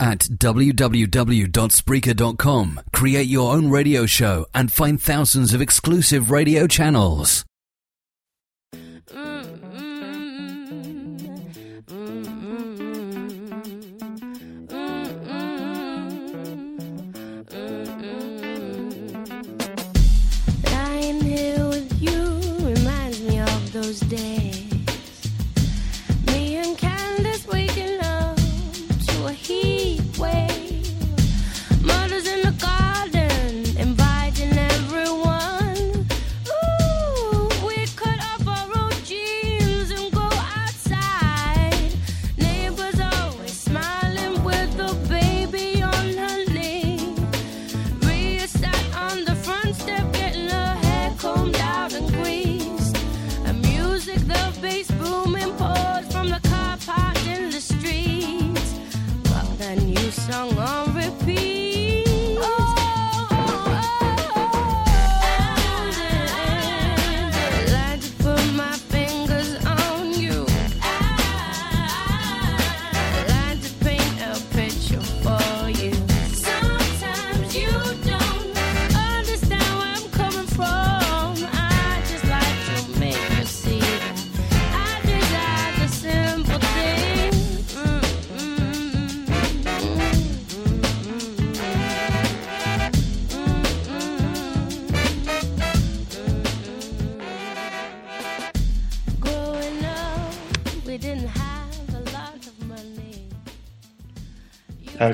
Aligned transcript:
At 0.00 0.20
www.spreaker.com, 0.20 2.80
create 2.92 3.26
your 3.26 3.52
own 3.52 3.68
radio 3.70 4.06
show 4.06 4.46
and 4.54 4.72
find 4.72 5.00
thousands 5.00 5.52
of 5.52 5.60
exclusive 5.60 6.30
radio 6.30 6.68
channels. 6.68 7.44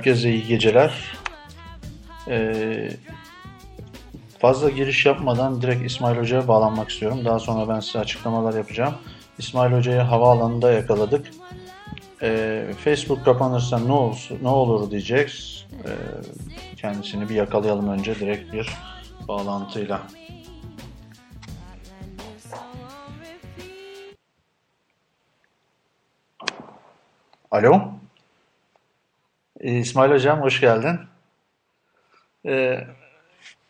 Herkese 0.04 0.30
iyi 0.30 0.46
geceler. 0.46 1.16
Ee, 2.28 2.90
fazla 4.38 4.70
giriş 4.70 5.06
yapmadan 5.06 5.62
direkt 5.62 5.86
İsmail 5.86 6.16
Hoca'ya 6.16 6.48
bağlanmak 6.48 6.90
istiyorum. 6.90 7.24
Daha 7.24 7.38
sonra 7.38 7.74
ben 7.74 7.80
size 7.80 7.98
açıklamalar 7.98 8.54
yapacağım. 8.54 8.94
İsmail 9.38 9.72
Hoca'yı 9.72 10.00
havaalanında 10.00 10.72
yakaladık. 10.72 11.30
Ee, 12.22 12.64
Facebook 12.84 13.24
kapanırsa 13.24 13.78
ne 13.78 13.92
olsun, 13.92 14.38
ne 14.42 14.48
olur 14.48 14.90
diyeceğiz. 14.90 15.66
Ee, 15.84 15.90
kendisini 16.76 17.28
bir 17.28 17.34
yakalayalım 17.34 17.88
önce 17.88 18.14
direkt 18.14 18.52
bir 18.52 18.68
bağlantıyla. 19.28 20.02
Alo. 27.50 28.03
Ee, 29.60 29.78
İsmail 29.78 30.10
Hocam 30.10 30.40
hoş 30.42 30.60
geldin. 30.60 31.00
Ee, 32.46 32.86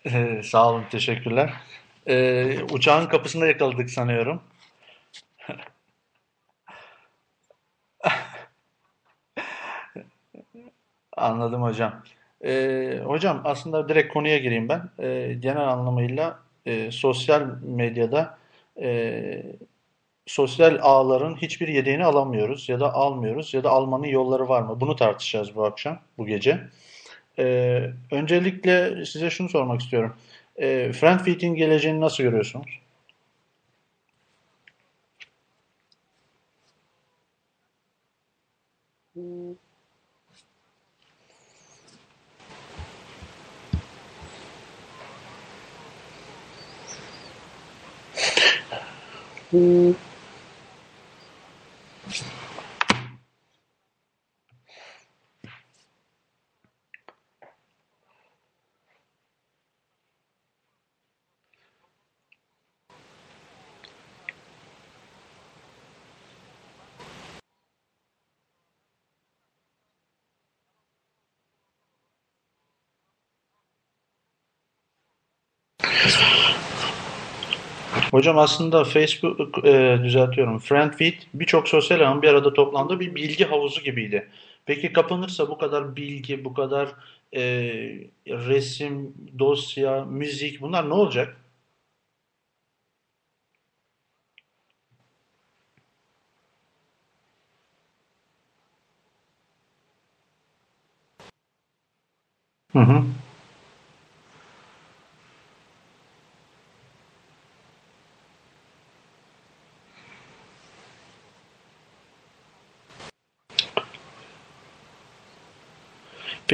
e, 0.06 0.42
sağ 0.42 0.70
olun, 0.70 0.84
teşekkürler. 0.90 1.52
Ee, 2.08 2.62
uçağın 2.70 3.06
kapısında 3.06 3.46
yakaladık 3.46 3.90
sanıyorum. 3.90 4.42
Anladım 11.16 11.62
hocam. 11.62 12.02
Ee, 12.44 13.00
hocam 13.04 13.40
aslında 13.44 13.88
direkt 13.88 14.12
konuya 14.12 14.38
gireyim 14.38 14.68
ben. 14.68 14.90
Ee, 14.98 15.34
genel 15.40 15.68
anlamıyla 15.68 16.38
e, 16.66 16.90
sosyal 16.90 17.46
medyada 17.62 18.38
e, 18.82 19.42
sosyal 20.26 20.78
ağların 20.82 21.36
hiçbir 21.36 21.68
yedeğini 21.68 22.04
alamıyoruz 22.04 22.68
ya 22.68 22.80
da 22.80 22.94
almıyoruz 22.94 23.54
ya 23.54 23.64
da 23.64 23.70
almanın 23.70 24.06
yolları 24.06 24.48
var 24.48 24.62
mı? 24.62 24.80
Bunu 24.80 24.96
tartışacağız 24.96 25.56
bu 25.56 25.64
akşam, 25.64 26.00
bu 26.18 26.26
gece. 26.26 26.60
Ee, 27.38 27.90
öncelikle 28.10 29.06
size 29.06 29.30
şunu 29.30 29.48
sormak 29.48 29.80
istiyorum. 29.80 30.16
Ee, 30.56 30.92
Friendfeed'in 30.92 31.54
geleceğini 31.54 32.00
nasıl 32.00 32.22
görüyorsunuz? 32.24 32.80
Hocam 78.14 78.38
aslında 78.38 78.84
Facebook, 78.84 79.64
e, 79.66 79.98
düzeltiyorum, 80.04 80.58
Friendfeed 80.58 81.14
birçok 81.34 81.68
sosyal 81.68 82.00
ağın 82.00 82.22
bir 82.22 82.28
arada 82.28 82.52
toplandığı 82.52 83.00
bir 83.00 83.14
bilgi 83.14 83.44
havuzu 83.44 83.80
gibiydi. 83.82 84.28
Peki 84.66 84.92
kapanırsa 84.92 85.48
bu 85.50 85.58
kadar 85.58 85.96
bilgi, 85.96 86.44
bu 86.44 86.54
kadar 86.54 86.88
e, 87.36 87.42
resim, 88.26 89.14
dosya, 89.38 90.04
müzik 90.04 90.60
bunlar 90.60 90.88
ne 90.88 90.94
olacak? 90.94 91.36
Hı 102.72 102.78
hı. 102.78 103.04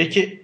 Peki 0.00 0.40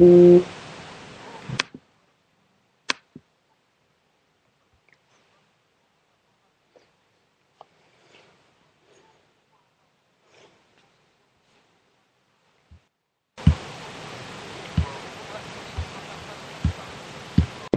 Mm-hmm. 0.00 0.61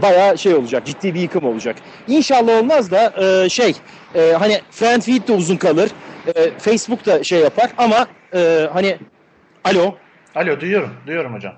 Bayağı 0.06 0.38
şey 0.38 0.54
olacak, 0.54 0.86
ciddi 0.86 1.14
bir 1.14 1.20
yıkım 1.20 1.46
olacak. 1.46 1.76
İnşallah 2.08 2.60
olmaz 2.60 2.92
da 2.92 3.14
e, 3.24 3.50
şey, 3.50 3.76
e, 4.16 4.34
hani 4.40 4.62
friend 4.72 5.28
de 5.28 5.34
uzun 5.34 5.58
kalır, 5.58 5.92
e, 6.36 6.52
Facebook 6.58 7.06
da 7.06 7.24
şey 7.24 7.40
yapar 7.40 7.70
ama 7.78 8.08
e, 8.34 8.70
hani 8.74 8.98
alo, 9.64 9.96
Alo 10.36 10.60
duyuyorum. 10.60 10.90
Duyuyorum 11.08 11.34
hocam. 11.34 11.54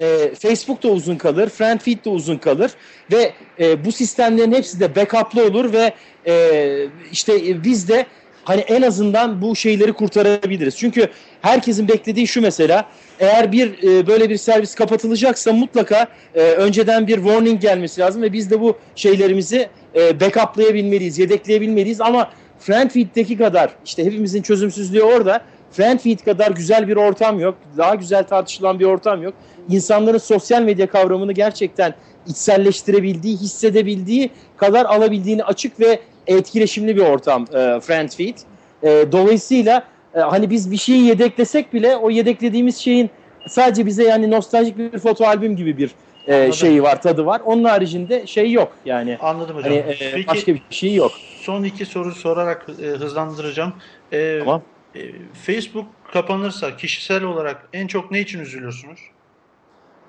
e, 0.00 0.34
Facebook 0.34 0.82
da 0.82 0.88
uzun 0.88 1.16
kalır, 1.16 1.48
friend 1.48 1.80
de 2.04 2.10
uzun 2.10 2.36
kalır 2.36 2.70
ve 3.12 3.32
e, 3.60 3.84
bu 3.84 3.92
sistemlerin 3.92 4.52
hepsi 4.52 4.80
de 4.80 4.96
backup'lı 4.96 5.44
olur 5.46 5.72
ve 5.72 5.94
e, 6.26 6.86
işte 7.12 7.64
biz 7.64 7.88
de 7.88 8.06
hani 8.46 8.60
en 8.60 8.82
azından 8.82 9.42
bu 9.42 9.56
şeyleri 9.56 9.92
kurtarabiliriz. 9.92 10.76
Çünkü 10.76 11.08
herkesin 11.42 11.88
beklediği 11.88 12.28
şu 12.28 12.40
mesela 12.40 12.84
eğer 13.20 13.52
bir 13.52 13.82
e, 13.82 14.06
böyle 14.06 14.30
bir 14.30 14.36
servis 14.36 14.74
kapatılacaksa 14.74 15.52
mutlaka 15.52 16.06
e, 16.34 16.40
önceden 16.40 17.06
bir 17.06 17.16
warning 17.16 17.60
gelmesi 17.60 18.00
lazım 18.00 18.22
ve 18.22 18.32
biz 18.32 18.50
de 18.50 18.60
bu 18.60 18.78
şeylerimizi 18.94 19.68
e, 19.94 20.20
backuplayabilmeliyiz, 20.20 21.18
yedekleyebilmeliyiz 21.18 22.00
ama 22.00 22.30
FriendFeed'deki 22.58 23.36
kadar 23.36 23.70
işte 23.84 24.04
hepimizin 24.04 24.42
çözümsüzlüğü 24.42 25.02
orada. 25.02 25.40
FriendFeed 25.70 26.18
kadar 26.18 26.50
güzel 26.50 26.88
bir 26.88 26.96
ortam 26.96 27.40
yok. 27.40 27.58
Daha 27.76 27.94
güzel 27.94 28.24
tartışılan 28.24 28.80
bir 28.80 28.84
ortam 28.84 29.22
yok. 29.22 29.34
İnsanların 29.70 30.18
sosyal 30.18 30.62
medya 30.62 30.86
kavramını 30.86 31.32
gerçekten 31.32 31.94
içselleştirebildiği, 32.26 33.36
hissedebildiği 33.36 34.30
kadar 34.56 34.84
alabildiğini 34.84 35.44
açık 35.44 35.80
ve 35.80 36.00
etkileşimli 36.26 36.96
bir 36.96 37.00
ortam 37.00 37.42
e, 37.42 37.80
FriendFeed. 37.80 38.38
E, 38.82 39.12
dolayısıyla 39.12 39.84
e, 40.14 40.20
hani 40.20 40.50
biz 40.50 40.70
bir 40.70 40.76
şeyi 40.76 41.04
yedeklesek 41.04 41.72
bile 41.72 41.96
o 41.96 42.10
yedeklediğimiz 42.10 42.76
şeyin 42.76 43.10
sadece 43.48 43.86
bize 43.86 44.04
yani 44.04 44.30
nostaljik 44.30 44.78
bir 44.78 44.98
foto 44.98 45.24
albüm 45.24 45.56
gibi 45.56 45.78
bir 45.78 45.90
e, 46.26 46.52
şeyi 46.52 46.82
var, 46.82 47.02
tadı 47.02 47.26
var. 47.26 47.42
Onun 47.44 47.64
haricinde 47.64 48.26
şey 48.26 48.52
yok 48.52 48.72
yani. 48.84 49.18
Anladım 49.20 49.56
hocam. 49.56 49.72
Hani 49.72 49.78
e, 49.78 49.96
Peki 50.14 50.26
başka 50.26 50.54
bir 50.54 50.62
şey 50.70 50.94
yok. 50.94 51.12
son 51.40 51.64
iki 51.64 51.86
soru 51.86 52.12
sorarak 52.12 52.66
e, 52.82 52.86
hızlandıracağım. 52.86 53.72
E, 54.12 54.38
Tamam. 54.38 54.62
e, 54.94 55.00
Facebook 55.46 55.86
kapanırsa 56.12 56.76
kişisel 56.76 57.22
olarak 57.22 57.68
en 57.72 57.86
çok 57.86 58.10
ne 58.10 58.20
için 58.20 58.40
üzülüyorsunuz? 58.40 59.00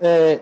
Ee, 0.04 0.40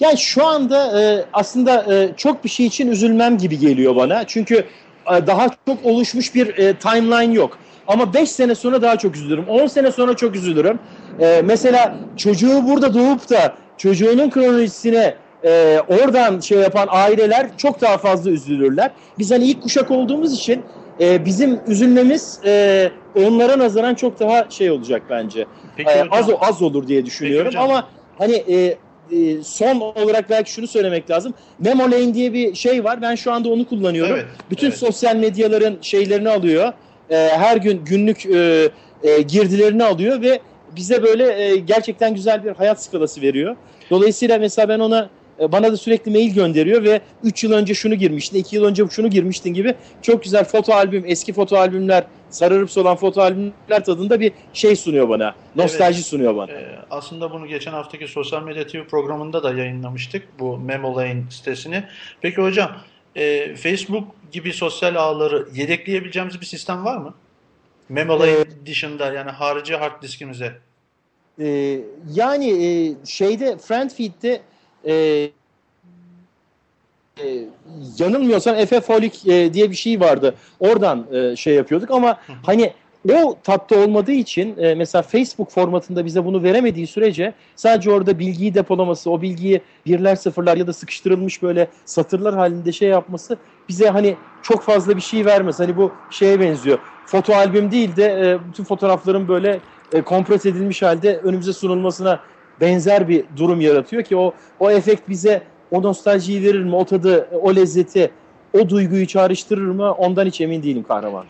yani 0.00 0.18
şu 0.18 0.46
anda 0.46 1.00
e, 1.02 1.24
aslında 1.32 1.94
e, 1.94 2.16
çok 2.16 2.44
bir 2.44 2.48
şey 2.48 2.66
için 2.66 2.90
üzülmem 2.90 3.38
gibi 3.38 3.58
geliyor 3.58 3.96
bana. 3.96 4.26
Çünkü 4.26 4.54
e, 4.54 4.64
daha 5.10 5.48
çok 5.66 5.84
oluşmuş 5.84 6.34
bir 6.34 6.58
e, 6.58 6.74
timeline 6.74 7.34
yok. 7.34 7.58
Ama 7.88 8.14
5 8.14 8.30
sene 8.30 8.54
sonra 8.54 8.82
daha 8.82 8.98
çok 8.98 9.16
üzülürüm. 9.16 9.48
10 9.48 9.66
sene 9.66 9.92
sonra 9.92 10.14
çok 10.14 10.36
üzülürüm. 10.36 10.78
E, 11.20 11.42
mesela 11.44 11.96
çocuğu 12.16 12.66
burada 12.66 12.94
doğup 12.94 13.30
da 13.30 13.54
çocuğunun 13.78 14.30
kronolojisine 14.30 15.14
e, 15.44 15.80
oradan 15.88 16.40
şey 16.40 16.58
yapan 16.58 16.88
aileler 16.90 17.46
çok 17.56 17.80
daha 17.80 17.98
fazla 17.98 18.30
üzülürler. 18.30 18.90
Biz 19.18 19.30
hani 19.30 19.44
ilk 19.44 19.62
kuşak 19.62 19.90
olduğumuz 19.90 20.32
için 20.32 20.62
e, 21.00 21.24
bizim 21.24 21.60
üzülmemiz 21.66 22.40
e, 22.44 22.90
onlara 23.14 23.58
nazaran 23.58 23.94
çok 23.94 24.20
daha 24.20 24.50
şey 24.50 24.70
olacak 24.70 25.02
bence. 25.10 25.46
Peki 25.76 25.90
hocam, 25.90 26.08
az 26.10 26.28
az 26.40 26.62
olur 26.62 26.88
diye 26.88 27.06
düşünüyorum 27.06 27.46
hocam. 27.46 27.64
ama 27.64 27.88
hani 28.18 28.34
e, 28.34 28.76
e, 29.12 29.42
son 29.42 29.80
olarak 29.80 30.30
belki 30.30 30.52
şunu 30.52 30.66
söylemek 30.66 31.10
lazım. 31.10 31.34
Memo 31.58 31.84
Lane 31.84 32.14
diye 32.14 32.32
bir 32.32 32.54
şey 32.54 32.84
var. 32.84 33.02
Ben 33.02 33.14
şu 33.14 33.32
anda 33.32 33.48
onu 33.48 33.68
kullanıyorum. 33.68 34.14
Evet, 34.14 34.26
Bütün 34.50 34.66
evet. 34.68 34.78
sosyal 34.78 35.16
medyaların 35.16 35.78
şeylerini 35.80 36.28
alıyor. 36.28 36.72
E, 37.10 37.16
her 37.16 37.56
gün 37.56 37.84
günlük 37.84 38.26
e, 38.26 38.68
e, 39.02 39.22
girdilerini 39.22 39.84
alıyor 39.84 40.20
ve 40.22 40.40
bize 40.76 41.02
böyle 41.02 41.42
e, 41.42 41.56
gerçekten 41.56 42.14
güzel 42.14 42.44
bir 42.44 42.50
hayat 42.50 42.82
skalası 42.82 43.20
veriyor. 43.20 43.56
Dolayısıyla 43.90 44.38
mesela 44.38 44.68
ben 44.68 44.78
ona 44.78 45.08
e, 45.40 45.52
bana 45.52 45.72
da 45.72 45.76
sürekli 45.76 46.10
mail 46.10 46.34
gönderiyor 46.34 46.84
ve 46.84 47.00
3 47.22 47.44
yıl 47.44 47.52
önce 47.52 47.74
şunu 47.74 47.94
girmiştin, 47.94 48.38
2 48.38 48.56
yıl 48.56 48.64
önce 48.64 48.84
şunu 48.90 49.10
girmiştin 49.10 49.54
gibi 49.54 49.74
çok 50.02 50.24
güzel 50.24 50.44
foto 50.44 50.72
albüm, 50.72 51.04
eski 51.06 51.32
foto 51.32 51.56
albümler, 51.56 52.04
sararıp 52.30 52.70
solan 52.70 52.96
foto 52.96 53.22
albümler 53.22 53.84
tadında 53.84 54.20
bir 54.20 54.32
şey 54.52 54.76
sunuyor 54.76 55.08
bana. 55.08 55.34
Nostalji 55.56 56.02
sunuyor 56.02 56.36
bana. 56.36 56.52
e, 56.52 56.78
aslında 56.90 57.32
bunu 57.32 57.46
geçen 57.46 57.72
haftaki 57.72 58.08
Sosyal 58.08 58.42
Medya 58.42 58.66
TV 58.66 58.84
programında 58.90 59.42
da 59.42 59.54
yayınlamıştık. 59.54 60.22
Bu 60.38 60.58
Memolane 60.58 61.22
sitesini. 61.30 61.84
Peki 62.20 62.42
hocam 62.42 62.70
e, 63.16 63.54
Facebook 63.54 64.14
gibi 64.32 64.52
sosyal 64.52 64.94
ağları 64.94 65.48
yedekleyebileceğimiz 65.54 66.40
bir 66.40 66.46
sistem 66.46 66.84
var 66.84 66.96
mı? 66.96 67.14
Memolane 67.88 68.66
dışında 68.66 69.12
yani 69.12 69.30
harici 69.30 69.76
hard 69.76 70.02
diskimize. 70.02 70.52
Ee, 71.40 71.80
yani 72.14 72.64
e, 72.64 72.94
şeyde 73.06 73.58
FriendFeed'de 73.58 74.40
e, 74.86 74.92
e, 77.22 77.44
yanılmıyorsam 77.98 78.56
FFolik 78.56 79.26
e, 79.26 79.54
diye 79.54 79.70
bir 79.70 79.76
şey 79.76 80.00
vardı. 80.00 80.34
Oradan 80.60 81.06
e, 81.12 81.36
şey 81.36 81.54
yapıyorduk 81.54 81.90
ama 81.90 82.18
hani 82.42 82.72
o 83.12 83.36
tatta 83.44 83.78
olmadığı 83.78 84.12
için 84.12 84.58
e, 84.58 84.74
mesela 84.74 85.02
Facebook 85.02 85.50
formatında 85.50 86.04
bize 86.04 86.24
bunu 86.24 86.42
veremediği 86.42 86.86
sürece 86.86 87.34
sadece 87.56 87.90
orada 87.90 88.18
bilgiyi 88.18 88.54
depolaması, 88.54 89.10
o 89.10 89.22
bilgiyi 89.22 89.60
birler 89.86 90.16
sıfırlar 90.16 90.56
ya 90.56 90.66
da 90.66 90.72
sıkıştırılmış 90.72 91.42
böyle 91.42 91.68
satırlar 91.84 92.34
halinde 92.34 92.72
şey 92.72 92.88
yapması 92.88 93.36
bize 93.68 93.88
hani 93.88 94.16
çok 94.42 94.62
fazla 94.62 94.96
bir 94.96 95.00
şey 95.00 95.24
vermez. 95.24 95.60
Hani 95.60 95.76
bu 95.76 95.92
şeye 96.10 96.40
benziyor. 96.40 96.78
Foto 97.06 97.34
albüm 97.34 97.70
değil 97.70 97.96
de 97.96 98.04
e, 98.04 98.48
bütün 98.48 98.64
fotoğrafların 98.64 99.28
böyle 99.28 99.60
e, 99.92 100.02
kompres 100.02 100.46
edilmiş 100.46 100.82
halde 100.82 101.18
önümüze 101.18 101.52
sunulmasına 101.52 102.20
benzer 102.60 103.08
bir 103.08 103.24
durum 103.36 103.60
yaratıyor 103.60 104.02
ki 104.02 104.16
o 104.16 104.32
o 104.60 104.70
efekt 104.70 105.08
bize 105.08 105.42
o 105.70 105.82
nostaljiyi 105.82 106.42
verir 106.42 106.62
mi, 106.64 106.74
o 106.76 106.84
tadı, 106.84 107.28
o 107.42 107.54
lezzeti, 107.56 108.10
o 108.52 108.68
duyguyu 108.68 109.06
çağrıştırır 109.06 109.66
mı 109.70 109.92
ondan 109.92 110.26
hiç 110.26 110.40
emin 110.40 110.62
değilim 110.62 110.82
kahraman. 110.88 111.24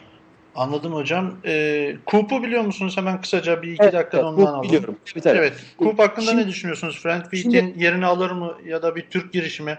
Anladım 0.55 0.93
hocam. 0.95 1.35
E, 1.45 1.97
Coop'u 2.07 2.43
biliyor 2.43 2.63
musunuz? 2.63 2.97
Hemen 2.97 3.21
kısaca 3.21 3.63
bir 3.63 3.73
iki 3.73 3.83
Evet, 3.83 3.93
dakikada 3.93 4.17
evet, 4.17 4.25
ondan 4.25 4.45
bu 4.45 4.49
alalım. 4.49 4.63
biliyorum. 4.63 4.97
Evet. 5.25 5.53
Coop 5.79 5.99
hakkında 5.99 6.27
Şimdi- 6.31 6.43
ne 6.43 6.49
düşünüyorsunuz? 6.49 7.01
FriendFeed'in 7.03 7.51
Şimdi- 7.51 7.85
yerini 7.85 8.07
alır 8.07 8.31
mı 8.31 8.53
ya 8.67 8.83
da 8.83 8.97
bir 8.97 9.03
Türk 9.11 9.33
girişimi? 9.33 9.79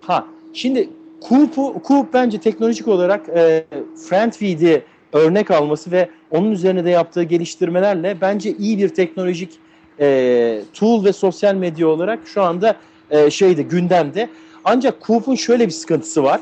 Ha, 0.00 0.26
şimdi 0.54 0.88
Coop'u, 1.28 1.82
Coop 1.88 2.14
bence 2.14 2.40
teknolojik 2.40 2.88
olarak 2.88 3.28
e, 3.28 3.64
FriendFeed'i 4.08 4.82
örnek 5.12 5.50
alması 5.50 5.90
ve 5.92 6.08
onun 6.30 6.50
üzerine 6.50 6.84
de 6.84 6.90
yaptığı 6.90 7.22
geliştirmelerle 7.22 8.16
bence 8.20 8.50
iyi 8.52 8.78
bir 8.78 8.88
teknolojik 8.88 9.50
e, 10.00 10.60
tool 10.72 11.04
ve 11.04 11.12
sosyal 11.12 11.54
medya 11.54 11.88
olarak 11.88 12.18
şu 12.34 12.42
anda 12.42 12.76
e, 13.10 13.30
şeyde 13.30 13.62
gündemde. 13.62 14.28
Ancak 14.64 15.06
Coop'un 15.06 15.34
şöyle 15.34 15.66
bir 15.66 15.72
sıkıntısı 15.72 16.22
var. 16.22 16.40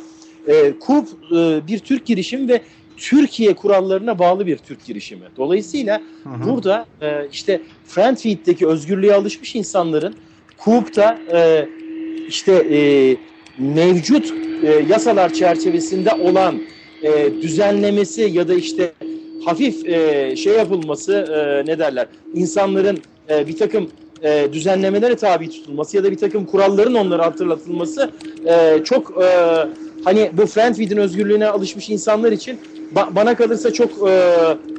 E, 0.48 0.74
Coop 0.86 1.08
e, 1.32 1.66
bir 1.66 1.78
Türk 1.78 2.06
girişim 2.06 2.48
ve 2.48 2.62
Türkiye 2.96 3.54
kurallarına 3.54 4.18
bağlı 4.18 4.46
bir 4.46 4.56
Türk 4.56 4.84
girişimi. 4.84 5.24
Dolayısıyla 5.36 6.00
Hı 6.22 6.28
hı. 6.28 6.50
burada 6.50 6.86
e, 7.00 7.28
işte 7.32 7.60
FriendFeed'deki 7.86 8.66
özgürlüğe 8.66 9.14
alışmış 9.14 9.54
insanların 9.54 10.14
Coop'ta 10.64 11.18
e, 11.32 11.68
işte 12.28 12.52
e, 12.52 13.16
mevcut 13.58 14.34
e, 14.62 14.84
yasalar 14.88 15.32
çerçevesinde 15.32 16.14
olan 16.14 16.62
e, 17.02 17.32
düzenlemesi 17.42 18.22
ya 18.22 18.48
da 18.48 18.54
işte 18.54 18.92
hafif 19.44 19.86
e, 19.86 20.36
şey 20.36 20.52
yapılması 20.52 21.12
e, 21.12 21.70
ne 21.70 21.78
derler 21.78 22.06
insanların 22.34 22.98
e, 23.30 23.46
bir 23.46 23.56
takım 23.56 23.90
e, 24.22 24.48
düzenlemelere 24.52 25.16
tabi 25.16 25.50
tutulması 25.50 25.96
ya 25.96 26.04
da 26.04 26.10
bir 26.10 26.18
takım 26.18 26.46
kuralların 26.46 26.94
onlara 26.94 27.26
hatırlatılması 27.26 28.10
e, 28.46 28.84
çok 28.84 29.22
e, 29.22 29.26
hani 30.04 30.30
bu 30.32 30.46
FriendFeed'in 30.46 30.96
özgürlüğüne 30.96 31.46
alışmış 31.48 31.90
insanlar 31.90 32.32
için 32.32 32.58
ba- 32.94 33.14
bana 33.16 33.36
kalırsa 33.36 33.72
çok 33.72 33.90
e, 34.08 34.32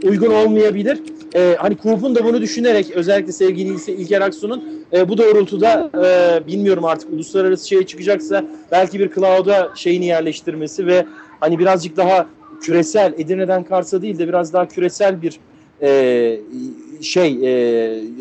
uygun 0.07 0.31
olmayabilir. 0.31 1.00
E, 1.35 1.55
hani 1.59 1.77
Coop'un 1.83 2.15
da 2.15 2.25
bunu 2.25 2.41
düşünerek 2.41 2.91
özellikle 2.91 3.31
sevgili 3.31 3.69
İl- 3.73 3.97
İlker 3.97 4.21
Aksu'nun 4.21 4.63
e, 4.93 5.09
bu 5.09 5.17
doğrultuda 5.17 5.89
e, 6.05 6.47
bilmiyorum 6.47 6.85
artık 6.85 7.09
uluslararası 7.13 7.67
şey 7.67 7.85
çıkacaksa 7.85 8.45
belki 8.71 9.00
bir 9.00 9.12
cloud'a 9.13 9.71
şeyini 9.75 10.05
yerleştirmesi 10.05 10.88
ve 10.88 11.05
hani 11.39 11.59
birazcık 11.59 11.97
daha 11.97 12.27
küresel 12.62 13.13
Edirne'den 13.17 13.63
Kars'a 13.63 14.01
değil 14.01 14.19
de 14.19 14.27
biraz 14.27 14.53
daha 14.53 14.67
küresel 14.67 15.21
bir 15.21 15.39
e, 15.81 16.39
şey 17.03 17.27
e, 17.27 17.50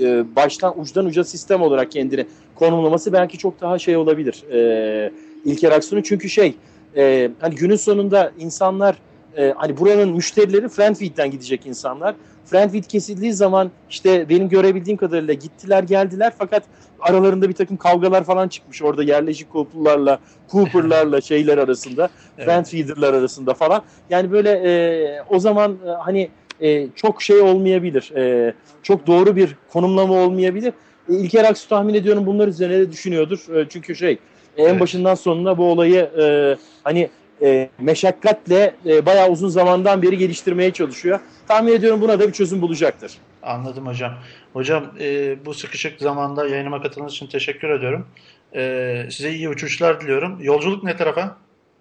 e, 0.00 0.36
baştan 0.36 0.80
uçtan 0.80 1.06
uca 1.06 1.24
sistem 1.24 1.62
olarak 1.62 1.90
kendini 1.90 2.26
konumlaması 2.54 3.12
belki 3.12 3.38
çok 3.38 3.60
daha 3.60 3.78
şey 3.78 3.96
olabilir 3.96 4.44
e, 4.52 5.12
İlker 5.44 5.72
Aksu'nun 5.72 6.02
çünkü 6.02 6.28
şey 6.28 6.54
e, 6.96 7.30
hani 7.40 7.54
günün 7.54 7.76
sonunda 7.76 8.32
insanlar 8.38 8.96
e, 9.36 9.54
hani 9.56 9.78
buranın 9.78 10.08
müşterileri 10.08 10.68
Friendfeed'den 10.68 11.30
gidecek 11.30 11.66
insanlar. 11.66 12.14
Friendfeed 12.44 12.84
kesildiği 12.84 13.32
zaman 13.32 13.70
işte 13.90 14.28
benim 14.28 14.48
görebildiğim 14.48 14.96
kadarıyla 14.96 15.34
gittiler 15.34 15.82
geldiler 15.82 16.32
fakat 16.38 16.62
aralarında 17.00 17.48
bir 17.48 17.54
takım 17.54 17.76
kavgalar 17.76 18.24
falan 18.24 18.48
çıkmış 18.48 18.82
orada 18.82 19.02
yerleşik 19.02 19.52
Cooper'larla, 19.52 20.18
Cooper'larla 20.50 21.20
şeyler 21.20 21.58
arasında, 21.58 22.10
Evet. 22.38 22.46
Friendfeeder'lar 22.46 23.14
arasında 23.14 23.54
falan. 23.54 23.82
Yani 24.10 24.32
böyle 24.32 24.50
e, 24.50 25.22
o 25.28 25.38
zaman 25.38 25.78
e, 25.86 25.90
hani 25.90 26.30
e, 26.60 26.86
çok 26.96 27.22
şey 27.22 27.40
olmayabilir, 27.40 28.12
e, 28.16 28.54
çok 28.82 29.06
doğru 29.06 29.36
bir 29.36 29.56
konumlama 29.72 30.14
olmayabilir. 30.14 30.72
E, 31.08 31.14
İlker 31.14 31.44
Aksu 31.44 31.68
tahmin 31.68 31.94
ediyorum 31.94 32.26
bunlar 32.26 32.48
üzerine 32.48 32.78
de 32.78 32.92
düşünüyordur. 32.92 33.56
E, 33.56 33.66
çünkü 33.68 33.96
şey 33.96 34.18
En 34.56 34.64
Evet. 34.68 34.80
başından 34.80 35.14
sonuna 35.14 35.58
bu 35.58 35.64
olayı 35.64 36.10
e, 36.20 36.56
hani 36.84 37.10
e, 37.42 37.70
meşakkatle 37.80 38.74
e, 38.86 39.06
bayağı 39.06 39.28
uzun 39.30 39.48
zamandan 39.48 40.02
beri 40.02 40.18
geliştirmeye 40.18 40.70
çalışıyor. 40.70 41.20
Tahmin 41.48 41.72
ediyorum 41.72 42.00
buna 42.00 42.20
da 42.20 42.28
bir 42.28 42.32
çözüm 42.32 42.62
bulacaktır. 42.62 43.12
Anladım 43.42 43.86
hocam. 43.86 44.12
Hocam 44.52 44.84
e, 45.00 45.36
bu 45.46 45.54
sıkışık 45.54 46.00
zamanda 46.00 46.48
yayınıma 46.48 46.82
katıldığınız 46.82 47.12
için 47.12 47.26
teşekkür 47.26 47.70
ediyorum. 47.70 48.06
E, 48.54 49.06
size 49.10 49.30
iyi 49.30 49.48
uçuşlar 49.48 50.00
diliyorum. 50.00 50.38
Yolculuk 50.42 50.84
ne 50.84 50.96
tarafa? 50.96 51.36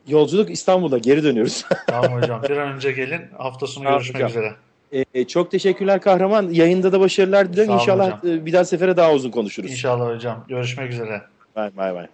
Yolculuk 0.07 0.49
İstanbul'da 0.49 0.97
geri 0.97 1.23
dönüyoruz. 1.23 1.65
Tamam 1.87 2.21
hocam. 2.21 2.43
Bir 2.43 2.57
an 2.57 2.73
önce 2.73 2.91
gelin. 2.91 3.21
Hafta 3.37 3.67
sonu 3.67 3.83
Tamam 3.83 3.99
görüşmek 3.99 4.15
hocam. 4.15 4.29
üzere. 4.29 4.55
E, 5.13 5.27
çok 5.27 5.51
teşekkürler 5.51 6.01
kahraman. 6.01 6.49
Yayında 6.49 6.91
da 6.91 6.99
başarılar 6.99 7.53
diliyorum. 7.53 7.73
İnşallah 7.73 8.23
e, 8.23 8.45
bir 8.45 8.53
daha 8.53 8.65
sefere 8.65 8.97
daha 8.97 9.13
uzun 9.13 9.31
konuşuruz. 9.31 9.71
İnşallah 9.71 10.15
hocam. 10.15 10.45
Görüşmek 10.47 10.91
üzere. 10.91 11.21
Bay 11.55 11.77
bay. 11.77 11.95
bay. 11.95 12.07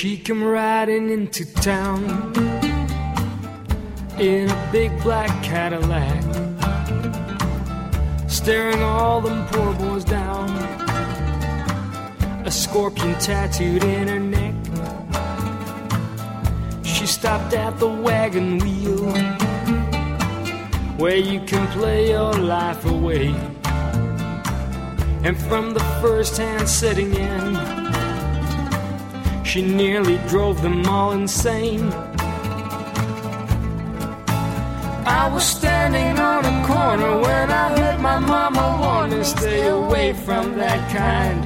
She 0.00 0.16
come 0.16 0.42
riding 0.42 1.10
into 1.10 1.44
town 1.56 2.02
in 4.18 4.48
a 4.48 4.68
big 4.72 4.90
black 5.02 5.28
Cadillac, 5.44 6.24
staring 8.26 8.80
all 8.80 9.20
them 9.20 9.46
poor 9.48 9.74
boys 9.74 10.04
down. 10.04 10.48
A 12.46 12.50
scorpion 12.50 13.12
tattooed 13.18 13.84
in 13.84 14.08
her 14.08 14.18
neck. 14.18 14.54
She 16.82 17.04
stopped 17.04 17.52
at 17.52 17.78
the 17.78 17.88
wagon 17.88 18.58
wheel 18.60 19.04
where 20.96 21.18
you 21.18 21.40
can 21.40 21.66
play 21.72 22.08
your 22.08 22.32
life 22.32 22.86
away. 22.86 23.34
And 25.24 25.36
from 25.36 25.74
the 25.74 25.84
first 26.00 26.38
hand 26.38 26.66
setting 26.66 27.12
in, 27.14 27.59
she 29.49 29.61
nearly 29.61 30.17
drove 30.31 30.61
them 30.61 30.85
all 30.87 31.11
insane. 31.11 31.91
I 35.21 35.29
was 35.33 35.43
standing 35.57 36.17
on 36.19 36.41
a 36.53 36.55
corner 36.67 37.13
when 37.25 37.47
I 37.51 37.65
heard 37.77 37.99
my 38.01 38.19
mama 38.19 38.65
warn 38.81 39.09
me 39.11 39.23
stay 39.23 39.67
away 39.67 40.13
from 40.13 40.57
that 40.57 40.79
kind. 40.99 41.41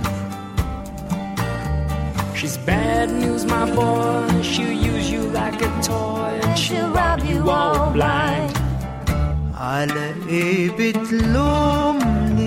She's 2.37 2.57
bad 2.57 3.09
news, 3.11 3.43
my 3.45 3.65
boy. 3.75 4.41
She'll 4.41 4.71
use 4.93 5.11
you 5.11 5.21
like 5.41 5.61
a 5.61 5.71
toy 5.81 6.39
and 6.43 6.57
she'll 6.57 6.89
rob 6.89 7.19
you 7.31 7.49
all 7.49 7.91
blind. 7.91 8.53
على 9.57 10.13
ايه 10.29 10.71
بتلومني 10.71 12.39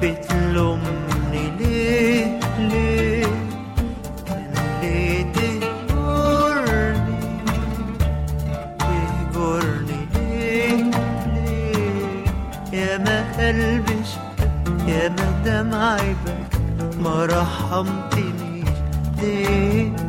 بتلومني 0.00 0.97
قدام 15.39 15.73
عيبك 15.73 16.61
ما 16.99 17.25
رحمتنيش. 17.25 18.69
ليه؟ 19.21 20.08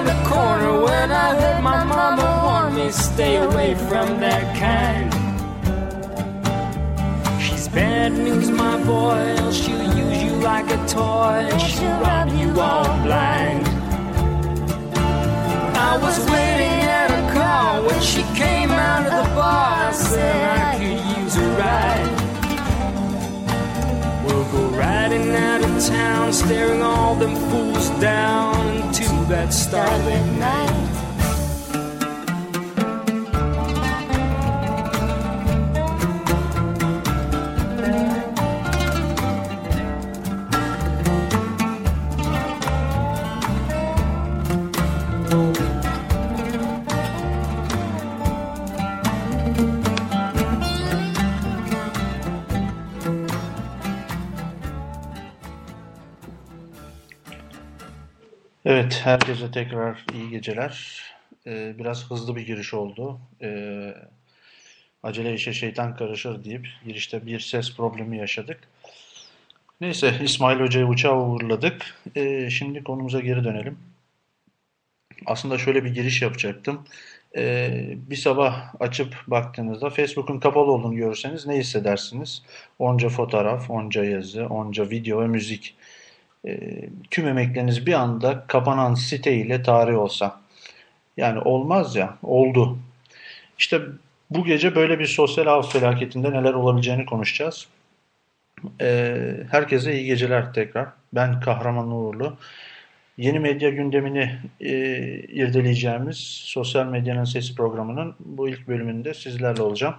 On 0.00 0.06
the 0.06 0.28
corner 0.28 0.80
when 0.80 1.12
I 1.12 1.28
heard 1.40 1.62
my 1.62 1.84
mama 1.84 2.28
warn 2.44 2.74
me 2.74 2.90
stay 2.90 3.36
away 3.36 3.74
from 3.88 4.08
that 4.24 4.44
kind. 4.64 5.10
She's 7.42 7.68
bad 7.68 8.12
news, 8.12 8.50
my 8.50 8.76
boy. 8.84 9.36
She'll 9.58 9.88
use 10.04 10.22
you 10.22 10.32
like 10.50 10.68
a 10.70 10.80
toy 10.86 11.42
she'll 11.58 11.98
rob 12.04 12.28
you 12.40 12.50
all 12.68 12.90
blind. 13.06 13.66
I 15.90 15.92
was 16.04 16.18
waiting 16.32 16.78
at 17.00 17.10
a 17.20 17.22
car 17.34 17.82
when 17.86 18.00
she 18.00 18.22
came 18.42 18.70
out 18.70 19.04
of 19.06 19.12
the 19.20 19.34
bar. 19.34 19.88
I 19.88 19.92
said 19.92 20.40
I 20.60 20.78
could 20.78 21.00
use 21.18 21.36
a 21.36 21.48
ride. 21.60 22.19
Go 24.52 24.66
riding 24.70 25.30
out 25.30 25.62
of 25.62 25.86
town, 25.86 26.32
staring 26.32 26.82
all 26.82 27.14
them 27.14 27.36
fools 27.50 27.88
down 28.00 28.66
into 28.76 29.04
that 29.26 29.52
starlit 29.52 30.26
night. 30.38 30.99
Evet, 58.90 59.06
herkese 59.06 59.50
tekrar 59.50 60.04
iyi 60.14 60.30
geceler. 60.30 61.02
Ee, 61.46 61.74
biraz 61.78 62.10
hızlı 62.10 62.36
bir 62.36 62.46
giriş 62.46 62.74
oldu. 62.74 63.20
Ee, 63.42 63.94
acele 65.02 65.34
işe 65.34 65.52
şeytan 65.52 65.96
karışır 65.96 66.44
deyip 66.44 66.66
girişte 66.84 67.26
bir 67.26 67.40
ses 67.40 67.76
problemi 67.76 68.18
yaşadık. 68.18 68.60
Neyse, 69.80 70.14
İsmail 70.22 70.60
Hoca'yı 70.60 70.86
uçağa 70.86 71.20
uğurladık. 71.20 71.94
Ee, 72.16 72.50
şimdi 72.50 72.84
konumuza 72.84 73.20
geri 73.20 73.44
dönelim. 73.44 73.78
Aslında 75.26 75.58
şöyle 75.58 75.84
bir 75.84 75.94
giriş 75.94 76.22
yapacaktım. 76.22 76.84
Ee, 77.36 77.94
bir 78.10 78.16
sabah 78.16 78.74
açıp 78.80 79.16
baktığınızda 79.26 79.90
Facebook'un 79.90 80.40
kapalı 80.40 80.70
olduğunu 80.72 80.96
görürseniz 80.96 81.46
ne 81.46 81.58
hissedersiniz? 81.58 82.42
Onca 82.78 83.08
fotoğraf, 83.08 83.70
onca 83.70 84.04
yazı, 84.04 84.46
onca 84.46 84.90
video 84.90 85.22
ve 85.22 85.26
müzik. 85.26 85.76
Ee, 86.46 86.88
tüm 87.10 87.28
emekleriniz 87.28 87.86
bir 87.86 87.92
anda 87.92 88.44
kapanan 88.46 88.94
site 88.94 89.32
ile 89.36 89.62
tarih 89.62 89.98
olsa. 89.98 90.40
Yani 91.16 91.40
olmaz 91.40 91.96
ya, 91.96 92.18
oldu. 92.22 92.78
İşte 93.58 93.80
bu 94.30 94.44
gece 94.44 94.74
böyle 94.74 94.98
bir 94.98 95.06
sosyal 95.06 95.46
ağ 95.46 95.62
felaketinde 95.62 96.32
neler 96.32 96.54
olabileceğini 96.54 97.06
konuşacağız. 97.06 97.66
Ee, 98.80 99.36
herkese 99.50 99.94
iyi 99.94 100.04
geceler 100.06 100.52
tekrar. 100.52 100.88
Ben 101.12 101.40
Kahraman 101.40 101.90
Uğurlu. 101.90 102.36
yeni 103.18 103.38
medya 103.38 103.70
gündemini 103.70 104.38
e, 104.60 104.70
irdeleyeceğimiz 105.28 106.16
Sosyal 106.44 106.86
Medyanın 106.86 107.24
Sesi 107.24 107.54
programının 107.54 108.14
bu 108.20 108.48
ilk 108.48 108.68
bölümünde 108.68 109.14
sizlerle 109.14 109.62
olacağım. 109.62 109.94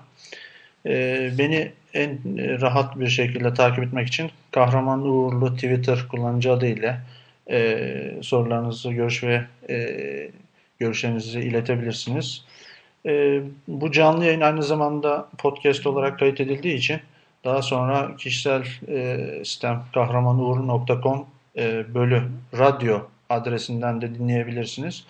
E, 0.85 1.29
beni 1.38 1.71
en 1.93 2.19
rahat 2.61 3.00
bir 3.00 3.07
şekilde 3.07 3.53
takip 3.53 3.83
etmek 3.83 4.07
için 4.07 4.31
Kahraman 4.51 5.01
Uğurlu 5.01 5.55
Twitter 5.55 6.07
kullanıcı 6.11 6.51
adıyla 6.51 7.01
e, 7.50 8.17
sorularınızı, 8.21 8.91
görüş 8.91 9.23
ve 9.23 9.41
e, 9.69 9.97
görüşlerinizi 10.79 11.39
iletebilirsiniz. 11.39 12.45
E, 13.05 13.41
bu 13.67 13.91
canlı 13.91 14.25
yayın 14.25 14.41
aynı 14.41 14.63
zamanda 14.63 15.29
podcast 15.38 15.88
olarak 15.88 16.19
kayıt 16.19 16.41
edildiği 16.41 16.75
için 16.75 17.00
daha 17.43 17.61
sonra 17.61 18.15
kişisel 18.17 18.63
e, 18.88 19.17
sistem 19.45 19.83
kahramanuğurlu.com 19.93 21.25
e, 21.57 21.93
bölü 21.93 22.23
radyo 22.57 23.01
adresinden 23.29 24.01
de 24.01 24.15
dinleyebilirsiniz. 24.15 25.03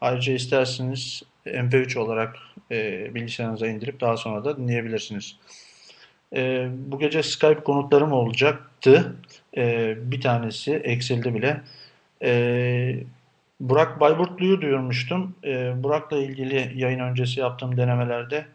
Ayrıca 0.00 0.32
isterseniz 0.32 1.22
MP3 1.54 1.98
olarak 1.98 2.36
e, 2.70 3.14
bilgisayarınıza 3.14 3.66
indirip 3.66 4.00
daha 4.00 4.16
sonra 4.16 4.44
da 4.44 4.56
dinleyebilirsiniz. 4.56 5.36
E, 6.36 6.68
bu 6.72 6.98
gece 6.98 7.22
Skype 7.22 7.60
konutlarım 7.64 8.12
olacaktı. 8.12 9.16
E, 9.56 9.94
bir 10.10 10.20
tanesi 10.20 10.74
eksildi 10.74 11.34
bile. 11.34 11.60
E, 12.22 12.94
Burak 13.60 14.00
Bayburtlu'yu 14.00 14.60
duyurmuştum. 14.60 15.34
E, 15.44 15.82
Burak'la 15.82 16.18
ilgili 16.18 16.72
yayın 16.74 17.00
öncesi 17.00 17.40
yaptığım 17.40 17.76
denemelerde 17.76 18.46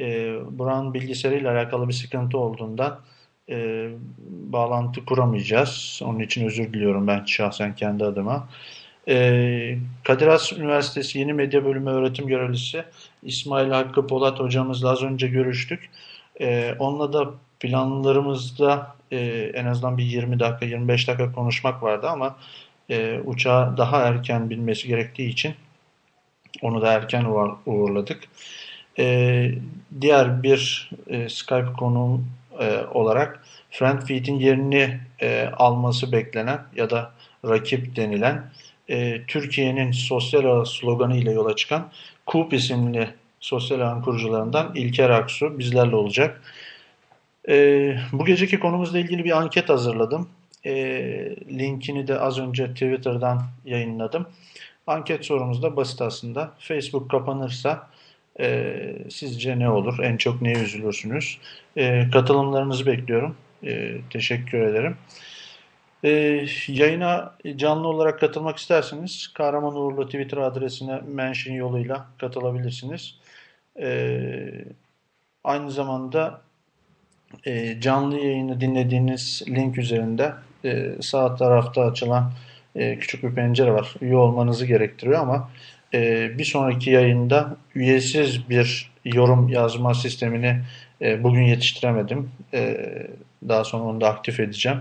e, 0.00 0.34
Burak'ın 0.58 0.94
bilgisayarıyla 0.94 1.52
alakalı 1.52 1.88
bir 1.88 1.92
sıkıntı 1.92 2.38
olduğundan 2.38 3.00
e, 3.48 3.88
bağlantı 4.28 5.04
kuramayacağız. 5.04 6.00
Onun 6.04 6.20
için 6.20 6.46
özür 6.46 6.72
diliyorum 6.72 7.06
ben 7.06 7.24
şahsen 7.24 7.74
kendi 7.74 8.04
adıma. 8.04 8.48
E, 9.08 9.78
Kadir 10.04 10.26
Has 10.26 10.52
Üniversitesi 10.52 11.18
Yeni 11.18 11.32
Medya 11.32 11.64
Bölümü 11.64 11.90
öğretim 11.90 12.26
görevlisi 12.26 12.84
İsmail 13.22 13.70
Hakkı 13.70 14.06
Polat 14.06 14.40
hocamızla 14.40 14.90
az 14.90 15.02
önce 15.02 15.28
görüştük. 15.28 15.90
E, 16.40 16.74
onunla 16.78 17.12
da 17.12 17.30
planlarımızda 17.60 18.96
e, 19.10 19.50
en 19.54 19.66
azından 19.66 19.98
bir 19.98 20.04
20 20.04 20.40
dakika 20.40 20.66
25 20.66 21.08
dakika 21.08 21.32
konuşmak 21.32 21.82
vardı 21.82 22.08
ama 22.08 22.36
e, 22.90 23.20
uçağa 23.24 23.74
daha 23.76 24.00
erken 24.00 24.50
binmesi 24.50 24.88
gerektiği 24.88 25.28
için 25.28 25.54
onu 26.62 26.82
da 26.82 26.92
erken 26.92 27.26
uğurladık. 27.66 28.22
E, 28.98 29.54
diğer 30.00 30.42
bir 30.42 30.90
e, 31.06 31.28
Skype 31.28 31.72
konuğum 31.78 32.26
e, 32.60 32.80
olarak 32.94 33.44
Frank 33.70 34.06
Feet'in 34.06 34.38
yerini 34.38 35.00
alması 35.52 36.12
beklenen 36.12 36.60
ya 36.76 36.90
da 36.90 37.12
rakip 37.44 37.96
denilen 37.96 38.44
e, 38.88 39.22
Türkiye'nin 39.26 39.92
sosyal 39.92 40.44
ağ 40.44 40.64
sloganı 40.64 41.16
ile 41.16 41.32
yola 41.32 41.56
çıkan 41.56 41.90
KUP 42.26 42.52
isimli 42.52 43.08
sosyal 43.40 43.80
ağın 43.80 44.02
kurucularından 44.02 44.72
İlker 44.74 45.10
Aksu 45.10 45.58
bizlerle 45.58 45.96
olacak. 45.96 46.42
E, 47.48 47.96
bu 48.12 48.24
geceki 48.24 48.58
konumuzla 48.58 48.98
ilgili 48.98 49.24
bir 49.24 49.38
anket 49.38 49.68
hazırladım. 49.68 50.28
E, 50.66 50.72
linkini 51.58 52.08
de 52.08 52.18
az 52.18 52.38
önce 52.38 52.66
Twitter'dan 52.66 53.42
yayınladım. 53.64 54.26
Anket 54.86 55.24
sorumuz 55.24 55.62
da 55.62 55.76
basit 55.76 56.02
aslında. 56.02 56.52
Facebook 56.58 57.10
kapanırsa 57.10 57.88
e, 58.40 58.76
sizce 59.10 59.58
ne 59.58 59.70
olur? 59.70 59.98
En 60.02 60.16
çok 60.16 60.42
neye 60.42 60.58
üzülürsünüz? 60.58 61.38
E, 61.76 62.10
katılımlarınızı 62.12 62.86
bekliyorum. 62.86 63.36
E, 63.64 63.96
teşekkür 64.10 64.60
ederim. 64.60 64.96
E, 66.04 66.44
yayına 66.68 67.34
canlı 67.56 67.88
olarak 67.88 68.20
katılmak 68.20 68.58
isterseniz 68.58 69.32
Kahraman 69.34 69.76
Uğurlu 69.76 70.06
Twitter 70.06 70.38
adresine 70.38 71.00
mention 71.06 71.54
yoluyla 71.54 72.06
katılabilirsiniz. 72.18 73.14
E, 73.80 74.18
aynı 75.44 75.70
zamanda 75.70 76.40
e, 77.46 77.80
canlı 77.80 78.18
yayını 78.18 78.60
dinlediğiniz 78.60 79.42
link 79.48 79.78
üzerinde 79.78 80.32
e, 80.64 80.92
sağ 81.00 81.36
tarafta 81.36 81.82
açılan 81.82 82.32
e, 82.76 82.98
küçük 82.98 83.22
bir 83.22 83.34
pencere 83.34 83.72
var. 83.72 83.94
Üye 84.00 84.16
olmanızı 84.16 84.66
gerektiriyor 84.66 85.20
ama 85.20 85.50
e, 85.94 86.30
bir 86.38 86.44
sonraki 86.44 86.90
yayında 86.90 87.56
üyesiz 87.74 88.50
bir 88.50 88.92
yorum 89.04 89.48
yazma 89.48 89.94
sistemini 89.94 90.60
e, 91.02 91.24
bugün 91.24 91.42
yetiştiremedim. 91.42 92.30
E, 92.54 92.76
daha 93.48 93.64
sonra 93.64 93.84
onu 93.84 94.00
da 94.00 94.08
aktif 94.08 94.40
edeceğim. 94.40 94.78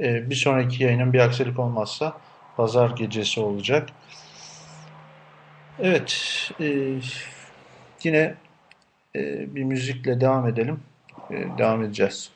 E, 0.00 0.30
bir 0.30 0.34
sonraki 0.34 0.84
yayının 0.84 1.12
bir 1.12 1.18
aksilik 1.18 1.58
olmazsa 1.58 2.16
pazar 2.56 2.90
gecesi 2.90 3.40
olacak. 3.40 3.88
Evet, 5.78 6.50
e, 6.60 6.94
yine 8.04 8.34
e, 9.16 9.54
bir 9.54 9.62
müzikle 9.62 10.20
devam 10.20 10.48
edelim. 10.48 10.80
E, 11.30 11.58
devam 11.58 11.84
edeceğiz. 11.84 12.30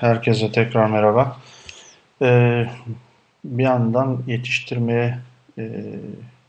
Herkese 0.00 0.52
tekrar 0.52 0.90
merhaba. 0.90 1.36
Ee, 2.22 2.66
bir 3.44 3.64
yandan 3.64 4.22
yetiştirmeye 4.26 5.18
e, 5.58 5.84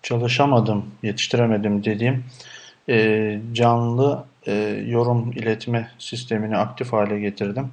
çalışamadım, 0.04 0.86
yetiştiremedim 1.04 1.84
dediğim 1.84 2.24
e, 2.90 3.40
canlı 3.54 4.26
e, 4.48 4.54
yorum 4.88 5.32
iletme 5.32 5.92
sistemini 6.00 6.58
aktif 6.58 6.94
hale 6.94 7.20
getirdim. 7.20 7.70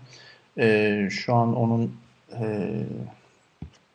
E, 0.58 1.08
şu 1.10 1.34
an 1.34 1.56
onun 1.56 1.96
e, 2.32 2.70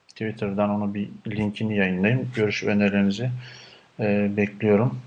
Twitter'dan 0.07 0.69
onu 0.69 0.93
bir 0.93 1.09
linkini 1.27 1.77
yayınlayayım. 1.77 2.31
Görüş 2.35 2.63
önerilerinizi 2.63 3.29
e, 3.99 4.37
bekliyorum. 4.37 4.99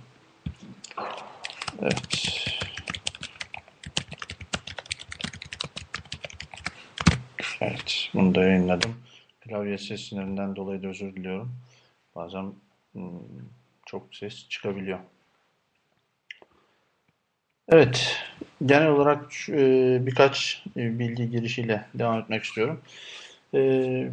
Evet. 1.83 2.47
Evet, 7.61 8.11
bunu 8.15 8.35
da 8.35 8.43
yayınladım. 8.45 8.95
Klavye 9.41 9.79
seslerinden 9.79 10.57
dolayı 10.57 10.83
da 10.83 10.89
özür 10.89 11.17
diliyorum. 11.17 11.53
Bazen 12.15 12.53
hmm, 12.93 13.21
çok 13.87 14.15
ses 14.15 14.49
çıkabiliyor. 14.49 14.99
Evet, 17.69 18.17
genel 18.67 18.89
olarak 18.89 19.33
e, 19.49 19.99
birkaç 20.07 20.63
e, 20.77 20.99
bilgi 20.99 21.31
girişiyle 21.31 21.85
devam 21.95 22.21
etmek 22.21 22.45
istiyorum. 22.45 22.81
E, 23.55 23.61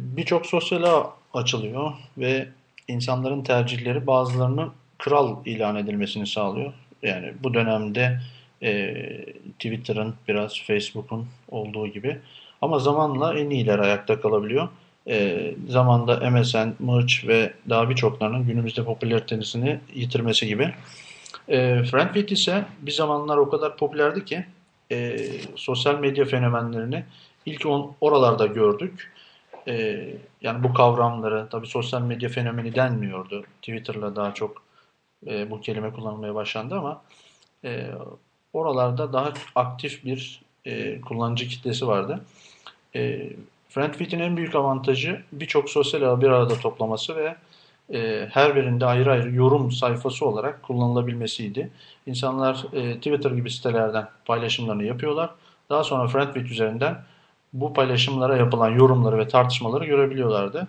Birçok 0.00 0.46
sosyal 0.46 1.10
açılıyor 1.34 1.92
ve 2.18 2.48
insanların 2.88 3.42
tercihleri 3.44 4.06
bazılarının 4.06 4.72
kral 4.98 5.46
ilan 5.46 5.76
edilmesini 5.76 6.26
sağlıyor. 6.26 6.72
Yani 7.02 7.32
bu 7.42 7.54
dönemde 7.54 8.20
Twitter'ın 9.58 10.14
biraz 10.28 10.60
Facebook'un 10.62 11.28
olduğu 11.48 11.86
gibi. 11.88 12.20
Ama 12.62 12.78
zamanla 12.78 13.38
en 13.38 13.50
iyiler 13.50 13.78
ayakta 13.78 14.20
kalabiliyor. 14.20 14.68
E, 15.08 15.54
zamanda 15.68 16.30
MSN, 16.30 16.74
Merch 16.78 17.28
ve 17.28 17.52
daha 17.68 17.90
birçoklarının 17.90 18.46
günümüzde 18.46 18.84
popülaritesini 18.84 19.80
yitirmesi 19.94 20.46
gibi. 20.46 20.74
E, 21.48 21.84
Friendfeed 21.84 22.28
ise 22.28 22.64
bir 22.80 22.92
zamanlar 22.92 23.36
o 23.36 23.50
kadar 23.50 23.76
popülerdi 23.76 24.24
ki 24.24 24.44
e, 24.92 25.18
sosyal 25.56 25.98
medya 25.98 26.24
fenomenlerini 26.24 27.04
ilk 27.46 27.66
on, 27.66 27.92
oralarda 28.00 28.46
gördük. 28.46 29.12
E, 29.68 30.06
yani 30.42 30.62
bu 30.64 30.74
kavramları, 30.74 31.46
tabii 31.50 31.66
sosyal 31.66 32.02
medya 32.02 32.28
fenomeni 32.28 32.74
denmiyordu. 32.74 33.44
Twitter'la 33.62 34.16
daha 34.16 34.34
çok 34.34 34.62
e, 35.26 35.50
bu 35.50 35.60
kelime 35.60 35.92
kullanılmaya 35.92 36.34
başlandı 36.34 36.74
ama 36.74 37.02
e, 37.64 37.90
oralarda 38.52 39.12
daha 39.12 39.32
aktif 39.54 40.04
bir 40.04 40.43
e, 40.64 41.00
kullanıcı 41.00 41.48
kitlesi 41.48 41.86
vardı. 41.86 42.20
E, 42.96 43.30
Friendfeed'in 43.68 44.20
en 44.20 44.36
büyük 44.36 44.54
avantajı 44.54 45.22
birçok 45.32 45.70
sosyal 45.70 46.02
ağı 46.02 46.20
bir 46.20 46.28
arada 46.28 46.58
toplaması 46.58 47.16
ve 47.16 47.36
e, 47.92 48.28
her 48.32 48.56
birinde 48.56 48.86
ayrı 48.86 49.10
ayrı 49.10 49.34
yorum 49.34 49.72
sayfası 49.72 50.26
olarak 50.26 50.62
kullanılabilmesiydi. 50.62 51.70
İnsanlar 52.06 52.64
e, 52.72 52.96
Twitter 52.96 53.30
gibi 53.30 53.50
sitelerden 53.50 54.08
paylaşımlarını 54.24 54.84
yapıyorlar. 54.84 55.30
Daha 55.70 55.84
sonra 55.84 56.08
Friendfeed 56.08 56.46
üzerinden 56.46 56.96
bu 57.52 57.74
paylaşımlara 57.74 58.36
yapılan 58.36 58.70
yorumları 58.70 59.18
ve 59.18 59.28
tartışmaları 59.28 59.84
görebiliyorlardı. 59.84 60.68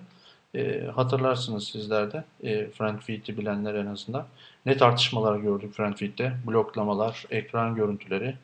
E, 0.55 0.83
hatırlarsınız 0.95 1.67
sizler 1.67 2.11
de 2.13 2.23
e, 2.43 2.69
Friendfeed'i 2.69 3.37
bilenler 3.37 3.75
en 3.75 3.85
azından. 3.85 4.25
Ne 4.65 4.77
tartışmalar 4.77 5.39
gördük 5.39 5.73
Friendfeed'de? 5.73 6.33
Bloklamalar, 6.47 7.25
ekran 7.29 7.75
görüntüleri, 7.75 8.35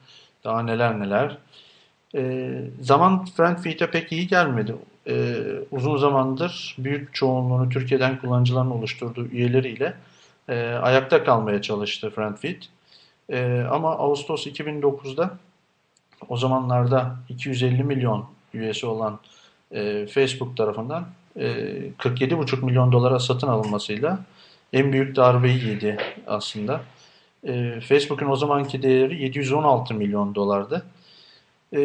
daha 0.44 0.64
neler 0.64 1.00
neler. 1.00 1.38
E, 2.16 2.52
zaman 2.82 3.26
Friendfeed'e 3.26 3.92
pek 3.92 4.12
iyi 4.12 4.28
gelmedi. 4.28 4.76
E, 5.08 5.36
uzun 5.72 5.98
zamandır 5.98 6.76
büyük 6.78 7.14
çoğunluğunu 7.14 7.70
Türkiye'den 7.70 8.20
kullanıcıların 8.20 8.72
oluşturduğu 8.72 9.26
üyeleriyle 9.28 9.94
e, 10.50 10.68
ayakta 10.82 11.24
kalmaya 11.24 11.62
çalıştı 11.62 12.10
Friendfeed. 12.10 12.62
E, 13.30 13.66
ama 13.72 13.92
Ağustos 13.98 14.48
2009'da 14.48 15.38
o 16.30 16.38
zamanlarda 16.38 17.16
250 17.30 17.84
milyon 17.84 18.26
üyesi 18.54 18.86
olan 18.86 19.20
e, 19.72 20.08
Facebook 20.08 20.58
tarafından 20.58 21.08
e, 21.36 21.44
47,5 21.44 22.66
milyon 22.66 22.92
dolara 22.92 23.20
satın 23.20 23.48
alınmasıyla 23.48 24.20
en 24.74 24.94
büyük 24.94 25.16
darbeyi 25.16 25.68
yedi 25.68 25.98
aslında. 26.28 26.82
E, 27.48 27.80
Facebook'un 27.80 28.30
o 28.30 28.36
zamanki 28.36 28.84
değeri 28.84 29.24
716 29.24 29.94
milyon 29.94 30.36
dolardı. 30.36 30.86
E, 31.76 31.80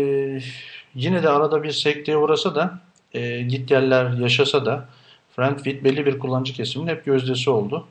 yine 0.94 1.22
de 1.22 1.28
arada 1.28 1.62
bir 1.62 1.70
sekteye 1.70 2.18
uğrasa 2.18 2.54
da 2.54 2.78
e, 3.14 3.42
git 3.42 3.70
yerler 3.70 4.10
yaşasa 4.12 4.66
da 4.66 4.88
Friendfeed 5.36 5.84
belli 5.84 6.06
bir 6.06 6.18
kullanıcı 6.18 6.52
kesimin 6.52 6.86
hep 6.86 7.04
gözdesi 7.04 7.50
oldu. 7.50 7.86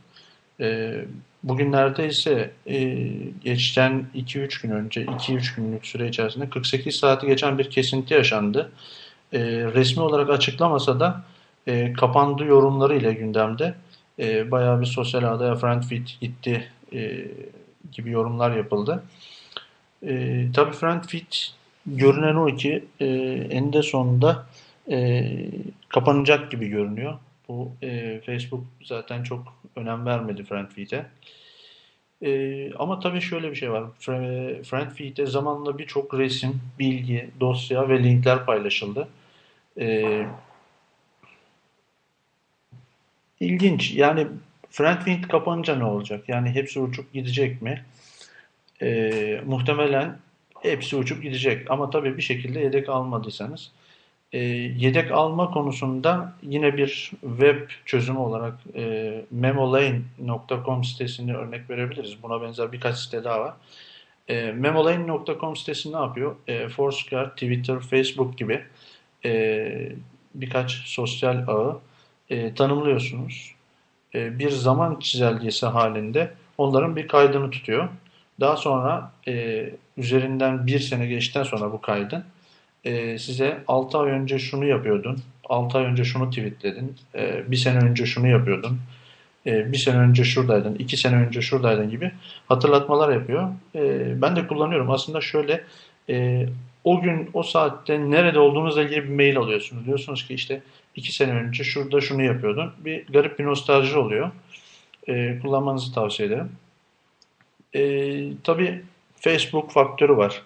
E, 0.59 0.95
bugünlerde 1.43 2.07
ise 2.07 2.51
e, 2.67 3.07
geçten 3.43 4.05
2-3 4.15 4.61
gün 4.61 4.71
önce 4.71 5.05
2-3 5.05 5.55
günlük 5.55 5.85
süre 5.87 6.07
içerisinde 6.07 6.49
48 6.49 6.95
saati 6.95 7.27
geçen 7.27 7.57
bir 7.57 7.69
kesinti 7.69 8.13
yaşandı. 8.13 8.71
E, 9.33 9.39
resmi 9.73 10.03
olarak 10.03 10.29
açıklamasa 10.29 10.99
da 10.99 11.23
e, 11.67 11.93
kapandı 11.93 12.45
yorumları 12.45 12.95
ile 12.95 13.13
gündemde 13.13 13.75
e, 14.19 14.51
bayağı 14.51 14.81
bir 14.81 14.85
sosyal 14.85 15.23
ağda 15.23 15.45
ya 15.45 15.55
Friendfeed 15.55 16.07
gitti 16.21 16.71
e, 16.95 17.27
gibi 17.91 18.09
yorumlar 18.11 18.55
yapıldı. 18.57 19.03
E, 20.07 20.45
tabii 20.53 20.73
Friendfeed 20.73 21.33
görünen 21.85 22.35
o 22.35 22.55
ki 22.55 22.85
e, 22.99 23.05
eninde 23.49 23.81
sonunda 23.81 24.45
e, 24.91 25.31
kapanacak 25.89 26.51
gibi 26.51 26.67
görünüyor. 26.67 27.13
Bu 27.47 27.71
e, 27.81 28.21
Facebook 28.25 28.63
zaten 28.83 29.23
çok 29.23 29.53
önem 29.75 30.05
vermedi 30.05 30.43
Friendfeed'e. 30.43 31.05
E, 32.21 32.73
ama 32.73 32.99
tabii 32.99 33.21
şöyle 33.21 33.51
bir 33.51 33.55
şey 33.55 33.71
var. 33.71 33.83
Friendfeed'e 34.63 35.25
zamanla 35.25 35.77
birçok 35.77 36.13
resim, 36.13 36.61
bilgi, 36.79 37.29
dosya 37.39 37.89
ve 37.89 38.03
linkler 38.03 38.45
paylaşıldı. 38.45 39.07
E, 39.79 40.21
ilginç. 43.39 43.91
Yani 43.91 44.27
Friendfeed 44.75 45.23
kapanınca 45.23 45.75
ne 45.75 45.83
olacak? 45.83 46.29
Yani 46.29 46.49
hepsi 46.49 46.79
uçup 46.79 47.13
gidecek 47.13 47.61
mi? 47.61 47.85
E, 48.81 49.41
muhtemelen 49.45 50.17
hepsi 50.61 50.95
uçup 50.95 51.23
gidecek. 51.23 51.71
Ama 51.71 51.89
tabii 51.89 52.17
bir 52.17 52.21
şekilde 52.21 52.59
yedek 52.59 52.89
almadıysanız 52.89 53.71
e, 54.33 54.39
yedek 54.77 55.11
alma 55.11 55.51
konusunda 55.51 56.33
yine 56.41 56.77
bir 56.77 57.11
web 57.21 57.69
çözümü 57.85 58.19
olarak 58.19 58.53
e, 58.75 59.25
memolane.com 59.31 60.83
sitesini 60.83 61.35
örnek 61.35 61.69
verebiliriz. 61.69 62.23
Buna 62.23 62.41
benzer 62.41 62.71
birkaç 62.71 62.97
site 62.97 63.23
daha 63.23 63.39
var. 63.39 63.53
E, 64.27 64.51
memolane.com 64.51 65.55
sitesi 65.55 65.93
ne 65.93 65.97
yapıyor? 65.97 66.35
E, 66.47 66.67
Foursquare, 66.67 67.29
Twitter, 67.29 67.79
Facebook 67.79 68.37
gibi 68.37 68.63
e, 69.25 69.91
birkaç 70.35 70.71
sosyal 70.71 71.47
ağı 71.47 71.79
e, 72.29 72.53
tanımlıyorsunuz. 72.53 73.54
E, 74.15 74.39
bir 74.39 74.49
zaman 74.49 74.99
çizelgesi 74.99 75.65
halinde 75.65 76.31
onların 76.57 76.95
bir 76.95 77.07
kaydını 77.07 77.51
tutuyor. 77.51 77.89
Daha 78.39 78.57
sonra 78.57 79.11
e, 79.27 79.65
üzerinden 79.97 80.67
bir 80.67 80.79
sene 80.79 81.05
geçtikten 81.05 81.43
sonra 81.43 81.71
bu 81.71 81.81
kaydın 81.81 82.23
e, 82.85 83.17
size 83.19 83.63
6 83.67 83.97
ay 83.97 84.11
önce 84.11 84.39
şunu 84.39 84.65
yapıyordun, 84.65 85.17
6 85.49 85.77
ay 85.77 85.85
önce 85.85 86.03
şunu 86.03 86.29
tweetledin, 86.29 86.95
e, 87.15 87.51
bir 87.51 87.55
sene 87.55 87.79
önce 87.79 88.05
şunu 88.05 88.27
yapıyordun, 88.27 88.79
e, 89.45 89.71
bir 89.71 89.77
sene 89.77 89.97
önce 89.97 90.23
şuradaydın, 90.23 90.75
iki 90.75 90.97
sene 90.97 91.15
önce 91.15 91.41
şuradaydın 91.41 91.89
gibi 91.89 92.11
hatırlatmalar 92.47 93.13
yapıyor. 93.13 93.49
E, 93.75 93.81
ben 94.21 94.35
de 94.35 94.47
kullanıyorum. 94.47 94.91
Aslında 94.91 95.21
şöyle 95.21 95.63
e, 96.09 96.45
o 96.83 97.01
gün 97.01 97.29
o 97.33 97.43
saatte 97.43 98.11
nerede 98.11 98.39
olduğunuzla 98.39 98.83
ilgili 98.83 99.03
bir 99.03 99.15
mail 99.15 99.37
alıyorsunuz. 99.37 99.85
Diyorsunuz 99.85 100.27
ki 100.27 100.33
işte 100.33 100.61
iki 100.95 101.11
sene 101.11 101.31
önce 101.31 101.63
şurada 101.63 102.01
şunu 102.01 102.23
yapıyordun. 102.23 102.73
Bir 102.77 103.07
garip 103.07 103.39
bir 103.39 103.45
nostalji 103.45 103.97
oluyor. 103.97 104.31
E, 105.07 105.39
kullanmanızı 105.39 105.93
tavsiye 105.93 106.27
ederim. 106.27 106.51
E, 107.75 107.81
tabii 108.43 108.81
Facebook 109.15 109.71
faktörü 109.71 110.17
var. 110.17 110.41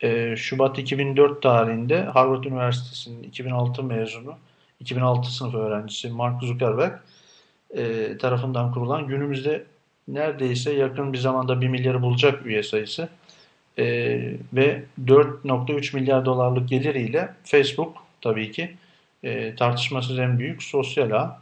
E, 0.00 0.36
Şubat 0.36 0.78
2004 0.78 1.42
tarihinde 1.42 2.02
Harvard 2.02 2.44
Üniversitesi'nin 2.44 3.22
2006 3.22 3.82
mezunu, 3.82 4.34
2006 4.80 5.34
sınıf 5.34 5.54
öğrencisi 5.54 6.08
Mark 6.08 6.42
Zuckerberg 6.42 6.92
e, 7.76 8.16
tarafından 8.18 8.72
kurulan 8.72 9.06
günümüzde 9.06 9.64
neredeyse 10.08 10.72
yakın 10.72 11.12
bir 11.12 11.18
zamanda 11.18 11.60
1 11.60 11.68
milyarı 11.68 12.02
bulacak 12.02 12.46
üye 12.46 12.62
sayısı 12.62 13.08
e, 13.78 13.84
ve 14.52 14.84
4.3 15.04 15.96
milyar 15.96 16.24
dolarlık 16.24 16.68
geliriyle 16.68 17.34
Facebook 17.44 17.96
tabii 18.20 18.50
ki 18.50 18.76
e, 19.24 19.54
tartışmasız 19.54 20.18
en 20.18 20.38
büyük 20.38 20.62
sosyal 20.62 21.10
ağ. 21.10 21.40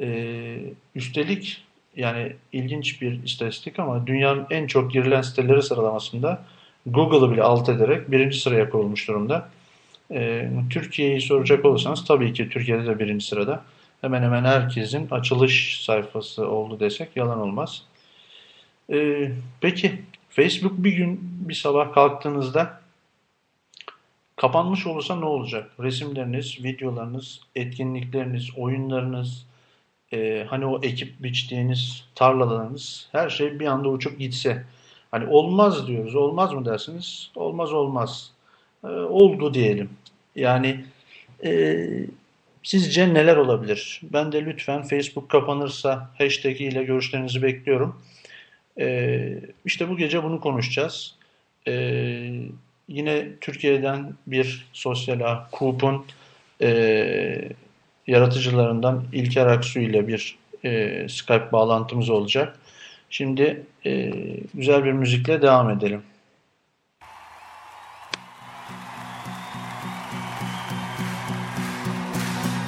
E, 0.00 0.56
üstelik 0.94 1.64
yani 1.96 2.32
ilginç 2.52 3.02
bir 3.02 3.22
istatistik 3.22 3.78
ama 3.78 4.06
dünyanın 4.06 4.46
en 4.50 4.66
çok 4.66 4.92
girilen 4.92 5.22
siteleri 5.22 5.62
sıralamasında 5.62 6.44
Google'ı 6.86 7.32
bile 7.32 7.42
alt 7.42 7.68
ederek 7.68 8.10
birinci 8.10 8.40
sıraya 8.40 8.70
kurulmuş 8.70 9.08
durumda. 9.08 9.48
E, 10.10 10.50
Türkiye'yi 10.70 11.20
soracak 11.20 11.64
olursanız 11.64 12.04
tabii 12.04 12.32
ki 12.32 12.48
Türkiye'de 12.48 12.86
de 12.86 12.98
birinci 12.98 13.26
sırada. 13.26 13.64
Hemen 14.00 14.22
hemen 14.22 14.44
herkesin 14.44 15.08
açılış 15.10 15.84
sayfası 15.84 16.48
oldu 16.48 16.80
desek 16.80 17.16
yalan 17.16 17.40
olmaz. 17.40 17.82
E, 18.92 19.28
peki 19.60 19.92
Facebook 20.30 20.72
bir 20.76 20.92
gün 20.92 21.20
bir 21.22 21.54
sabah 21.54 21.92
kalktığınızda 21.92 22.83
kapanmış 24.36 24.86
olursa 24.86 25.16
ne 25.16 25.24
olacak? 25.24 25.70
Resimleriniz, 25.80 26.64
videolarınız, 26.64 27.40
etkinlikleriniz, 27.54 28.58
oyunlarınız, 28.58 29.46
e, 30.12 30.46
hani 30.48 30.66
o 30.66 30.82
ekip 30.82 31.22
biçtiğiniz 31.22 32.04
tarlalarınız 32.14 33.08
her 33.12 33.30
şey 33.30 33.60
bir 33.60 33.66
anda 33.66 33.88
uçup 33.88 34.18
gitse. 34.18 34.64
Hani 35.10 35.26
olmaz 35.26 35.86
diyoruz. 35.86 36.14
Olmaz 36.14 36.52
mı 36.52 36.64
dersiniz? 36.64 37.30
Olmaz 37.34 37.72
olmaz. 37.72 38.30
E, 38.84 38.88
oldu 38.88 39.54
diyelim. 39.54 39.90
Yani 40.36 40.84
e, 41.44 41.86
sizce 42.62 43.14
neler 43.14 43.36
olabilir? 43.36 44.00
Ben 44.02 44.32
de 44.32 44.44
lütfen 44.44 44.82
Facebook 44.82 45.28
kapanırsa 45.28 46.10
hashtag 46.18 46.60
ile 46.60 46.84
görüşlerinizi 46.84 47.42
bekliyorum. 47.42 48.02
E, 48.78 49.40
işte 49.64 49.88
bu 49.88 49.96
gece 49.96 50.22
bunu 50.24 50.40
konuşacağız. 50.40 51.14
E, 51.66 51.72
yine 52.88 53.26
Türkiye'den 53.40 54.14
bir 54.26 54.66
sosyal 54.72 55.20
ağ, 55.20 55.48
Coop'un 55.52 56.06
e, 56.62 57.48
yaratıcılarından 58.06 59.04
İlker 59.12 59.46
Aksu 59.46 59.80
ile 59.80 60.08
bir 60.08 60.38
e, 60.64 61.06
Skype 61.08 61.52
bağlantımız 61.52 62.10
olacak. 62.10 62.58
Şimdi 63.10 63.62
e, 63.86 64.12
güzel 64.54 64.84
bir 64.84 64.92
müzikle 64.92 65.42
devam 65.42 65.70
edelim. 65.70 66.02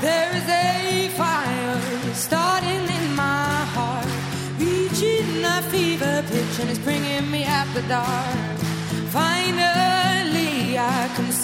There 0.01 0.39
is 0.39 0.49
a 0.49 1.09
fire 1.17 2.15
starting 2.15 2.91
in 2.91 3.11
my 3.17 3.65
heart, 3.75 4.07
reaching 4.61 5.45
a 5.45 5.63
fever 5.63 6.23
pitch, 6.23 6.61
and 6.61 6.71
it's 6.71 6.87
bringing 6.87 7.31
me 7.31 7.45
out 7.45 7.75
the 7.75 7.89
dark. 7.89 8.57
Can 9.57 9.96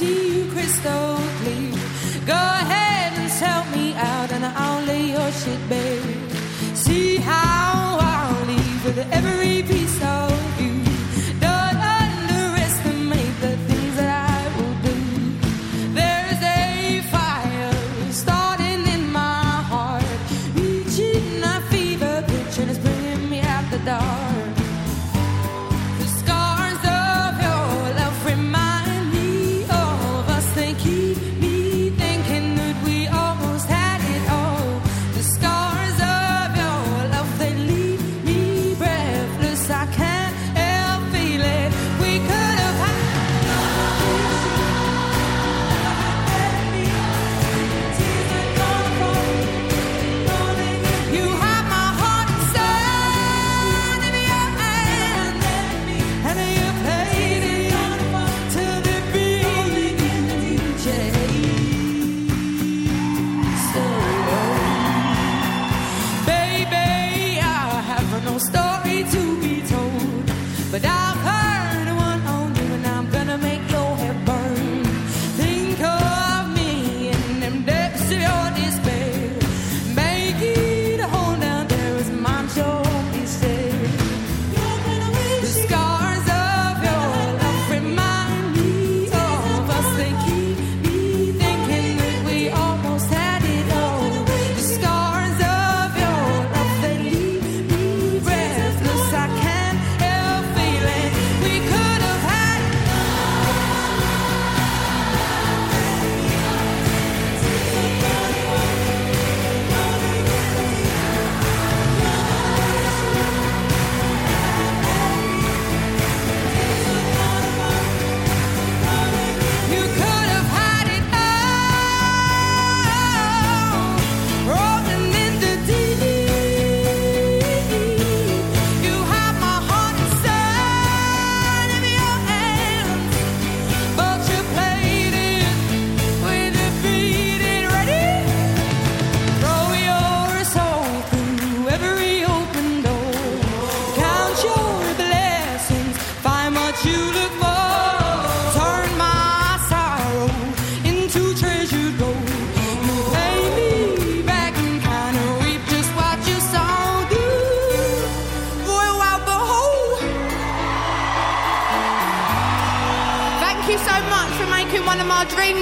see 0.03 0.39
you 0.39 0.45
crystal 0.53 1.17
clear. 1.39 1.73
Go 2.35 2.41
ahead 2.63 3.13
and 3.21 3.31
sell 3.31 3.65
me 3.77 3.95
out, 3.95 4.31
and 4.33 4.45
I'll 4.45 4.83
lay 4.91 5.05
your 5.17 5.31
shit 5.41 5.63
bare. 5.69 6.17
See 6.75 7.17
how 7.17 7.99
I'll 8.11 8.45
leave 8.53 8.81
with 8.85 8.99
every 9.19 9.63
piece 9.71 9.99
of 10.03 10.32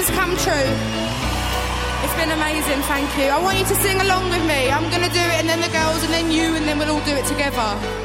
dreams 0.01 0.19
come 0.19 0.37
true. 0.37 0.71
It's 2.03 2.15
been 2.17 2.31
amazing, 2.31 2.81
thank 2.83 3.09
you. 3.19 3.25
I 3.25 3.39
want 3.43 3.59
you 3.59 3.65
to 3.67 3.75
sing 3.77 4.01
along 4.01 4.31
with 4.31 4.43
me. 4.47 4.71
I'm 4.71 4.89
going 4.91 5.03
to 5.03 5.13
do 5.13 5.21
it, 5.21 5.41
and 5.41 5.49
then 5.49 5.61
the 5.61 5.69
girls, 5.69 6.03
and 6.05 6.13
then 6.13 6.31
you, 6.31 6.55
and 6.57 6.67
then 6.67 6.79
we'll 6.79 6.91
all 6.91 7.05
do 7.05 7.13
it 7.13 7.27
together. 7.27 8.00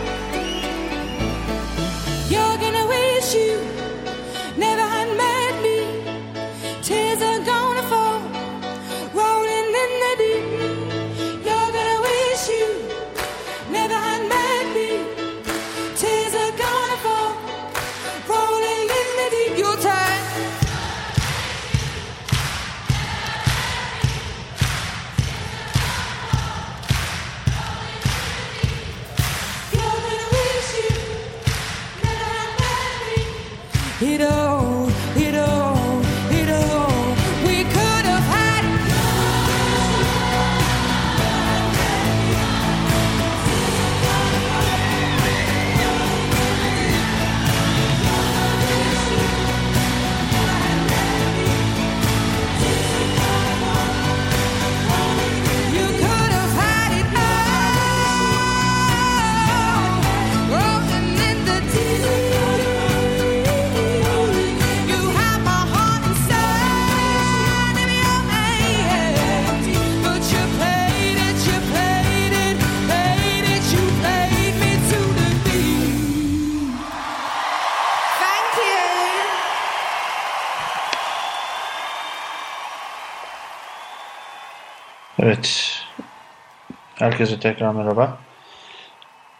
Herkese 87.05 87.39
tekrar 87.39 87.75
merhaba. 87.75 88.17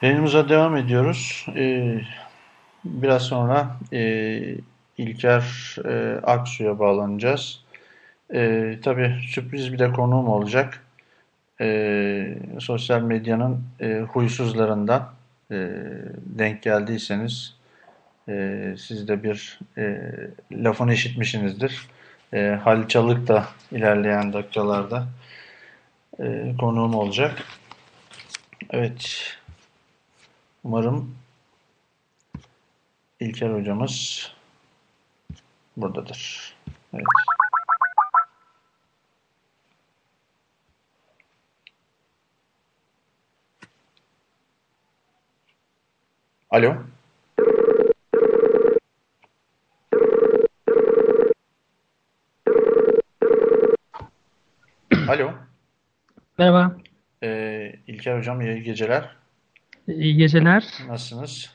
Yayınımıza 0.01 0.49
devam 0.49 0.77
ediyoruz. 0.77 1.45
Ee, 1.55 2.01
biraz 2.85 3.21
sonra 3.21 3.75
e, 3.93 4.39
İlker 4.97 5.75
e, 5.85 6.19
Aksu'ya 6.23 6.79
bağlanacağız. 6.79 7.61
E, 8.33 8.71
tabii 8.83 9.15
sürpriz 9.29 9.73
bir 9.73 9.79
de 9.79 9.91
konuğum 9.91 10.27
olacak. 10.27 10.83
E, 11.61 12.37
sosyal 12.59 13.01
medyanın 13.01 13.63
e, 13.81 13.99
huysuzlarından 13.99 15.13
e, 15.51 15.69
denk 16.25 16.61
geldiyseniz 16.61 17.55
e, 18.29 18.75
siz 18.77 19.07
de 19.07 19.23
bir 19.23 19.59
e, 19.77 20.01
lafını 20.51 20.93
işitmişsinizdir. 20.93 21.87
E, 22.33 22.59
Halil 22.63 22.87
Çalık 22.87 23.27
da 23.27 23.45
ilerleyen 23.71 24.33
dakikalarda 24.33 25.07
e, 26.19 26.55
konuğum 26.59 26.95
olacak. 26.95 27.43
Evet. 28.69 29.19
Umarım 30.63 31.15
İlker 33.19 33.49
hocamız 33.49 34.31
buradadır. 35.77 36.53
Evet. 36.93 37.05
Alo. 46.49 46.75
Alo. 55.07 55.44
Merhaba, 56.37 56.75
Ee, 57.23 57.75
İlker 57.87 58.17
hocam 58.17 58.41
iyi 58.41 58.63
geceler. 58.63 59.09
iyi 59.87 60.17
geceler. 60.17 60.63
Nasılsınız? 60.87 61.49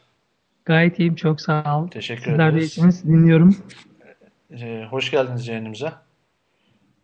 Gayet 0.65 0.99
iyiyim, 0.99 1.15
çok 1.15 1.41
sağ 1.41 1.79
ol. 1.81 1.89
Teşekkür 1.89 2.23
Sizler 2.25 2.39
de 2.39 2.57
ederiz. 2.57 2.65
iyisiniz, 2.65 3.05
dinliyorum. 3.05 3.57
Ee, 4.51 4.87
hoş 4.91 5.11
geldiniz 5.11 5.49
yayınımıza. 5.49 5.93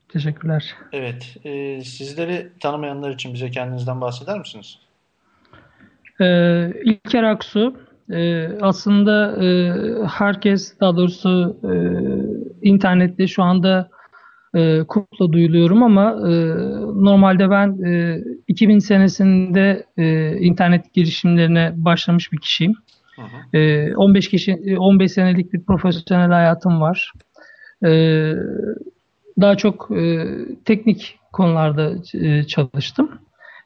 Teşekkürler. 0.09 0.75
Evet, 0.93 1.37
e, 1.45 1.81
sizleri 1.85 2.49
tanımayanlar 2.61 3.11
için 3.11 3.35
bize 3.35 3.51
kendinizden 3.51 4.01
bahseder 4.01 4.39
misiniz? 4.39 4.79
Ee, 6.21 6.73
İlker 6.85 7.23
Aksu, 7.23 7.77
e, 8.11 8.49
aslında 8.61 9.45
e, 9.45 9.73
herkes, 10.09 10.81
daha 10.81 10.97
doğrusu 10.97 11.57
e, 11.65 11.73
internette 12.69 13.27
şu 13.27 13.43
anda 13.43 13.91
e, 14.57 14.85
KUP'la 14.89 15.33
duyuluyorum 15.33 15.83
ama 15.83 16.11
e, 16.11 16.33
normalde 17.05 17.51
ben 17.51 17.83
e, 17.85 18.21
2000 18.49 18.79
senesinde 18.79 19.87
e, 19.97 20.37
internet 20.39 20.95
girişimlerine 20.95 21.73
başlamış 21.77 22.33
bir 22.33 22.39
kişiyim. 22.39 22.75
Hı 23.17 23.23
hı. 23.23 23.59
Ee, 23.59 23.97
15 23.97 24.29
kişi 24.29 24.77
15 24.79 25.13
senelik 25.13 25.53
bir 25.53 25.65
profesyonel 25.65 26.31
hayatım 26.31 26.81
var. 26.81 27.13
Ee, 27.85 28.33
daha 29.41 29.57
çok 29.57 29.91
e, 29.91 30.27
teknik 30.65 31.19
konularda 31.33 31.95
e, 32.15 32.45
çalıştım. 32.45 33.11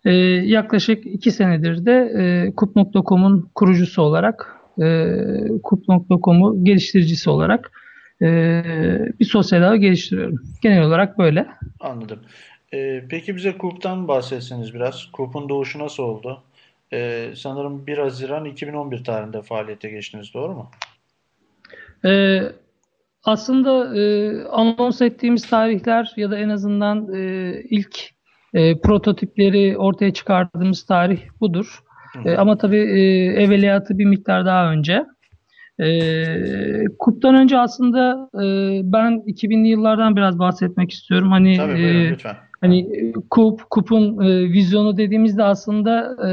Ee, 0.05 0.11
yaklaşık 0.45 1.07
2 1.07 1.31
senedir 1.31 1.87
de 1.87 2.13
e, 2.19 2.55
kup.com'un 2.55 3.51
kurucusu 3.55 4.03
olarak 4.03 4.57
e, 4.83 5.17
kup.com'u 5.63 6.65
geliştiricisi 6.65 7.31
olarak 7.31 7.73
e, 8.23 8.63
bir 9.21 9.25
sosyal 9.25 9.63
ağ 9.63 9.77
geliştiriyorum. 9.77 10.43
Genel 10.63 10.83
olarak 10.83 11.19
böyle. 11.19 11.47
Anladım. 11.81 12.21
Ee, 12.75 13.05
peki 13.09 13.37
bize 13.37 13.59
KURP'tan 13.59 14.09
bahsetseniz 14.09 14.75
biraz. 14.75 15.07
KURP'un 15.13 15.49
doğuşu 15.49 15.79
nasıl 15.79 16.03
oldu? 16.03 16.43
Ee, 16.93 17.31
sanırım 17.37 17.87
1 17.87 17.99
Haziran 17.99 18.45
2011 18.45 19.05
tarihinde 19.05 19.43
faaliyete 19.43 19.91
geçtiniz, 19.91 20.35
doğru 20.35 20.53
mu? 20.53 20.71
Ee, 22.05 22.43
aslında 23.25 23.99
e, 23.99 24.35
anons 24.45 25.03
ettiğimiz 25.03 25.51
tarihler 25.51 26.13
ya 26.17 26.31
da 26.31 26.39
en 26.39 26.49
azından 26.49 27.15
e, 27.15 27.53
ilk 27.71 28.11
e, 28.55 28.81
prototipleri 28.81 29.79
ortaya 29.79 30.13
çıkardığımız 30.13 30.87
tarih 30.87 31.21
budur. 31.41 31.81
E, 32.25 32.37
ama 32.37 32.59
tabii 32.59 32.79
e, 32.79 33.01
evveliyatı 33.43 33.99
bir 33.99 34.05
miktar 34.05 34.47
daha 34.47 34.73
önce. 34.73 35.07
E, 35.81 36.85
KUP'tan 36.99 37.35
önce 37.35 37.59
aslında 37.59 38.31
e, 38.35 38.45
ben 38.93 39.13
2000'li 39.27 39.69
yıllardan 39.69 40.17
biraz 40.17 40.39
bahsetmek 40.39 40.91
istiyorum. 40.91 41.31
Hani 41.31 41.57
Tabii 41.57 41.73
e, 41.73 41.77
buyurun 41.77 42.11
lütfen. 42.11 42.37
Hani 42.61 42.81
e, 42.81 43.13
KUP, 43.31 43.71
KUP'un 43.71 44.25
e, 44.25 44.53
vizyonu 44.53 44.97
dediğimizde 44.97 45.43
aslında 45.43 46.17
e, 46.29 46.31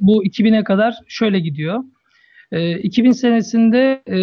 bu 0.00 0.24
2000'e 0.24 0.64
kadar 0.64 0.94
şöyle 1.08 1.40
gidiyor. 1.40 1.84
E, 2.52 2.78
2000 2.78 3.12
senesinde 3.12 4.02
e, 4.08 4.18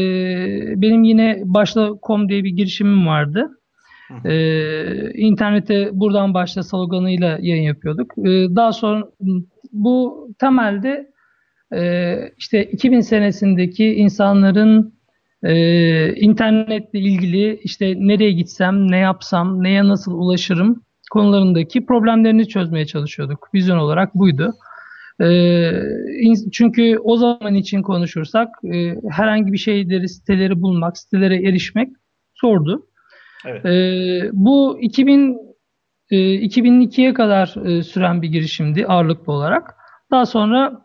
benim 0.81 1.03
yine 1.03 1.41
Başla.com 1.45 2.29
diye 2.29 2.43
bir 2.43 2.49
girişimim 2.49 3.07
vardı. 3.07 3.59
E, 4.25 5.13
internete 5.13 5.89
buradan 5.93 6.33
başla 6.33 6.63
sloganıyla 6.63 7.37
yayın 7.41 7.63
yapıyorduk. 7.63 8.17
E, 8.17 8.55
daha 8.55 8.73
sonra 8.73 9.03
bu 9.71 10.27
temelde 10.39 11.12
e, 11.75 12.15
işte 12.37 12.63
2000 12.63 13.01
senesindeki 13.01 13.85
insanların 13.85 14.93
e, 15.43 16.15
internetle 16.15 16.99
ilgili 16.99 17.59
işte 17.63 17.93
nereye 17.97 18.31
gitsem, 18.31 18.91
ne 18.91 18.97
yapsam, 18.97 19.63
neye 19.63 19.87
nasıl 19.87 20.11
ulaşırım 20.11 20.83
konularındaki 21.11 21.85
problemlerini 21.85 22.47
çözmeye 22.47 22.85
çalışıyorduk. 22.85 23.49
Vizyon 23.53 23.77
olarak 23.77 24.15
buydu. 24.15 24.53
E, 25.19 25.27
in- 26.21 26.49
çünkü 26.51 26.97
o 27.03 27.17
zaman 27.17 27.55
için 27.55 27.81
konuşursak 27.81 28.49
e, 28.73 28.95
herhangi 29.11 29.53
bir 29.53 29.57
şeyleri, 29.57 30.09
siteleri 30.09 30.61
bulmak, 30.61 30.97
sitelere 30.97 31.35
erişmek 31.35 31.89
zordu. 32.41 32.87
Evet. 33.45 33.65
E, 33.65 34.29
bu 34.33 34.77
2000 34.81 35.37
e, 36.11 36.15
2002'ye 36.17 37.13
kadar 37.13 37.55
e, 37.65 37.83
süren 37.83 38.21
bir 38.21 38.27
girişimdi 38.27 38.85
ağırlıklı 38.85 39.33
olarak. 39.33 39.75
Daha 40.11 40.25
sonra 40.25 40.81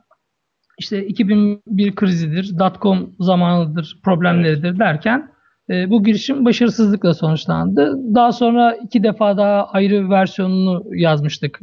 işte 0.79 1.07
2001 1.07 1.95
krizidir, 1.95 2.59
dotcom 2.59 3.15
zamanıdır, 3.21 3.99
problemleridir 4.03 4.79
derken 4.79 5.31
e, 5.71 5.91
bu 5.91 6.05
girişim 6.05 6.45
başarısızlıkla 6.45 7.15
sonuçlandı. 7.15 8.15
Daha 8.15 8.33
sonra 8.33 8.77
iki 8.77 9.03
defa 9.03 9.37
daha 9.37 9.67
ayrı 9.67 10.11
versiyonunu 10.11 10.85
yazmıştık 10.95 11.59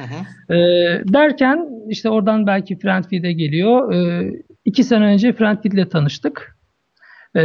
hı. 0.00 0.54
E, 0.54 0.58
derken 1.12 1.68
işte 1.88 2.08
oradan 2.08 2.46
belki 2.46 2.78
Friendfeed'e 2.78 3.32
geliyor. 3.32 3.92
E, 3.94 4.32
iki 4.64 4.84
sene 4.84 5.04
önce 5.04 5.32
Friendfeed 5.32 5.72
ile 5.72 5.88
tanıştık. 5.88 6.58
E, 7.36 7.44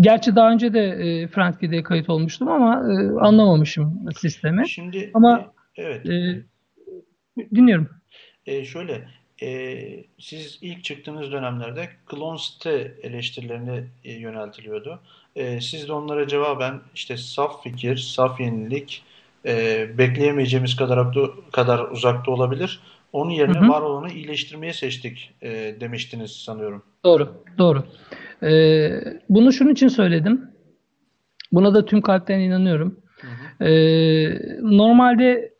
gerçi 0.00 0.36
daha 0.36 0.50
önce 0.50 0.74
de 0.74 0.80
e, 0.80 1.26
Friendfeed'e 1.26 1.82
kayıt 1.82 2.10
olmuştum 2.10 2.48
ama 2.48 2.74
e, 2.74 3.20
anlamamışım 3.20 4.08
sistemi. 4.16 4.68
Şimdi 4.68 5.10
Ama- 5.14 5.52
e, 5.76 5.82
evet. 5.82 6.06
E, 6.06 6.42
dinliyorum. 7.54 7.88
E, 8.46 8.64
şöyle, 8.64 9.08
e, 9.42 9.78
siz 10.18 10.58
ilk 10.62 10.84
çıktığınız 10.84 11.32
dönemlerde 11.32 11.88
klon 12.06 12.36
site 12.36 12.94
eleştirilerine 13.02 13.84
e, 14.04 14.12
yöneltiliyordu. 14.12 15.00
E, 15.36 15.60
siz 15.60 15.88
de 15.88 15.92
onlara 15.92 16.28
cevaben 16.28 16.80
işte 16.94 17.16
saf 17.16 17.62
fikir, 17.62 17.96
saf 17.96 18.40
yenilik, 18.40 19.02
e, 19.46 19.86
bekleyemeyeceğimiz 19.98 20.76
kadar 20.76 21.14
kadar 21.52 21.90
uzakta 21.90 22.30
olabilir. 22.30 22.80
Onun 23.12 23.30
yerine 23.30 23.58
Hı 23.58 23.64
hı. 23.64 23.68
var 23.68 23.82
olanı 23.82 24.12
iyileştirmeye 24.12 24.72
seçtik 24.72 25.34
e, 25.42 25.76
demiştiniz 25.80 26.30
sanıyorum. 26.30 26.82
Doğru, 27.04 27.42
doğru. 27.58 27.84
Ee, 28.42 28.90
bunu 29.28 29.52
şunun 29.52 29.72
için 29.72 29.88
söyledim. 29.88 30.50
Buna 31.52 31.74
da 31.74 31.84
tüm 31.84 32.00
kalpten 32.00 32.40
inanıyorum. 32.40 33.00
Ee, 33.60 34.28
normalde 34.62 35.52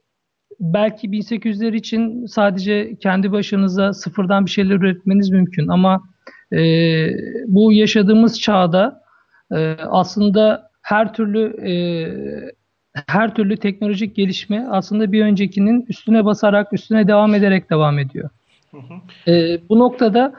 belki 0.60 1.08
1800'ler 1.08 1.76
için 1.76 2.26
sadece 2.26 2.96
kendi 2.96 3.32
başınıza 3.32 3.92
sıfırdan 3.92 4.46
bir 4.46 4.50
şeyler 4.50 4.74
üretmeniz 4.74 5.30
mümkün 5.30 5.68
ama 5.68 6.02
e, 6.52 6.60
bu 7.46 7.72
yaşadığımız 7.72 8.40
çağda 8.40 9.02
e, 9.52 9.76
aslında 9.88 10.70
her 10.82 11.12
türlü 11.12 11.66
e, 11.70 11.72
her 13.06 13.34
türlü 13.34 13.56
teknolojik 13.56 14.16
gelişme 14.16 14.66
aslında 14.70 15.12
bir 15.12 15.24
öncekinin 15.24 15.86
üstüne 15.88 16.24
basarak, 16.24 16.72
üstüne 16.72 17.08
devam 17.08 17.34
ederek 17.34 17.70
devam 17.70 17.98
ediyor. 17.98 18.30
E, 19.28 19.60
bu 19.68 19.78
noktada 19.78 20.32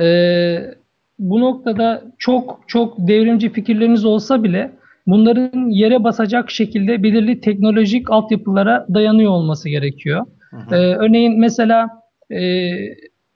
e, 0.00 0.74
bu 1.18 1.40
noktada 1.40 2.02
çok 2.18 2.60
çok 2.66 2.94
devrimci 2.98 3.52
fikirleriniz 3.52 4.04
olsa 4.04 4.44
bile 4.44 4.72
bunların 5.06 5.68
yere 5.68 6.04
basacak 6.04 6.50
şekilde 6.50 7.02
belirli 7.02 7.40
teknolojik 7.40 8.10
altyapılara 8.10 8.86
dayanıyor 8.94 9.30
olması 9.30 9.68
gerekiyor. 9.68 10.26
Ee, 10.70 10.76
örneğin 10.76 11.40
mesela 11.40 11.88
e, 12.30 12.70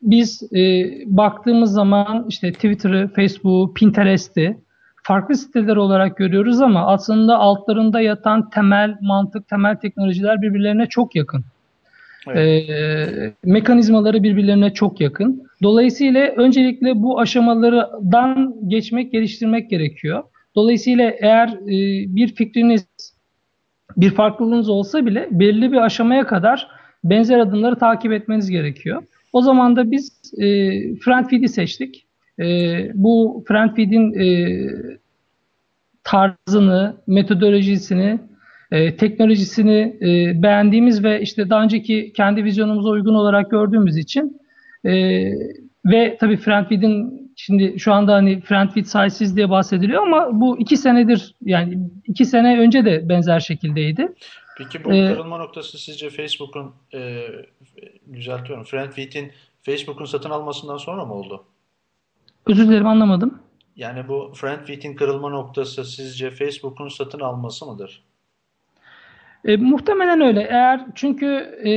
biz 0.02 0.42
e, 0.54 0.84
baktığımız 1.06 1.72
zaman 1.72 2.26
işte 2.28 2.52
Twitter'ı, 2.52 3.08
Facebook'u, 3.08 3.74
Pinterest'i, 3.74 4.56
farklı 5.02 5.34
siteler 5.34 5.76
olarak 5.76 6.16
görüyoruz 6.16 6.60
ama 6.60 6.86
aslında 6.86 7.38
altlarında 7.38 8.00
yatan 8.00 8.50
temel 8.50 8.96
mantık, 9.00 9.48
temel 9.48 9.76
teknolojiler 9.76 10.42
birbirlerine 10.42 10.86
çok 10.86 11.16
yakın. 11.16 11.44
Evet. 12.28 12.70
E, 12.70 13.32
mekanizmaları 13.44 14.22
birbirlerine 14.22 14.72
çok 14.72 15.00
yakın. 15.00 15.42
Dolayısıyla 15.62 16.26
öncelikle 16.36 17.02
bu 17.02 17.20
aşamalardan 17.20 18.54
geçmek, 18.68 19.12
geliştirmek 19.12 19.70
gerekiyor. 19.70 20.22
Dolayısıyla 20.56 21.10
eğer 21.20 21.48
e, 21.48 22.06
bir 22.16 22.34
fikriniz, 22.34 22.86
bir 23.96 24.10
farklılığınız 24.10 24.68
olsa 24.68 25.06
bile 25.06 25.28
belli 25.30 25.72
bir 25.72 25.76
aşamaya 25.76 26.26
kadar 26.26 26.68
benzer 27.04 27.38
adımları 27.38 27.78
takip 27.78 28.12
etmeniz 28.12 28.50
gerekiyor. 28.50 29.02
O 29.32 29.40
zaman 29.40 29.76
da 29.76 29.90
biz 29.90 30.32
e, 30.38 30.44
Friendfeed'i 30.94 31.48
seçtik. 31.48 32.06
E, 32.40 32.44
bu 32.94 33.44
Friendfeed'in 33.48 34.12
e, 34.14 34.26
tarzını, 36.04 36.96
metodolojisini, 37.06 38.18
e, 38.72 38.96
teknolojisini 38.96 39.96
e, 40.00 40.42
beğendiğimiz 40.42 41.04
ve 41.04 41.20
işte 41.20 41.50
daha 41.50 41.62
önceki 41.62 42.12
kendi 42.16 42.44
vizyonumuza 42.44 42.88
uygun 42.88 43.14
olarak 43.14 43.50
gördüğümüz 43.50 43.96
için 43.96 44.40
e, 44.84 44.92
ve 45.86 46.16
tabii 46.20 46.36
Friendfeed'in 46.36 47.25
şimdi 47.36 47.80
şu 47.80 47.92
anda 47.92 48.14
hani 48.14 48.40
Friendfeed 48.40 48.84
sayesiz 48.84 49.36
diye 49.36 49.50
bahsediliyor 49.50 50.02
ama 50.02 50.40
bu 50.40 50.58
iki 50.58 50.76
senedir 50.76 51.34
yani 51.42 51.78
iki 52.06 52.24
sene 52.24 52.58
önce 52.58 52.84
de 52.84 53.08
benzer 53.08 53.40
şekildeydi. 53.40 54.12
Peki 54.58 54.84
bu 54.84 54.92
Ee, 54.92 55.12
kırılma 55.12 55.38
noktası 55.38 55.78
sizce 55.78 56.10
Facebook'un 56.10 56.74
e, 56.94 57.26
düzeltiyorum. 58.12 58.64
Friendfeed'in 58.64 59.32
Facebook'un 59.62 60.04
satın 60.04 60.30
almasından 60.30 60.76
sonra 60.76 61.04
mı 61.04 61.14
oldu? 61.14 61.44
Özür 62.46 62.68
dilerim 62.68 62.86
anlamadım. 62.86 63.38
Yani 63.76 64.08
bu 64.08 64.32
Friendfeed'in 64.34 64.96
kırılma 64.96 65.28
noktası 65.28 65.84
sizce 65.84 66.30
Facebook'un 66.30 66.88
satın 66.88 67.20
alması 67.20 67.66
mıdır? 67.66 68.02
E, 69.44 69.56
muhtemelen 69.56 70.20
öyle. 70.20 70.40
Eğer 70.50 70.86
çünkü 70.94 71.26
e, 71.66 71.70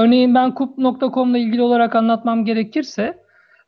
örneğin 0.00 0.34
ben 0.34 0.54
kup.com'la 0.54 1.38
ilgili 1.38 1.62
olarak 1.62 1.94
anlatmam 1.94 2.44
gerekirse 2.44 3.18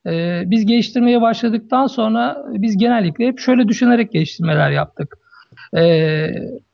e, 0.07 0.43
biz 0.47 0.67
geliştirmeye 0.67 1.21
başladıktan 1.21 1.87
sonra 1.87 2.45
biz 2.53 2.77
genellikle 2.77 3.27
hep 3.27 3.39
şöyle 3.39 3.69
düşünerek 3.69 4.13
geliştirmeler 4.13 4.71
yaptık. 4.71 5.19
E, 5.77 5.83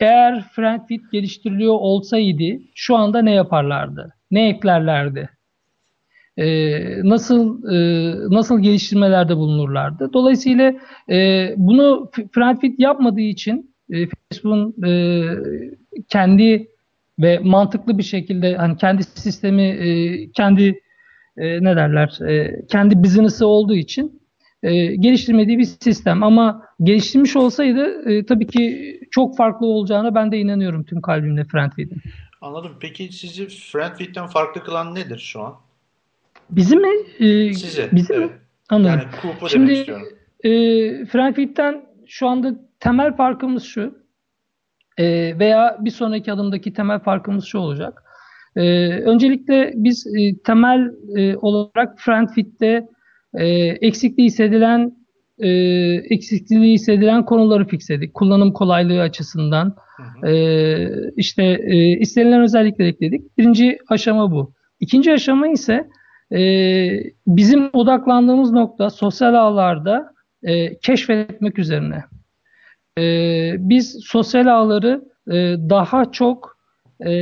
eğer 0.00 0.44
Friendfeed 0.52 1.00
geliştiriliyor 1.12 1.74
olsaydı 1.74 2.60
şu 2.74 2.96
anda 2.96 3.22
ne 3.22 3.32
yaparlardı? 3.32 4.14
Ne 4.30 4.48
eklerlerdi? 4.48 5.28
E, 6.36 6.48
nasıl 7.08 7.72
e, 7.72 7.78
nasıl 8.34 8.60
geliştirmelerde 8.62 9.36
bulunurlardı? 9.36 10.12
Dolayısıyla 10.12 10.74
e, 11.10 11.48
bunu 11.56 12.10
F- 12.12 12.28
Friendfeed 12.32 12.74
yapmadığı 12.78 13.20
için 13.20 13.74
e, 13.90 14.06
Facebook'un 14.06 14.86
e, 14.86 15.24
kendi 16.08 16.68
ve 17.18 17.38
mantıklı 17.38 17.98
bir 17.98 18.02
şekilde 18.02 18.56
hani 18.56 18.76
kendi 18.76 19.02
sistemi 19.02 19.62
e, 19.62 20.30
kendi 20.30 20.80
e, 21.38 21.64
ne 21.64 21.76
derler 21.76 22.20
e, 22.28 22.66
kendi 22.66 23.02
business'ı 23.04 23.46
olduğu 23.46 23.74
için 23.74 24.22
e, 24.62 24.96
geliştirmediği 24.96 25.58
bir 25.58 25.64
sistem 25.64 26.22
ama 26.22 26.62
geliştirmiş 26.82 27.36
olsaydı 27.36 28.10
e, 28.10 28.26
tabii 28.26 28.46
ki 28.46 29.00
çok 29.10 29.36
farklı 29.36 29.66
olacağına 29.66 30.14
ben 30.14 30.32
de 30.32 30.38
inanıyorum 30.38 30.84
tüm 30.84 31.00
kalbimle 31.00 31.44
Friendfeed'in. 31.44 32.02
Anladım. 32.40 32.72
Peki 32.80 33.12
sizi 33.12 33.48
Friendfeed'den 33.48 34.26
farklı 34.26 34.64
kılan 34.64 34.94
nedir 34.94 35.18
şu 35.18 35.42
an? 35.42 35.54
Bizim 36.50 36.80
mi? 36.80 36.88
E, 37.18 37.54
Sizi. 37.54 37.88
Bizim 37.92 38.16
evet. 38.16 38.30
mi? 38.30 38.36
Anladım. 38.70 38.90
Yani 38.90 39.04
Coop'u 39.22 39.48
Şimdi 39.48 39.66
demek 39.66 39.78
istiyorum. 39.78 40.08
e, 40.44 41.66
şu 42.06 42.28
anda 42.28 42.54
temel 42.80 43.16
farkımız 43.16 43.64
şu 43.64 43.98
e, 44.98 45.38
veya 45.38 45.76
bir 45.80 45.90
sonraki 45.90 46.32
adımdaki 46.32 46.72
temel 46.72 46.98
farkımız 46.98 47.44
şu 47.44 47.58
olacak. 47.58 48.04
E, 48.58 48.88
öncelikle 48.88 49.72
biz 49.74 50.06
e, 50.06 50.38
temel 50.38 50.90
e, 51.16 51.36
olarak 51.36 51.98
Friendfeed'de 51.98 52.88
e, 53.34 53.46
eksikliği 53.68 54.26
hissedilen 54.26 54.92
e, 55.38 55.48
eksikliği 56.14 56.74
hissedilen 56.74 57.24
konuları 57.24 57.66
fixledik. 57.66 58.14
Kullanım 58.14 58.52
kolaylığı 58.52 59.00
açısından 59.00 59.74
Hı 59.96 60.26
hı. 60.26 60.30
e, 60.30 61.12
işte 61.16 61.42
e, 61.44 61.98
istenilen 61.98 62.42
özellikleri 62.42 62.88
ekledik. 62.88 63.38
Birinci 63.38 63.78
aşama 63.88 64.30
bu. 64.30 64.52
İkinci 64.80 65.12
aşama 65.12 65.48
ise 65.48 65.88
e, 66.32 66.40
bizim 67.26 67.70
odaklandığımız 67.72 68.52
nokta 68.52 68.90
sosyal 68.90 69.34
ağlarda 69.34 70.12
e, 70.42 70.78
keşfetmek 70.78 71.58
üzerine. 71.58 72.04
E, 72.98 73.02
biz 73.58 73.96
sosyal 74.04 74.46
ağları 74.46 75.04
e, 75.30 75.34
daha 75.70 76.12
çok 76.12 76.57
e, 77.06 77.12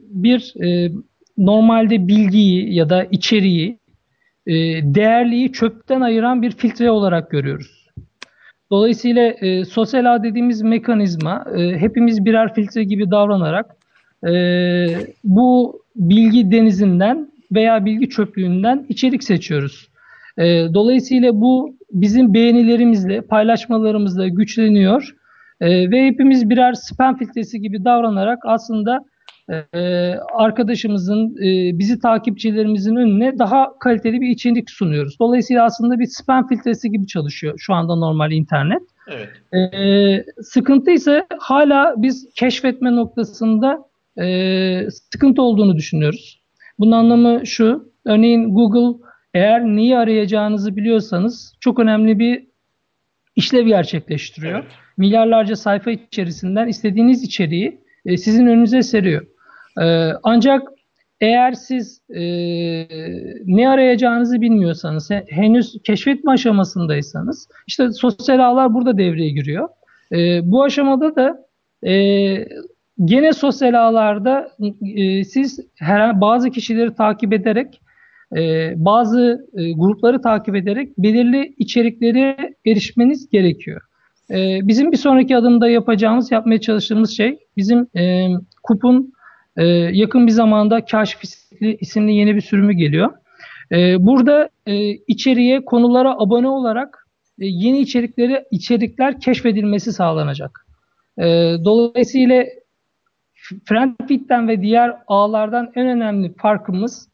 bir 0.00 0.54
e, 0.64 0.92
normalde 1.38 2.08
bilgiyi 2.08 2.74
ya 2.74 2.90
da 2.90 3.04
içeriği, 3.04 3.78
e, 4.46 4.54
değerliyi 4.94 5.52
çöpten 5.52 6.00
ayıran 6.00 6.42
bir 6.42 6.50
filtre 6.50 6.90
olarak 6.90 7.30
görüyoruz. 7.30 7.88
Dolayısıyla 8.70 9.22
e, 9.22 9.64
sosyal 9.64 10.14
ağ 10.14 10.22
dediğimiz 10.22 10.62
mekanizma 10.62 11.44
e, 11.56 11.78
hepimiz 11.78 12.24
birer 12.24 12.54
filtre 12.54 12.84
gibi 12.84 13.10
davranarak 13.10 13.76
e, 14.28 14.32
bu 15.24 15.82
bilgi 15.96 16.50
denizinden 16.50 17.28
veya 17.52 17.84
bilgi 17.84 18.08
çöplüğünden 18.08 18.86
içerik 18.88 19.24
seçiyoruz. 19.24 19.88
E, 20.38 20.44
dolayısıyla 20.74 21.40
bu 21.40 21.76
bizim 21.92 22.34
beğenilerimizle, 22.34 23.20
paylaşmalarımızla 23.20 24.28
güçleniyor 24.28 25.14
E, 25.60 25.90
ve 25.90 26.06
hepimiz 26.06 26.50
birer 26.50 26.72
spam 26.72 27.18
filtresi 27.18 27.60
gibi 27.60 27.84
davranarak 27.84 28.38
aslında 28.44 29.04
e, 29.50 30.14
arkadaşımızın, 30.34 31.36
e, 31.36 31.78
bizi 31.78 31.98
takipçilerimizin 31.98 32.96
önüne 32.96 33.38
daha 33.38 33.78
kaliteli 33.78 34.20
bir 34.20 34.28
içerik 34.28 34.70
sunuyoruz. 34.70 35.16
Dolayısıyla 35.20 35.64
aslında 35.64 35.98
bir 35.98 36.06
spam 36.06 36.48
filtresi 36.48 36.90
gibi 36.90 37.06
çalışıyor 37.06 37.54
şu 37.58 37.74
anda 37.74 37.94
normal 37.96 38.32
internet. 38.32 38.82
Evet. 39.08 39.28
Ee, 39.74 40.24
sıkıntı 40.42 40.90
ise 40.90 41.26
hala 41.38 41.94
biz 41.96 42.28
keşfetme 42.34 42.96
noktasında 42.96 43.78
e, 44.18 44.90
sıkıntı 44.90 45.42
olduğunu 45.42 45.76
düşünüyoruz. 45.76 46.42
Bunun 46.78 46.92
anlamı 46.92 47.46
şu, 47.46 47.92
örneğin 48.04 48.54
Google 48.54 49.04
eğer 49.34 49.64
neyi 49.64 49.96
arayacağınızı 49.96 50.76
biliyorsanız 50.76 51.54
çok 51.60 51.78
önemli 51.78 52.18
bir 52.18 52.46
işlev 53.36 53.66
gerçekleştiriyor. 53.66 54.58
Evet. 54.58 54.72
Milyarlarca 54.98 55.56
sayfa 55.56 55.90
içerisinden 55.90 56.68
istediğiniz 56.68 57.22
içeriği 57.22 57.80
e, 58.06 58.16
sizin 58.16 58.46
önünüze 58.46 58.82
seriyor. 58.82 59.26
E, 59.80 60.12
ancak 60.22 60.62
eğer 61.20 61.52
siz 61.52 62.02
e, 62.10 62.22
ne 63.44 63.68
arayacağınızı 63.68 64.40
bilmiyorsanız, 64.40 65.10
he- 65.10 65.24
henüz 65.28 65.76
keşfetme 65.84 66.32
aşamasındaysanız, 66.32 67.48
işte 67.66 67.92
sosyal 67.92 68.38
ağlar 68.38 68.74
burada 68.74 68.98
devreye 68.98 69.30
giriyor. 69.30 69.68
E, 70.12 70.40
bu 70.50 70.64
aşamada 70.64 71.16
da 71.16 71.48
e, 71.88 71.94
gene 73.04 73.32
sosyal 73.32 73.74
ağlarda 73.74 74.50
e, 74.96 75.24
siz 75.24 75.60
her 75.78 76.20
bazı 76.20 76.50
kişileri 76.50 76.94
takip 76.94 77.32
ederek, 77.32 77.80
e, 78.36 78.72
bazı 78.76 79.46
e, 79.56 79.72
grupları 79.72 80.22
takip 80.22 80.56
ederek 80.56 80.98
belirli 80.98 81.54
içeriklere 81.58 82.54
erişmeniz 82.66 83.30
gerekiyor. 83.30 83.80
E, 84.30 84.60
bizim 84.62 84.92
bir 84.92 84.96
sonraki 84.96 85.36
adımda 85.36 85.68
yapacağımız, 85.68 86.32
yapmaya 86.32 86.60
çalıştığımız 86.60 87.16
şey, 87.16 87.38
bizim 87.56 87.86
e, 87.96 88.28
KUP'un 88.62 89.12
ee, 89.58 89.64
yakın 89.92 90.26
bir 90.26 90.32
zamanda 90.32 90.84
Kaşif 90.84 91.20
isimli, 91.80 92.14
yeni 92.14 92.34
bir 92.34 92.40
sürümü 92.40 92.72
geliyor. 92.72 93.12
Ee, 93.72 94.06
burada 94.06 94.48
e, 94.66 94.90
içeriye, 94.90 95.64
konulara 95.64 96.14
abone 96.18 96.48
olarak 96.48 97.06
e, 97.38 97.46
yeni 97.46 97.78
içerikleri 97.78 98.44
içerikler 98.50 99.20
keşfedilmesi 99.20 99.92
sağlanacak. 99.92 100.66
Ee, 101.18 101.24
dolayısıyla 101.64 102.44
Friendfeed'den 103.64 104.48
ve 104.48 104.62
diğer 104.62 104.96
ağlardan 105.06 105.72
en 105.74 105.86
önemli 105.86 106.34
farkımız 106.34 107.08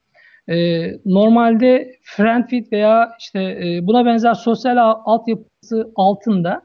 e, 0.48 0.86
normalde 1.04 1.96
Friendfeed 2.02 2.72
veya 2.72 3.10
işte 3.18 3.40
e, 3.40 3.86
buna 3.86 4.04
benzer 4.06 4.34
sosyal 4.34 4.76
altyapısı 5.04 5.92
altında 5.96 6.62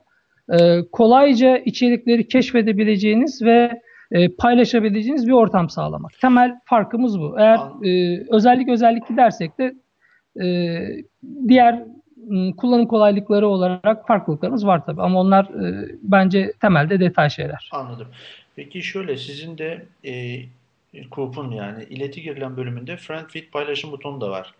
e, 0.52 0.82
kolayca 0.91 1.58
içerikleri 1.58 2.28
keşfedebileceğiniz 2.28 3.41
ve 3.41 3.82
e, 4.12 4.30
paylaşabileceğiniz 4.30 5.28
bir 5.28 5.32
ortam 5.32 5.70
sağlamak. 5.70 6.12
Temel 6.22 6.60
farkımız 6.66 7.20
bu. 7.20 7.36
Eğer 7.39 7.60
e, 7.86 8.24
özellik 8.30 8.70
özellik 8.70 9.08
gidersek 9.08 9.52
de 9.60 9.76
e, 10.43 10.78
diğer 11.47 11.84
m, 12.28 12.56
kullanım 12.56 12.88
kolaylıkları 12.88 13.47
olarak 13.47 14.08
farklılıklarımız 14.08 14.66
var 14.66 14.86
tabii. 14.86 15.02
Ama 15.02 15.20
onlar 15.20 15.45
e, 15.45 15.95
bence 16.02 16.54
temelde 16.62 17.00
detay 17.00 17.30
şeyler. 17.30 17.70
Anladım. 17.72 18.08
Peki 18.56 18.82
şöyle 18.82 19.18
sizin 19.18 19.58
de 19.58 19.86
e, 20.06 20.41
Coop'un 21.12 21.52
yani 21.52 21.84
ileti 21.84 22.22
girilen 22.22 22.58
bölümünde 22.58 22.97
Friendfeed 22.97 23.50
paylaşım 23.52 23.91
butonu 23.91 24.22
da 24.22 24.30
var. 24.30 24.54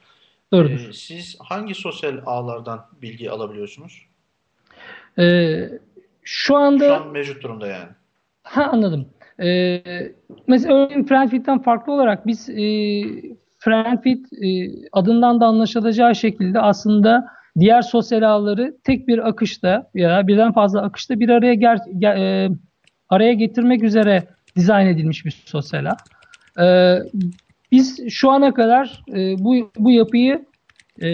Doğrudur. 0.54 0.90
E, 0.90 0.94
siz 0.94 1.38
hangi 1.40 1.76
sosyal 1.76 2.18
ağlardan 2.26 2.86
bilgi 3.02 3.32
alabiliyorsunuz? 3.32 4.09
Ee, 5.20 5.70
şu 6.24 6.56
anda 6.56 6.86
Şu 6.88 6.94
an 6.94 7.08
mevcut 7.08 7.44
durumda 7.44 7.68
yani. 7.68 7.90
Ha 8.44 8.64
anladım. 8.72 9.08
Ee, 9.42 9.82
mesela 10.48 10.76
örneğin 10.76 11.04
Friendfeed'den 11.04 11.60
farklı 11.60 11.94
olarak 11.94 12.28
biz 12.28 12.50
e, 12.50 12.56
Friendfeed 13.60 14.26
e, 14.44 14.72
adından 14.92 15.42
da 15.42 15.46
anlaşılacağı 15.46 16.16
şekilde 16.16 16.60
aslında 16.60 17.28
diğer 17.60 17.82
sosyal 17.82 18.22
ağları 18.22 18.78
tek 18.84 19.08
bir 19.08 19.28
akışta 19.28 19.90
ya 19.94 20.28
birden 20.28 20.52
fazla 20.52 20.82
akışta 20.82 21.20
bir 21.20 21.30
araya 21.30 21.54
ger, 21.54 21.78
ge- 21.78 22.20
e, 22.20 22.50
araya 23.10 23.34
getirmek 23.34 23.84
üzere 23.84 24.24
dizayn 24.56 24.88
edilmiş 24.88 25.26
bir 25.26 25.44
sosyal 25.46 25.86
ağ. 25.86 25.98
Ee, 26.64 27.00
biz 27.72 28.10
şu 28.10 28.30
ana 28.32 28.54
kadar 28.54 29.04
e, 29.14 29.36
bu 29.44 29.72
bu 29.78 29.92
yapıyı 29.92 30.46
e, 31.02 31.10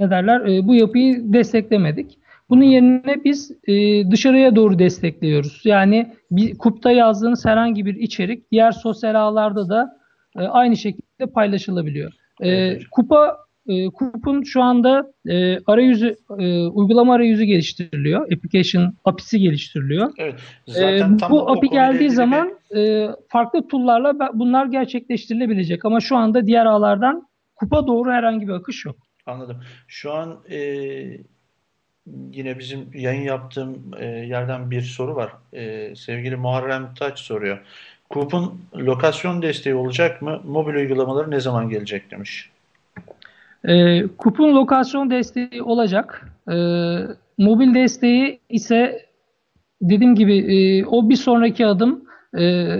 ne 0.00 0.10
derler 0.10 0.40
e, 0.40 0.66
bu 0.66 0.74
yapıyı 0.74 1.32
desteklemedik. 1.32 2.18
Bunun 2.50 2.62
yerine 2.62 3.24
biz 3.24 3.50
e, 3.68 3.74
dışarıya 4.10 4.56
doğru 4.56 4.78
destekliyoruz. 4.78 5.60
Yani 5.64 6.12
bir 6.30 6.58
kupta 6.58 6.90
yazdığınız 6.90 7.44
herhangi 7.44 7.86
bir 7.86 7.94
içerik 7.94 8.50
diğer 8.52 8.72
sosyal 8.72 9.14
ağlarda 9.14 9.68
da 9.68 9.98
e, 10.38 10.40
aynı 10.42 10.76
şekilde 10.76 11.26
paylaşılabiliyor. 11.34 12.12
E, 12.40 12.48
Evet. 12.48 12.82
kupa 12.90 13.36
e, 13.68 13.86
Kup'un 13.86 14.42
şu 14.42 14.62
anda 14.62 15.12
e, 15.28 15.58
arayüzü 15.66 16.16
e, 16.38 16.66
uygulama 16.66 17.14
arayüzü 17.14 17.44
geliştiriliyor. 17.44 18.20
Application 18.32 18.94
API'si 19.04 19.40
geliştiriliyor. 19.40 20.12
Evet. 20.18 20.34
E, 20.68 20.72
Zaten 20.72 21.16
tam 21.16 21.30
bu 21.32 21.50
API 21.50 21.68
geldiği 21.68 22.00
bir- 22.04 22.08
zaman 22.08 22.52
e, 22.76 23.08
farklı 23.28 23.68
tool'larla 23.68 24.14
bunlar 24.34 24.66
gerçekleştirilebilecek. 24.66 25.84
Ama 25.84 26.00
şu 26.00 26.16
anda 26.16 26.46
diğer 26.46 26.66
ağlardan 26.66 27.28
Kup'a 27.56 27.86
doğru 27.86 28.10
herhangi 28.10 28.48
bir 28.48 28.52
akış 28.52 28.84
yok. 28.84 28.96
Anladım. 29.26 29.56
Şu 29.88 30.12
an 30.12 30.36
e, 30.50 30.58
yine 32.32 32.58
bizim 32.58 32.88
yayın 32.94 33.22
yaptığım 33.22 33.82
e, 33.98 34.06
yerden 34.06 34.70
bir 34.70 34.82
soru 34.82 35.16
var. 35.16 35.32
E, 35.52 35.94
sevgili 35.96 36.36
Muharrem 36.36 36.94
Taç 36.94 37.18
soruyor. 37.18 37.58
Coop'un 38.10 38.60
lokasyon 38.76 39.42
desteği 39.42 39.74
olacak 39.74 40.22
mı? 40.22 40.40
Mobil 40.44 40.74
uygulamaları 40.74 41.30
ne 41.30 41.40
zaman 41.40 41.68
gelecek 41.68 42.10
demiş. 42.10 42.50
E, 43.64 44.06
Kup'un 44.06 44.56
lokasyon 44.56 45.10
desteği 45.10 45.62
olacak. 45.62 46.28
E, 46.48 46.56
mobil 47.38 47.74
desteği 47.74 48.40
ise 48.48 49.06
dediğim 49.82 50.14
gibi 50.14 50.38
e, 50.38 50.84
o 50.84 51.08
bir 51.08 51.16
sonraki 51.16 51.66
adım. 51.66 52.04
E, 52.38 52.76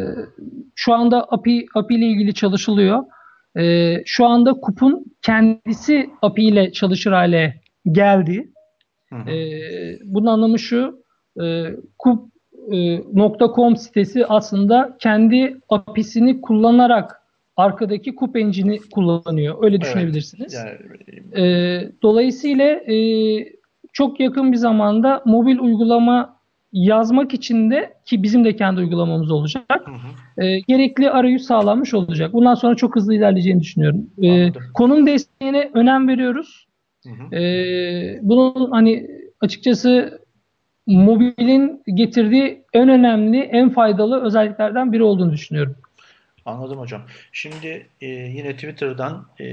şu 0.75 0.95
anda 0.95 1.25
API, 1.31 1.67
API 1.75 1.95
ile 1.95 2.07
ilgili 2.07 2.35
çalışılıyor. 2.35 3.05
E, 3.59 3.97
şu 4.05 4.27
anda 4.27 4.53
Kup'un 4.53 5.05
kendisi 5.23 6.11
API 6.23 6.43
ile 6.43 6.73
çalışır 6.73 7.13
hale 7.13 7.61
geldi. 7.93 8.49
Hı 9.13 9.17
hı. 9.17 9.31
E, 9.31 9.39
bunun 10.05 10.27
anlamı 10.27 10.59
şu, 10.59 11.03
e, 11.43 11.67
kup.com 11.99 13.77
sitesi 13.77 14.27
aslında 14.27 14.97
kendi 15.01 15.61
API'sini 15.69 16.41
kullanarak 16.41 17.23
arkadaki 17.57 18.15
Kup 18.15 18.37
engine'i 18.37 18.81
kullanıyor. 18.91 19.57
Öyle 19.63 19.81
düşünebilirsiniz. 19.81 20.55
Yani, 20.55 20.71
E, 21.37 21.93
dolayısıyla 22.03 22.65
e, 22.65 22.97
çok 23.93 24.21
yakın 24.21 24.53
bir 24.53 24.57
zamanda 24.57 25.23
mobil 25.25 25.59
uygulama 25.59 26.37
yazmak 26.73 27.35
için 27.35 27.71
de 27.71 27.95
ki 28.05 28.23
bizim 28.23 28.45
de 28.45 28.57
kendi 28.57 28.81
uygulamamız 28.81 29.31
olacak. 29.31 29.65
hı 29.85 29.91
hı. 29.91 30.47
e, 30.47 30.61
gerekli 30.61 31.11
arayüz 31.11 31.45
sağlanmış 31.45 31.95
olacak. 31.95 32.33
Bundan 32.33 32.55
sonra 32.55 32.75
çok 32.75 32.97
hızlı 32.97 33.15
ilerleyeceğini 33.15 33.61
düşünüyorum. 33.61 34.11
E, 34.23 34.53
konum 34.75 35.07
desteğine 35.07 35.71
önem 35.75 36.09
veriyoruz. 36.09 36.66
Hı 37.07 37.37
hı. 37.37 37.37
Ee, 37.37 38.19
bunun 38.23 38.71
hani 38.71 39.11
açıkçası 39.41 40.21
mobilin 40.87 41.83
getirdiği 41.95 42.65
en 42.73 42.89
önemli, 42.89 43.41
en 43.41 43.71
faydalı 43.71 44.25
özelliklerden 44.25 44.93
biri 44.93 45.03
olduğunu 45.03 45.33
düşünüyorum. 45.33 45.77
Anladım 46.47 46.79
hocam. 46.79 47.03
Şimdi 47.33 47.87
e, 48.01 48.07
yine 48.07 48.53
Twitter'dan 48.55 49.27
e, 49.41 49.45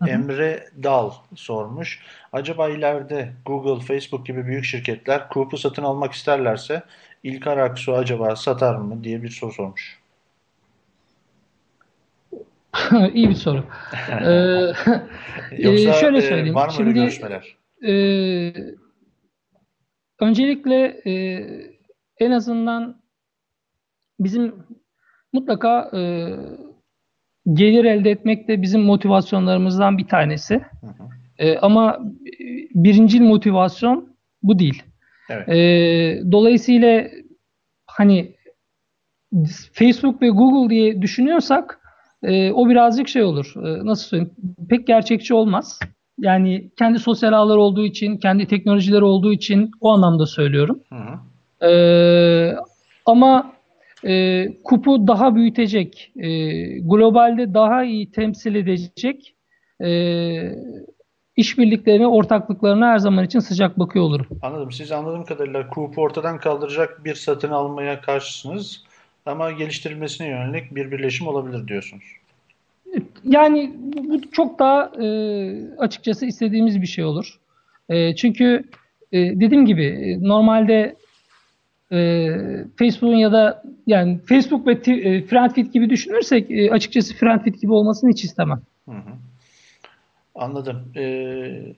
hı. 0.00 0.08
Emre 0.08 0.64
Dal 0.82 1.10
sormuş. 1.34 2.02
Acaba 2.32 2.68
ileride 2.68 3.32
Google, 3.46 3.84
Facebook 3.84 4.26
gibi 4.26 4.46
büyük 4.46 4.64
şirketler 4.64 5.26
Coop'u 5.34 5.58
satın 5.58 5.82
almak 5.82 6.12
isterlerse 6.12 6.82
İlkar 7.22 7.56
Aksu 7.56 7.94
acaba 7.94 8.36
satar 8.36 8.74
mı 8.74 9.04
diye 9.04 9.22
bir 9.22 9.28
soru 9.28 9.52
sormuş. 9.52 10.01
İyi 13.14 13.28
bir 13.28 13.34
soru. 13.34 13.64
Ee, 14.10 14.72
Yoksa 15.58 15.90
e, 15.90 15.92
şöyle 15.92 16.18
e, 16.18 16.22
söyleyeyim. 16.22 16.54
var 16.54 16.68
mı 16.68 16.72
öyle 16.72 16.76
Şimdi 16.76 16.94
görüşmeler? 16.94 17.56
e, 17.86 17.92
öncelikle 20.20 21.00
e, 21.06 21.44
en 22.18 22.30
azından 22.30 23.02
bizim 24.20 24.54
mutlaka 25.32 25.90
e, 25.96 26.00
gelir 27.52 27.84
elde 27.84 28.10
etmek 28.10 28.48
de 28.48 28.62
bizim 28.62 28.82
motivasyonlarımızdan 28.82 29.98
bir 29.98 30.06
tanesi. 30.06 30.54
Hı 30.80 30.86
hı. 30.86 31.08
E, 31.38 31.58
ama 31.58 31.98
birincil 32.74 33.20
motivasyon 33.20 34.16
bu 34.42 34.58
değil. 34.58 34.82
Evet. 35.30 35.48
E, 35.48 36.32
dolayısıyla 36.32 37.08
hani 37.86 38.36
Facebook 39.72 40.22
ve 40.22 40.28
Google 40.28 40.70
diye 40.74 41.02
düşünüyorsak 41.02 41.81
e, 42.22 42.52
o 42.52 42.68
birazcık 42.68 43.08
şey 43.08 43.22
olur. 43.22 43.52
E, 43.56 43.86
nasıl 43.86 44.08
söyleyeyim? 44.08 44.34
Pek 44.68 44.86
gerçekçi 44.86 45.34
olmaz. 45.34 45.80
Yani 46.18 46.70
kendi 46.78 46.98
sosyal 46.98 47.32
ağlar 47.32 47.56
olduğu 47.56 47.84
için, 47.84 48.16
kendi 48.16 48.46
teknolojileri 48.46 49.04
olduğu 49.04 49.32
için 49.32 49.70
o 49.80 49.90
anlamda 49.90 50.26
söylüyorum. 50.26 50.80
Hı 50.88 50.94
hı. 50.94 51.18
Ee, 51.68 52.56
ama 53.06 53.52
e, 54.04 54.46
kupu 54.64 55.06
daha 55.06 55.34
büyütecek, 55.34 56.12
e, 56.16 56.28
globalde 56.78 57.54
daha 57.54 57.84
iyi 57.84 58.10
temsil 58.10 58.54
edecek 58.54 59.34
e, 59.84 59.90
işbirliklerine, 61.36 62.06
ortaklıklarına 62.06 62.88
her 62.88 62.98
zaman 62.98 63.24
için 63.24 63.38
sıcak 63.38 63.78
bakıyor 63.78 64.04
olurum. 64.04 64.26
Anladım. 64.42 64.72
Siz 64.72 64.92
anladığım 64.92 65.24
kadarıyla 65.24 65.66
Coop'u 65.74 66.00
ortadan 66.00 66.38
kaldıracak 66.38 67.04
bir 67.04 67.14
satın 67.14 67.50
almaya 67.50 68.00
karşısınız 68.00 68.84
ama 69.26 69.52
geliştirilmesine 69.52 70.28
yönelik 70.28 70.74
bir 70.74 70.90
birleşim 70.90 71.26
olabilir 71.26 71.68
diyorsunuz. 71.68 72.04
Yani 73.24 73.72
bu, 73.76 74.30
çok 74.30 74.58
daha 74.58 74.92
e, 75.00 75.06
açıkçası 75.78 76.26
istediğimiz 76.26 76.82
bir 76.82 76.86
şey 76.86 77.04
olur. 77.04 77.38
E, 77.88 78.14
çünkü 78.16 78.64
e, 79.12 79.18
dediğim 79.18 79.66
gibi 79.66 79.84
e, 79.84 80.28
normalde 80.28 80.96
e, 81.92 82.28
Facebook'un 82.78 83.16
ya 83.16 83.32
da 83.32 83.62
yani 83.86 84.18
Facebook 84.18 84.66
ve 84.66 84.72
e, 84.72 85.22
Friendfeed 85.22 85.66
gibi 85.66 85.90
düşünürsek 85.90 86.50
e, 86.50 86.70
açıkçası 86.70 87.14
Friendfeed 87.14 87.54
gibi 87.54 87.72
olmasını 87.72 88.10
hiç 88.10 88.24
istemem. 88.24 88.62
Hı 88.88 88.94
hı. 88.94 89.12
Anladım. 90.34 90.92
Ee, 90.96 91.74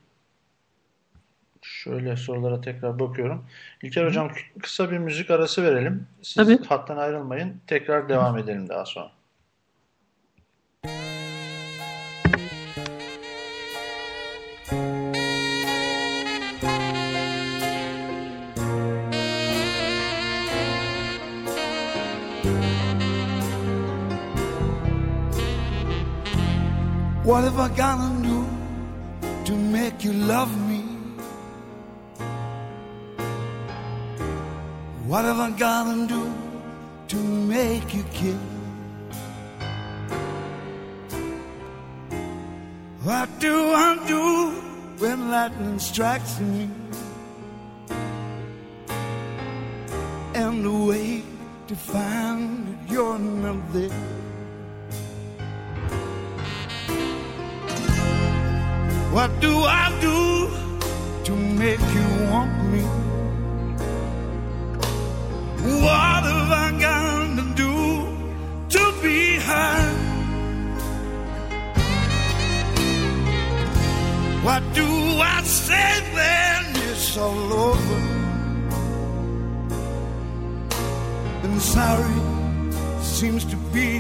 şöyle 1.85 2.16
sorulara 2.16 2.61
tekrar 2.61 2.99
bakıyorum. 2.99 3.47
İlker 3.82 4.07
Hocam 4.07 4.28
kı- 4.28 4.61
kısa 4.62 4.91
bir 4.91 4.99
müzik 4.99 5.30
arası 5.30 5.62
verelim. 5.62 6.07
Siz 6.22 6.35
Tabii. 6.35 6.64
hattan 6.64 6.97
ayrılmayın. 6.97 7.61
Tekrar 7.66 8.09
devam 8.09 8.39
edelim 8.39 8.68
daha 8.68 8.85
sonra. 8.85 9.11
What 27.24 27.45
have 27.45 27.59
I 27.59 27.68
gotta 27.68 28.22
do 28.22 28.45
to 29.47 29.57
make 29.57 30.05
you 30.05 30.12
love 30.12 30.55
me? 30.57 30.63
What 35.14 35.26
have 35.26 35.38
I 35.38 35.50
gotta 35.50 36.08
do 36.08 36.34
to 37.06 37.16
make 37.16 37.94
you 37.94 38.02
care? 38.12 38.46
What 43.04 43.28
do 43.38 43.54
I 43.86 43.90
do 44.08 44.50
when 44.98 45.30
lightning 45.30 45.78
strikes 45.78 46.40
me? 46.40 46.68
And 50.34 50.64
the 50.64 50.76
way 50.90 51.22
to 51.68 51.76
find 51.76 52.66
that 52.66 52.90
you're 52.90 53.16
not 53.16 53.72
there. 53.72 54.00
What 59.14 59.30
do 59.40 59.54
I 59.62 59.96
do 60.00 60.50
to 61.26 61.32
make 61.62 61.84
you 61.98 62.08
want 62.32 62.53
I 66.55 66.70
got 66.80 67.36
to 67.38 67.44
do 67.62 67.74
to 68.74 68.82
be 69.02 69.36
heard? 69.48 69.98
What 74.44 74.62
do 74.72 74.86
I 75.34 75.42
say 75.42 75.90
when 76.14 76.62
it's 76.88 77.16
all 77.16 77.52
over? 77.52 78.00
And 81.44 81.61
sorry 81.61 82.20
seems 83.00 83.44
to 83.46 83.57
be 83.72 83.90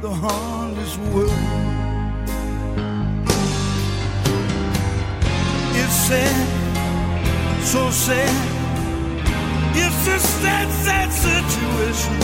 the 0.00 0.10
hardest 0.10 0.98
word. 1.12 1.44
It's 5.80 5.96
sad, 6.08 7.64
so 7.64 7.90
sad 7.90 8.57
it's 9.80 10.06
a 10.06 10.18
sad, 10.18 10.68
sad 10.84 11.10
situation, 11.12 12.14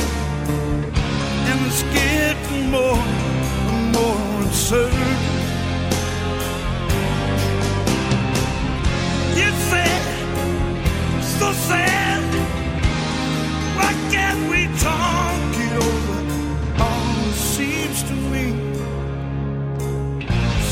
and 1.48 1.58
it's 1.66 1.82
getting 1.98 2.70
more 2.70 3.02
and 3.70 3.92
more 3.96 4.42
uncertain. 4.42 5.16
It's 9.44 9.62
sad, 9.70 10.02
so 11.38 11.52
sad. 11.68 12.22
Why 13.78 13.92
can't 14.14 14.42
we 14.52 14.60
talk 14.86 15.52
it 15.66 15.74
over? 15.88 16.18
All 16.84 17.28
it 17.28 17.38
seems 17.54 17.98
to 18.08 18.14
me, 18.32 18.44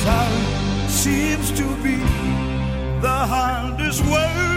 sorry 0.02 0.42
seems 0.88 1.50
to 1.60 1.66
be 1.82 1.96
the 3.00 3.18
hardest 3.34 4.04
word. 4.06 4.51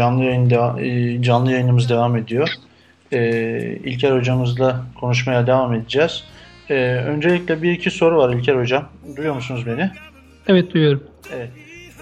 Canlı 0.00 0.24
yayın 0.24 0.50
deva- 0.50 0.80
e, 0.80 1.22
canlı 1.22 1.52
yayınımız 1.52 1.88
devam 1.88 2.16
ediyor. 2.16 2.48
Ee, 3.12 3.78
İlker 3.84 4.10
hocamızla 4.10 4.84
konuşmaya 5.00 5.46
devam 5.46 5.74
edeceğiz. 5.74 6.24
Ee, 6.70 6.74
öncelikle 7.06 7.62
bir 7.62 7.72
iki 7.72 7.90
soru 7.90 8.16
var 8.16 8.34
İlker 8.34 8.54
hocam. 8.54 8.88
Duyuyor 9.16 9.34
musunuz 9.34 9.66
beni? 9.66 9.90
Evet 10.48 10.74
duyuyorum. 10.74 11.04
Evet. 11.34 11.50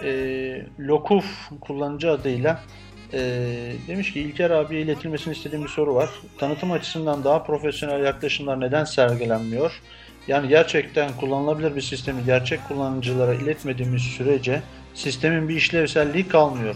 Ee, 0.04 0.66
Lokuf 0.80 1.24
kullanıcı 1.60 2.10
adıyla 2.10 2.60
e, 3.12 3.20
demiş 3.88 4.12
ki 4.12 4.20
İlker 4.20 4.50
abiye 4.50 4.80
iletilmesini 4.80 5.34
istediğim 5.34 5.64
bir 5.64 5.70
soru 5.70 5.94
var. 5.94 6.08
Tanıtım 6.38 6.72
açısından 6.72 7.24
daha 7.24 7.42
profesyonel 7.42 8.04
yaklaşımlar 8.04 8.60
neden 8.60 8.84
sergilenmiyor? 8.84 9.80
Yani 10.28 10.48
gerçekten 10.48 11.10
kullanılabilir 11.20 11.76
bir 11.76 11.80
sistemi 11.80 12.24
gerçek 12.26 12.68
kullanıcılara 12.68 13.34
iletmediğimiz 13.34 14.02
sürece 14.02 14.60
sistemin 14.94 15.48
bir 15.48 15.56
işlevselliği 15.56 16.28
kalmıyor. 16.28 16.74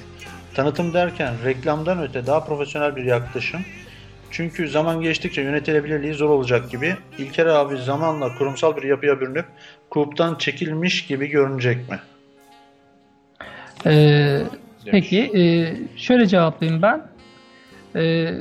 Tanıtım 0.55 0.95
derken 0.95 1.35
reklamdan 1.45 2.03
öte 2.03 2.27
daha 2.27 2.45
profesyonel 2.45 2.97
bir 2.97 3.05
yaklaşım. 3.05 3.61
Çünkü 4.31 4.69
zaman 4.69 5.01
geçtikçe 5.01 5.43
yönetilebilirliği 5.43 6.15
zor 6.15 6.31
olacak 6.31 6.71
gibi. 6.71 6.97
İlker 7.19 7.47
abi 7.47 7.77
zamanla 7.77 8.35
kurumsal 8.39 8.77
bir 8.77 8.83
yapıya 8.83 9.21
bürünüp 9.21 9.47
kulüpten 9.91 10.35
çekilmiş 10.35 11.07
gibi 11.07 11.27
görünecek 11.27 11.91
mi? 11.91 11.99
Ee, 13.87 14.43
peki 14.87 15.21
e, 15.39 15.43
şöyle 15.97 16.27
cevaplayayım 16.27 16.83
ben. 16.83 17.03
Ee, 17.97 18.33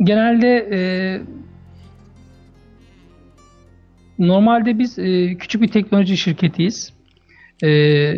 genelde 0.00 0.68
e, 0.72 0.80
normalde 4.18 4.78
biz 4.78 4.98
e, 4.98 5.34
küçük 5.38 5.62
bir 5.62 5.70
teknoloji 5.70 6.16
şirketiyiz. 6.16 6.92
Ee, 7.64 8.14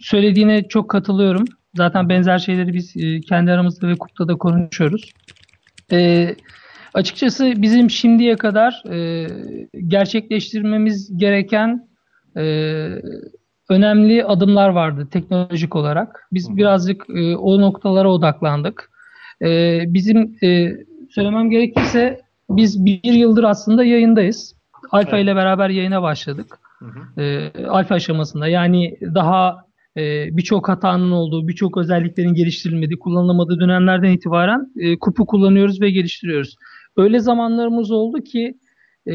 söylediğine 0.00 0.68
çok 0.68 0.90
katılıyorum. 0.90 1.44
Zaten 1.74 2.08
benzer 2.08 2.38
şeyleri 2.38 2.72
biz 2.72 2.96
e, 2.96 3.20
kendi 3.20 3.52
aramızda 3.52 3.88
ve 3.88 3.94
KUP'ta 3.94 4.28
da 4.28 4.34
konuşuyoruz. 4.34 5.12
Ee, 5.92 6.36
açıkçası 6.94 7.52
bizim 7.56 7.90
şimdiye 7.90 8.36
kadar 8.36 8.82
e, 8.90 9.26
gerçekleştirmemiz 9.86 11.18
gereken 11.18 11.88
e, 12.36 12.42
önemli 13.68 14.24
adımlar 14.24 14.68
vardı 14.68 15.08
teknolojik 15.10 15.76
olarak. 15.76 16.28
Biz 16.32 16.56
birazcık 16.56 17.10
e, 17.10 17.36
o 17.36 17.60
noktalara 17.60 18.08
odaklandık. 18.08 18.90
E, 19.42 19.80
bizim 19.86 20.36
e, 20.42 20.72
söylemem 21.10 21.50
gerekirse 21.50 22.20
biz 22.50 22.84
bir 22.84 23.12
yıldır 23.12 23.44
aslında 23.44 23.84
yayındayız. 23.84 24.54
Alfa 24.90 25.16
Evet. 25.16 25.24
ile 25.24 25.36
beraber 25.36 25.68
yayına 25.68 26.02
başladık. 26.02 26.58
E, 27.18 27.50
alfa 27.68 27.94
aşamasında 27.94 28.48
yani 28.48 28.96
daha 29.02 29.64
e, 29.96 30.36
birçok 30.36 30.68
hatanın 30.68 31.10
olduğu, 31.10 31.48
birçok 31.48 31.76
özelliklerin 31.76 32.34
geliştirilmediği, 32.34 32.98
kullanılamadığı 32.98 33.60
dönemlerden 33.60 34.10
itibaren 34.10 34.72
e, 34.76 34.98
kupu 34.98 35.26
kullanıyoruz 35.26 35.80
ve 35.80 35.90
geliştiriyoruz. 35.90 36.56
Öyle 36.96 37.18
zamanlarımız 37.18 37.90
oldu 37.90 38.20
ki 38.24 38.58
e, 39.06 39.14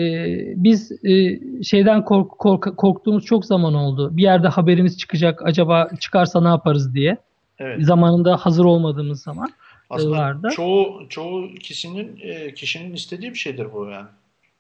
biz 0.55 0.91
e, 1.05 1.39
şeyden 1.63 2.05
kork, 2.05 2.32
kork- 2.32 2.78
korktuğumuz 2.78 3.25
çok 3.25 3.45
zaman 3.45 3.73
oldu. 3.73 4.17
Bir 4.17 4.23
yerde 4.23 4.47
haberimiz 4.47 4.97
çıkacak, 4.97 5.41
acaba 5.45 5.89
çıkarsa 5.99 6.41
ne 6.41 6.47
yaparız 6.47 6.93
diye. 6.93 7.17
Evet. 7.59 7.86
Zamanında 7.86 8.38
hazır 8.38 8.65
olmadığımız 8.65 9.21
zaman. 9.21 9.49
Aslında 9.89 10.17
vardı. 10.17 10.49
çoğu 10.55 11.05
çoğu 11.09 11.47
kişinin 11.55 12.19
e, 12.21 12.53
kişinin 12.53 12.93
istediği 12.93 13.32
bir 13.32 13.38
şeydir 13.38 13.67
bu 13.73 13.86
yani. 13.86 14.07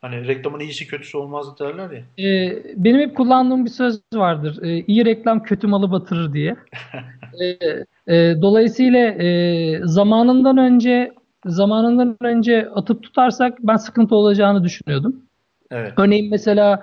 Hani 0.07 0.27
reklamın 0.27 0.59
iyisi 0.59 0.87
kötüsü 0.87 1.17
olmaz 1.17 1.59
derler 1.59 1.89
ya. 1.91 2.25
E, 2.25 2.57
benim 2.75 2.99
hep 2.99 3.15
kullandığım 3.15 3.65
bir 3.65 3.69
söz 3.69 4.01
vardır. 4.13 4.63
E, 4.63 4.83
iyi 4.87 5.05
reklam 5.05 5.43
kötü 5.43 5.67
malı 5.67 5.91
batırır 5.91 6.33
diye. 6.33 6.55
E, 7.41 7.45
e, 8.15 8.41
dolayısıyla 8.41 8.99
e, 8.99 9.79
zamanından 9.83 10.57
önce 10.57 11.13
zamanından 11.45 12.17
önce 12.21 12.69
atıp 12.75 13.03
tutarsak 13.03 13.57
ben 13.59 13.75
sıkıntı 13.75 14.15
olacağını 14.15 14.63
düşünüyordum. 14.63 15.15
Evet. 15.71 15.93
Örneğin 15.97 16.29
mesela 16.29 16.79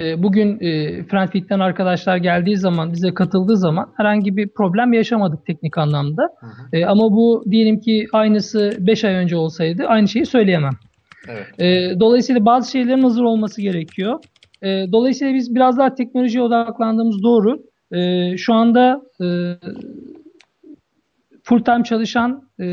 e, 0.00 0.22
bugün 0.22 0.58
e, 0.60 1.60
arkadaşlar 1.60 2.16
geldiği 2.16 2.56
zaman, 2.56 2.92
bize 2.92 3.14
katıldığı 3.14 3.56
zaman 3.56 3.92
herhangi 3.96 4.36
bir 4.36 4.48
problem 4.48 4.92
yaşamadık 4.92 5.46
teknik 5.46 5.78
anlamda. 5.78 6.28
E, 6.72 6.86
ama 6.86 7.12
bu 7.12 7.44
diyelim 7.50 7.80
ki 7.80 8.06
aynısı 8.12 8.72
5 8.78 9.04
ay 9.04 9.14
önce 9.14 9.36
olsaydı 9.36 9.86
aynı 9.86 10.08
şeyi 10.08 10.26
söyleyemem. 10.26 10.74
Evet. 11.28 11.60
E, 11.60 12.00
dolayısıyla 12.00 12.44
bazı 12.44 12.70
şeylerin 12.70 13.02
hazır 13.02 13.22
olması 13.22 13.62
gerekiyor. 13.62 14.18
E, 14.62 14.68
dolayısıyla 14.92 15.34
biz 15.34 15.54
biraz 15.54 15.78
daha 15.78 15.94
teknolojiye 15.94 16.42
odaklandığımız 16.42 17.22
doğru. 17.22 17.62
E, 17.92 18.36
şu 18.36 18.54
anda 18.54 19.02
e, 19.20 19.26
full 21.46 21.64
time 21.64 21.84
çalışan 21.84 22.42
e, 22.60 22.64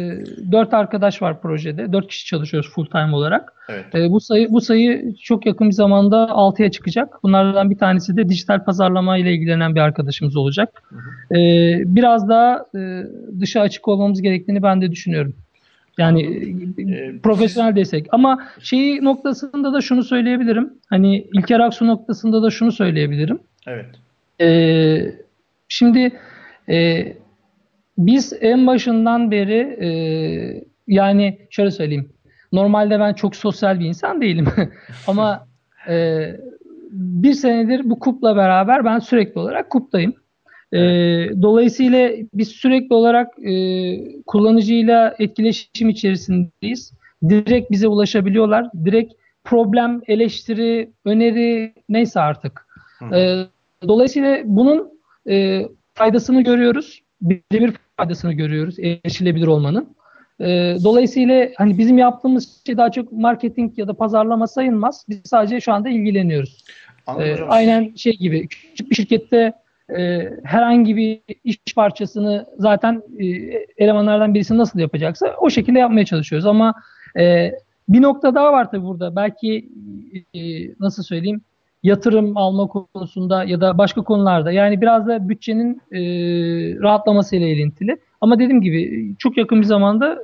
4 0.51 0.74
arkadaş 0.74 1.22
var 1.22 1.41
projede. 1.41 1.93
4 1.93 2.08
kişi 2.08 2.26
çalışıyoruz 2.26 2.72
full 2.74 2.86
time 2.86 3.16
olarak. 3.16 3.54
Evet. 3.70 3.95
E, 3.95 4.12
bu 4.12 4.20
sayı 4.20 4.49
bu 4.49 4.62
sayı 4.62 5.16
çok 5.24 5.45
yakın 5.45 5.70
bir 5.70 5.74
zamanda 5.74 6.18
6'ya 6.18 6.72
çıkacak. 6.72 7.24
Bunlardan 7.24 7.70
bir 7.70 7.78
tanesi 7.78 8.18
de 8.18 8.30
dijital 8.30 8.64
pazarlama 8.64 9.18
ile 9.18 9.34
ilgilenen 9.34 9.76
bir 9.76 9.80
arkadaşımız 9.80 10.36
olacak. 10.36 10.84
E, 11.32 11.38
biraz 11.86 12.30
daha 12.30 12.66
e, 12.76 13.04
dışa 13.39 13.62
açık 13.62 13.88
olmamız 13.88 14.22
gerektiğini 14.22 14.64
ben 14.64 14.82
de 14.82 14.91
düşünüyorum. 14.91 15.36
Yani 15.97 16.21
e, 16.21 16.81
Ee, 16.81 17.19
profesyonel 17.23 17.75
destek. 17.75 18.07
Ama 18.11 18.43
şeyi 18.59 19.03
noktasında 19.03 19.73
da 19.73 19.81
şunu 19.81 20.03
söyleyebilirim. 20.03 20.73
Hani 20.89 21.27
İlker 21.33 21.59
Aksu 21.59 21.87
noktasında 21.87 22.43
da 22.43 22.49
şunu 22.49 22.71
söyleyebilirim. 22.71 23.39
Evet. 23.67 23.85
Ee, 24.41 25.15
şimdi 25.67 26.11
e, 26.69 27.07
biz 27.97 28.33
en 28.41 28.67
başından 28.67 29.31
beri 29.31 29.77
e, 29.81 29.87
yani 30.87 31.37
şöyle 31.49 31.71
söyleyeyim. 31.71 32.09
Normalde 32.51 32.99
ben 32.99 33.13
çok 33.13 33.35
sosyal 33.35 33.79
bir 33.79 33.85
insan 33.85 34.21
değilim. 34.21 34.45
Ama 35.07 35.47
e, 35.89 36.21
bir 36.91 37.33
senedir 37.33 37.89
bu 37.89 37.99
kupla 37.99 38.35
beraber 38.35 38.85
ben 38.85 38.99
sürekli 38.99 39.39
olarak 39.39 39.69
kuptayım. 39.69 40.13
E, 40.74 40.80
dolayısıyla 41.41 42.11
biz 42.34 42.47
sürekli 42.47 42.95
olarak 42.95 43.39
e, 43.39 44.21
kullanıcıyla 44.24 45.15
etkileşim 45.19 45.89
içerisindeyiz. 45.89 46.93
Direkt 47.30 47.71
bize 47.71 47.88
ulaşabiliyorlar. 47.88 48.69
Direkt 48.86 49.13
problem, 49.43 50.01
eleştiri, 50.07 50.89
öneri 51.05 51.74
neyse 51.89 52.19
artık. 52.19 52.67
Hı. 52.99 53.15
E, 53.15 53.45
dolayısıyla 53.88 54.41
bunun 54.45 54.99
e, 55.30 55.61
faydasını 55.93 56.41
görüyoruz. 56.41 57.01
Birebir 57.21 57.74
faydasını 57.97 58.34
görüyoruz 58.34 58.80
erişilebilir 58.80 59.47
olmanın. 59.47 59.95
E, 60.39 60.76
dolayısıyla 60.84 61.49
hani 61.55 61.78
bizim 61.78 61.97
yaptığımız 61.97 62.61
şey 62.65 62.78
daha 62.78 62.91
çok 62.91 63.11
marketing 63.11 63.80
ya 63.80 63.88
da 63.88 63.93
pazarlama 63.93 64.47
sayılmaz. 64.47 65.05
Biz 65.09 65.21
sadece 65.26 65.59
şu 65.61 65.74
anda 65.74 65.89
ilgileniyoruz. 65.89 66.63
Anladım 67.07 67.43
E, 67.43 67.49
aynen 67.49 67.95
şey 67.95 68.13
gibi 68.13 68.47
küçük 68.47 68.89
bir 68.89 68.95
şirkette 68.95 69.53
e, 69.89 70.29
herhangi 70.43 70.95
bir 70.95 71.21
iş 71.43 71.57
parçasını 71.75 72.45
zaten 72.57 73.03
e, 73.19 73.25
elemanlardan 73.77 74.34
birisi 74.34 74.57
nasıl 74.57 74.79
yapacaksa 74.79 75.36
o 75.39 75.49
şekilde 75.49 75.79
yapmaya 75.79 76.05
çalışıyoruz. 76.05 76.45
Ama 76.45 76.73
e, 77.19 77.51
bir 77.89 78.01
nokta 78.01 78.36
daha 78.36 78.51
var 78.51 78.71
tabii 78.71 78.86
burada. 78.86 79.15
Belki 79.15 79.69
e, 80.34 80.39
nasıl 80.79 81.03
söyleyeyim 81.03 81.41
yatırım 81.84 82.38
alma 82.38 82.67
konusunda 82.67 83.43
ya 83.43 83.61
da 83.61 83.77
başka 83.77 84.01
konularda. 84.01 84.51
Yani 84.51 84.81
biraz 84.81 85.07
da 85.07 85.29
bütçenin 85.29 85.81
e, 85.91 85.99
rahatlamasıyla 86.81 87.47
ilintili. 87.47 87.97
Ama 88.21 88.39
dediğim 88.39 88.61
gibi 88.61 89.11
çok 89.19 89.38
yakın 89.38 89.61
bir 89.61 89.65
zamanda 89.65 90.19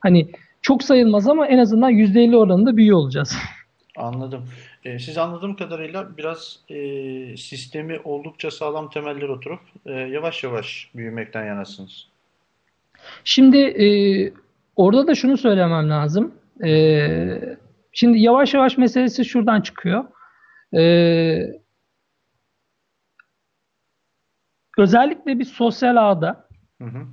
hani 0.00 0.28
çok 0.62 0.82
sayılmaz 0.82 1.28
ama 1.28 1.46
en 1.46 1.58
azından 1.58 1.92
%50 1.92 2.36
oranında 2.36 2.76
büyüyor 2.76 2.98
olacağız. 2.98 3.36
Anladım. 3.96 4.44
E, 4.84 4.98
siz 4.98 5.18
anladığım 5.18 5.56
kadarıyla 5.56 6.16
biraz 6.16 6.60
e, 6.68 6.76
sistemi 7.36 8.00
oldukça 8.04 8.50
sağlam 8.50 8.90
temeller 8.90 9.28
oturup 9.28 9.60
e, 9.86 9.92
yavaş 9.92 10.44
yavaş 10.44 10.90
büyümekten 10.94 11.44
yanasınız. 11.46 12.08
Şimdi 13.24 13.58
e, 13.58 13.86
orada 14.76 15.06
da 15.06 15.14
şunu 15.14 15.36
söylemem 15.36 15.90
lazım. 15.90 16.34
E, 16.64 17.56
şimdi 17.92 18.18
yavaş 18.18 18.54
yavaş 18.54 18.78
meselesi 18.78 19.24
şuradan 19.24 19.60
çıkıyor. 19.60 20.04
E, 20.76 20.82
özellikle 24.78 25.38
bir 25.38 25.44
sosyal 25.44 26.10
ağda 26.10 26.48
Hı 26.82 26.84
hı. 26.84 27.06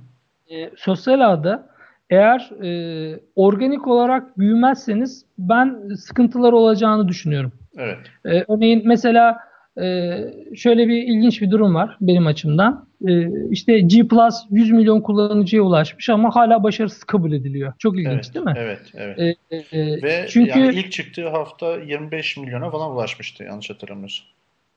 e, 0.54 0.70
sosyal 0.76 1.20
ağda 1.20 1.75
eğer 2.10 2.50
e, 2.64 3.20
organik 3.36 3.86
olarak 3.86 4.38
büyümezseniz 4.38 5.24
ben 5.38 5.88
sıkıntılar 5.96 6.52
olacağını 6.52 7.08
düşünüyorum. 7.08 7.52
Evet. 7.78 7.98
E, 8.24 8.44
örneğin 8.52 8.82
mesela 8.84 9.38
e, 9.80 10.14
şöyle 10.54 10.88
bir 10.88 11.02
ilginç 11.02 11.42
bir 11.42 11.50
durum 11.50 11.74
var 11.74 11.96
benim 12.00 12.26
açımdan. 12.26 12.88
E, 13.08 13.12
işte 13.50 13.80
G 13.80 14.08
Plus 14.08 14.34
100 14.50 14.70
milyon 14.70 15.00
kullanıcıya 15.00 15.62
ulaşmış 15.62 16.08
ama 16.08 16.36
hala 16.36 16.62
başarısız 16.62 17.04
kabul 17.04 17.32
ediliyor. 17.32 17.72
Çok 17.78 17.98
ilginç 17.98 18.12
Evet. 18.12 18.34
değil 18.34 18.46
mi? 18.46 18.54
Evet. 18.56 18.80
Evet. 18.94 19.18
E, 19.50 19.56
e, 19.56 20.02
Ve 20.02 20.26
çünkü 20.28 20.58
yani 20.58 20.74
ilk 20.74 20.92
çıktığı 20.92 21.28
hafta 21.28 21.76
25 21.76 22.36
milyona 22.36 22.70
falan 22.70 22.90
ulaşmıştı 22.90 23.44
yanlış 23.44 23.70
hatırlamıyorsam. 23.70 24.26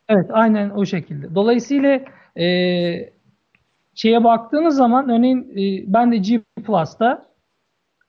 Evet, 0.10 0.26
aynen 0.32 0.70
o 0.70 0.86
şekilde. 0.86 1.36
Dolayısıyla 1.36 2.00
e, 2.40 2.46
şeye 4.00 4.24
baktığınız 4.24 4.76
zaman 4.76 5.10
örneğin 5.10 5.42
e, 5.58 5.94
ben 5.94 6.12
de 6.12 6.18
G 6.18 6.42
Plus'ta 6.66 7.26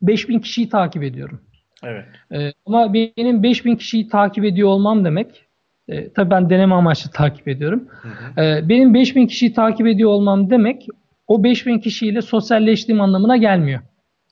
5000 0.02 0.38
kişiyi 0.38 0.68
takip 0.68 1.02
ediyorum. 1.02 1.40
Evet. 1.84 2.04
E, 2.32 2.52
ama 2.66 2.94
benim 2.94 3.42
5000 3.42 3.76
kişiyi 3.76 4.08
takip 4.08 4.44
ediyor 4.44 4.68
olmam 4.68 5.04
demek, 5.04 5.44
e, 5.88 6.12
tabii 6.12 6.30
ben 6.30 6.50
deneme 6.50 6.74
amaçlı 6.74 7.10
takip 7.10 7.48
ediyorum. 7.48 7.88
Hı 8.02 8.08
hı. 8.08 8.44
E, 8.44 8.68
benim 8.68 8.94
5000 8.94 9.26
kişiyi 9.26 9.52
takip 9.52 9.86
ediyor 9.86 10.10
olmam 10.10 10.50
demek, 10.50 10.86
o 11.26 11.44
5000 11.44 11.78
kişiyle 11.78 12.22
sosyalleştiğim 12.22 13.00
anlamına 13.00 13.36
gelmiyor. 13.36 13.80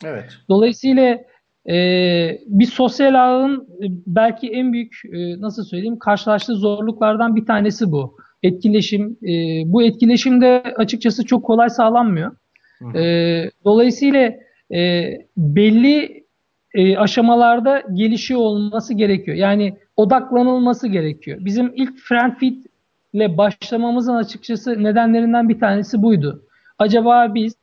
Evet. 0.05 0.39
Dolayısıyla 0.49 1.19
e, 1.69 1.77
bir 2.47 2.67
sosyal 2.67 3.15
ağın 3.15 3.69
e, 3.83 3.87
belki 4.07 4.49
en 4.49 4.73
büyük 4.73 5.01
e, 5.13 5.41
nasıl 5.41 5.65
söyleyeyim 5.65 5.99
karşılaştığı 5.99 6.55
zorluklardan 6.55 7.37
bir 7.37 7.47
tanesi 7.47 7.93
bu. 7.93 8.17
Etkileşim. 8.43 9.17
E, 9.23 9.33
bu 9.73 9.83
etkileşim 9.83 10.41
de 10.41 10.63
açıkçası 10.77 11.25
çok 11.25 11.45
kolay 11.45 11.71
sağlanmıyor. 11.71 12.37
E, 12.95 13.03
dolayısıyla 13.65 14.35
e, 14.75 15.11
belli 15.37 16.25
e, 16.75 16.97
aşamalarda 16.97 17.83
gelişiyor 17.95 18.41
olması 18.41 18.95
gerekiyor. 18.95 19.37
Yani 19.37 19.77
odaklanılması 19.97 20.89
gerekiyor. 20.89 21.39
Bizim 21.41 21.73
ilk 21.75 21.99
Friendfeed 21.99 22.65
ile 23.13 23.39
başlamamızın 23.39 24.15
açıkçası 24.15 24.83
nedenlerinden 24.85 25.49
bir 25.49 25.61
tanesi 25.61 26.03
buydu. 26.03 26.43
Acaba 26.79 27.35
biz 27.35 27.55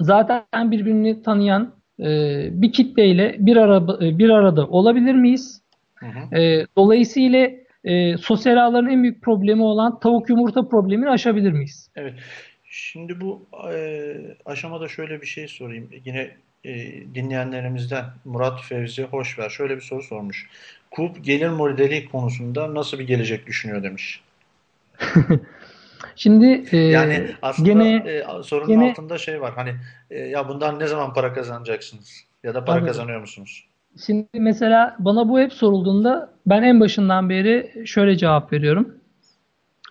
zaten 0.00 0.70
birbirini 0.70 1.22
tanıyan 1.22 1.72
e, 2.00 2.06
bir 2.62 2.72
kitleyle 2.72 3.36
bir 3.38 3.56
arada 3.56 4.00
bir 4.18 4.30
arada 4.30 4.66
olabilir 4.66 5.14
miyiz? 5.14 5.62
Hı 5.94 6.06
hı. 6.06 6.36
E, 6.36 6.66
dolayısıyla 6.76 7.50
e, 7.84 8.16
sosyal 8.16 8.56
ağların 8.56 8.88
en 8.90 9.02
büyük 9.02 9.22
problemi 9.22 9.62
olan 9.62 10.00
tavuk 10.00 10.28
yumurta 10.28 10.68
problemini 10.68 11.10
aşabilir 11.10 11.52
miyiz? 11.52 11.90
Evet. 11.96 12.14
Şimdi 12.64 13.20
bu 13.20 13.46
e, 13.72 14.14
aşamada 14.44 14.88
şöyle 14.88 15.20
bir 15.20 15.26
şey 15.26 15.48
sorayım. 15.48 15.90
Yine 16.04 16.30
e, 16.64 16.74
dinleyenlerimizden 17.14 18.04
Murat 18.24 18.60
Fevzi 18.62 19.02
Hoşver 19.02 19.48
şöyle 19.48 19.76
bir 19.76 19.80
soru 19.82 20.02
sormuş. 20.02 20.48
KUP 20.90 21.24
gelir 21.24 21.48
modeli 21.48 22.08
konusunda 22.08 22.74
nasıl 22.74 22.98
bir 22.98 23.06
gelecek 23.06 23.46
düşünüyor 23.46 23.82
demiş. 23.82 24.20
Şimdi 26.16 26.64
e, 26.72 26.76
Yani 26.76 27.30
aslında 27.42 27.68
gene 27.68 27.94
e, 27.96 28.24
sorunun 28.42 28.68
gene- 28.68 28.90
altında 28.90 29.18
şey 29.18 29.40
var. 29.40 29.52
Hani 29.54 29.74
e, 30.10 30.18
ya 30.18 30.48
bundan 30.48 30.80
ne 30.80 30.86
zaman 30.86 31.14
para 31.14 31.32
kazanacaksınız? 31.32 32.24
Ya 32.44 32.54
da 32.54 32.64
para 32.64 32.78
Tabii. 32.78 32.86
kazanıyor 32.86 33.20
musunuz? 33.20 33.64
Şimdi 34.06 34.26
mesela 34.34 34.96
bana 34.98 35.28
bu 35.28 35.40
hep 35.40 35.52
sorulduğunda 35.52 36.32
ben 36.50 36.62
en 36.62 36.80
başından 36.80 37.30
beri 37.30 37.72
şöyle 37.84 38.16
cevap 38.16 38.52
veriyorum. 38.52 38.94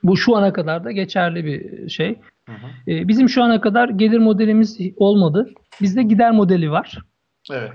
Bu 0.03 0.17
şu 0.17 0.35
ana 0.35 0.53
kadar 0.53 0.83
da 0.83 0.91
geçerli 0.91 1.45
bir 1.45 1.89
şey. 1.89 2.15
Hı 2.45 2.51
hı. 2.51 2.91
Ee, 2.91 3.07
Bizim 3.07 3.29
şu 3.29 3.43
ana 3.43 3.61
kadar 3.61 3.89
gelir 3.89 4.17
modelimiz 4.17 4.77
olmadı. 4.97 5.53
Bizde 5.81 6.03
gider 6.03 6.31
modeli 6.31 6.71
var. 6.71 6.97
Evet. 7.51 7.71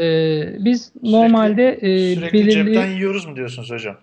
Ee, 0.00 0.64
Biz 0.64 0.92
normalde 1.02 1.78
e, 1.80 2.14
Sürekli 2.14 2.32
belirli 2.38 2.50
cepten 2.50 2.86
yiyoruz 2.86 3.26
mu 3.26 3.36
diyorsunuz 3.36 3.70
hocam? 3.70 3.96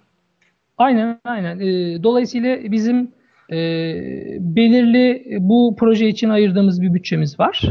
Aynen 0.78 1.20
aynen. 1.24 1.60
Ee, 1.60 2.04
dolayısıyla 2.04 2.72
bizim 2.72 3.12
e, 3.52 3.58
belirli 4.40 5.26
bu 5.40 5.76
proje 5.80 6.08
için 6.08 6.30
ayırdığımız 6.30 6.82
bir 6.82 6.94
bütçemiz 6.94 7.40
var. 7.40 7.62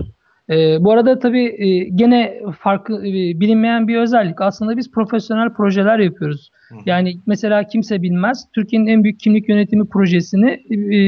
Ee, 0.53 0.85
bu 0.85 0.93
arada 0.93 1.19
tabii 1.19 1.45
e, 1.59 1.79
gene 1.85 2.43
farklı 2.59 3.07
e, 3.07 3.13
bilinmeyen 3.41 3.89
bir 3.89 3.97
özellik. 3.97 4.41
Aslında 4.41 4.77
biz 4.77 4.91
profesyonel 4.91 5.51
projeler 5.51 5.99
yapıyoruz. 5.99 6.51
Hı. 6.69 6.75
Yani 6.87 7.15
mesela 7.27 7.67
kimse 7.67 8.03
bilmez. 8.03 8.47
Türkiye'nin 8.53 8.87
en 8.87 9.05
büyük 9.05 9.21
kimlik 9.21 9.49
yönetimi 9.49 9.87
projesini 9.89 10.51
e, 10.51 10.99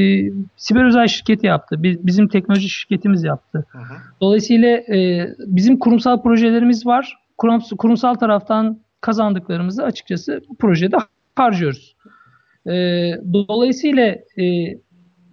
Siber 0.57 0.85
Özel 0.85 1.07
şirketi 1.07 1.47
yaptı. 1.47 1.83
Bi- 1.83 1.99
Bizim 2.03 2.27
teknoloji 2.27 2.69
şirketimiz 2.69 3.23
yaptı. 3.23 3.65
Hı 3.71 3.77
hı. 3.77 3.93
Dolayısıyla 4.21 4.69
e, 4.69 5.27
bizim 5.39 5.79
kurumsal 5.79 6.21
projelerimiz 6.21 6.85
var. 6.85 7.17
Kurum, 7.37 7.59
kurumsal 7.77 8.13
taraftan 8.15 8.79
kazandıklarımızı 9.01 9.83
açıkçası 9.83 10.41
bu 10.49 10.55
projede 10.55 10.97
harcıyoruz. 11.35 11.95
E, 12.67 12.71
dolayısıyla 13.33 14.15
e, 14.39 14.43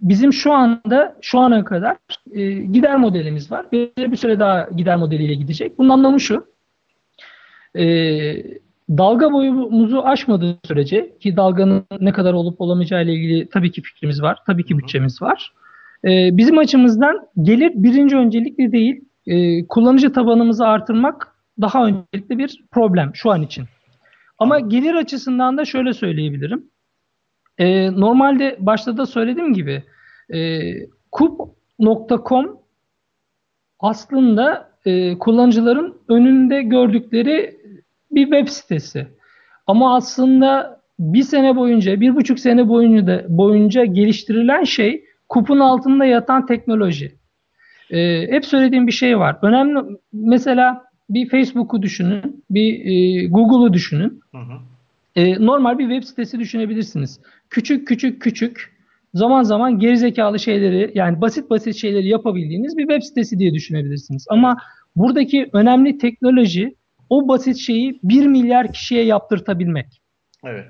bizim 0.03 0.33
şu 0.33 0.53
anda 0.53 1.15
şu 1.21 1.39
ana 1.39 1.63
kadar 1.63 1.97
e, 2.31 2.51
gider 2.51 2.95
modelimiz 2.95 3.51
var. 3.51 3.65
Belirli 3.71 4.11
bir 4.11 4.17
süre 4.17 4.39
daha 4.39 4.69
gider 4.75 4.95
modeliyle 4.95 5.33
gidecek. 5.33 5.77
Bunun 5.77 5.89
anlamı 5.89 6.19
şu. 6.19 6.45
E, 7.75 7.85
dalga 8.89 9.31
boyumuzu 9.31 10.01
aşmadığı 10.01 10.57
sürece 10.67 11.17
ki 11.19 11.37
dalganın 11.37 11.85
ne 11.99 12.11
kadar 12.11 12.33
olup 12.33 12.61
olamayacağı 12.61 13.03
ile 13.03 13.13
ilgili 13.13 13.49
tabii 13.49 13.71
ki 13.71 13.81
fikrimiz 13.81 14.21
var. 14.21 14.37
Tabii 14.45 14.65
ki 14.65 14.77
bütçemiz 14.77 15.21
var. 15.21 15.53
E, 16.05 16.37
bizim 16.37 16.57
açımızdan 16.57 17.27
gelir 17.41 17.71
birinci 17.75 18.17
öncelikli 18.17 18.71
değil. 18.71 19.01
E, 19.27 19.67
kullanıcı 19.67 20.13
tabanımızı 20.13 20.67
artırmak 20.67 21.35
daha 21.61 21.85
öncelikli 21.85 22.37
bir 22.37 22.63
problem 22.71 23.11
şu 23.13 23.31
an 23.31 23.41
için. 23.41 23.65
Ama 24.39 24.59
gelir 24.59 24.93
açısından 24.93 25.57
da 25.57 25.65
şöyle 25.65 25.93
söyleyebilirim. 25.93 26.63
E, 27.57 27.91
normalde 27.91 28.57
başta 28.59 28.97
da 28.97 29.05
söylediğim 29.05 29.53
gibi 29.53 29.83
e, 30.29 30.71
kup.com 31.11 32.57
aslında 33.79 34.69
e, 34.85 35.17
kullanıcıların 35.19 35.97
önünde 36.07 36.61
gördükleri 36.61 37.57
bir 38.11 38.23
web 38.23 38.47
sitesi. 38.47 39.07
Ama 39.67 39.95
aslında 39.95 40.81
bir 40.99 41.23
sene 41.23 41.55
boyunca, 41.55 42.01
bir 42.01 42.15
buçuk 42.15 42.39
sene 42.39 42.67
boyunca, 42.67 43.07
da, 43.07 43.25
boyunca 43.29 43.85
geliştirilen 43.85 44.63
şey 44.63 45.05
kupun 45.29 45.59
altında 45.59 46.05
yatan 46.05 46.45
teknoloji. 46.45 47.15
E, 47.91 48.27
hep 48.31 48.45
söylediğim 48.45 48.87
bir 48.87 48.91
şey 48.91 49.19
var. 49.19 49.37
Önemli 49.41 49.79
mesela 50.13 50.83
bir 51.09 51.29
Facebook'u 51.29 51.81
düşünün, 51.81 52.43
bir 52.49 52.85
e, 52.85 53.27
Google'u 53.27 53.73
düşünün. 53.73 54.21
Hı 54.31 54.37
hı. 54.37 54.59
E, 55.15 55.45
normal 55.45 55.79
bir 55.79 55.89
web 55.89 56.03
sitesi 56.03 56.39
düşünebilirsiniz. 56.39 57.19
Küçük 57.49 57.87
küçük 57.87 58.21
küçük 58.21 58.72
zaman 59.13 59.43
zaman 59.43 59.79
gerizekalı 59.79 60.39
şeyleri 60.39 60.91
yani 60.95 61.21
basit 61.21 61.49
basit 61.49 61.75
şeyleri 61.75 62.07
yapabildiğiniz 62.07 62.77
bir 62.77 62.87
web 62.87 63.01
sitesi 63.01 63.39
diye 63.39 63.53
düşünebilirsiniz. 63.53 64.25
Ama 64.29 64.57
buradaki 64.95 65.49
önemli 65.53 65.97
teknoloji 65.97 66.75
o 67.09 67.27
basit 67.27 67.57
şeyi 67.57 67.99
1 68.03 68.27
milyar 68.27 68.73
kişiye 68.73 69.03
yaptırtabilmek. 69.03 70.01
Evet. 70.45 70.65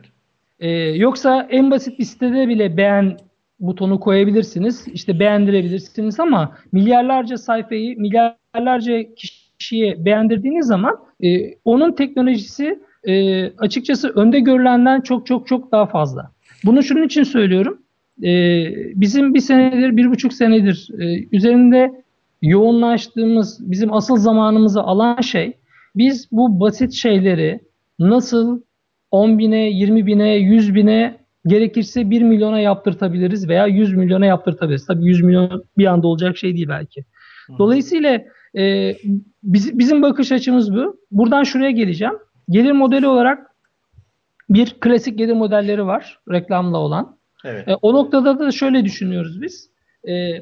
Ee, 0.59 0.69
yoksa 0.79 1.47
en 1.49 1.71
basit 1.71 1.99
bir 1.99 2.03
sitede 2.03 2.47
bile 2.47 2.77
beğen 2.77 3.17
butonu 3.59 3.99
koyabilirsiniz. 3.99 4.87
işte 4.87 5.19
beğendirebilirsiniz 5.19 6.19
ama 6.19 6.57
milyarlarca 6.71 7.37
sayfayı 7.37 7.99
milyarlarca 7.99 9.03
kişiye 9.59 10.05
beğendirdiğiniz 10.05 10.67
zaman 10.67 10.99
e, 11.23 11.55
onun 11.65 11.91
teknolojisi 11.91 12.79
e, 13.03 13.45
açıkçası 13.57 14.09
önde 14.09 14.39
görülenden 14.39 15.01
çok 15.01 15.27
çok 15.27 15.47
çok 15.47 15.71
daha 15.71 15.85
fazla. 15.85 16.31
Bunu 16.65 16.83
şunun 16.83 17.03
için 17.03 17.23
söylüyorum. 17.23 17.82
E, 18.24 18.32
bizim 19.01 19.34
bir 19.34 19.39
senedir, 19.39 19.97
bir 19.97 20.11
buçuk 20.11 20.34
senedir 20.34 20.89
e, 20.99 21.28
üzerinde 21.32 22.03
yoğunlaştığımız, 22.41 23.72
bizim 23.72 23.93
asıl 23.93 24.18
zamanımızı 24.18 24.82
alan 24.82 25.22
şey, 25.22 25.53
biz 25.95 26.28
bu 26.32 26.59
basit 26.59 26.93
şeyleri 26.93 27.59
nasıl 27.99 28.61
10 29.11 29.39
bine, 29.39 29.70
20 29.70 30.05
bine, 30.05 30.36
100 30.36 30.76
bine 30.76 31.18
gerekirse 31.45 32.09
1 32.09 32.22
milyona 32.22 32.59
yaptırtabiliriz 32.59 33.49
veya 33.49 33.68
100 33.68 33.95
milyona 33.95 34.26
yaptırtabiliriz. 34.26 34.86
Tabii 34.86 35.05
100 35.05 35.22
milyon 35.22 35.64
bir 35.78 35.86
anda 35.86 36.07
olacak 36.07 36.38
şey 36.38 36.55
değil 36.55 36.68
belki. 36.70 37.05
Dolayısıyla 37.59 38.22
e, 38.57 38.95
biz, 39.43 39.80
bizim 39.80 40.01
bakış 40.01 40.32
açımız 40.32 40.76
bu. 40.76 40.97
Buradan 41.11 41.43
şuraya 41.43 41.72
geleceğim. 41.72 42.14
Gelir 42.49 42.72
modeli 42.72 43.07
olarak 43.07 43.51
bir 44.49 44.76
klasik 44.80 45.18
gelir 45.18 45.34
modelleri 45.34 45.86
var 45.86 46.20
reklamla 46.32 46.78
olan. 46.78 47.18
Evet. 47.43 47.67
E, 47.67 47.75
o 47.75 47.93
noktada 47.93 48.39
da 48.39 48.51
şöyle 48.51 48.85
düşünüyoruz 48.85 49.41
biz. 49.41 49.69
E, 50.07 50.41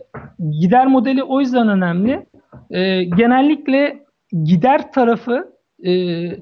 gider 0.60 0.88
modeli 0.88 1.24
o 1.24 1.40
yüzden 1.40 1.70
önemli. 1.70 2.26
E, 2.70 3.04
genellikle 3.04 4.06
gider 4.44 4.92
tarafı 4.92 5.54
e, 5.84 5.92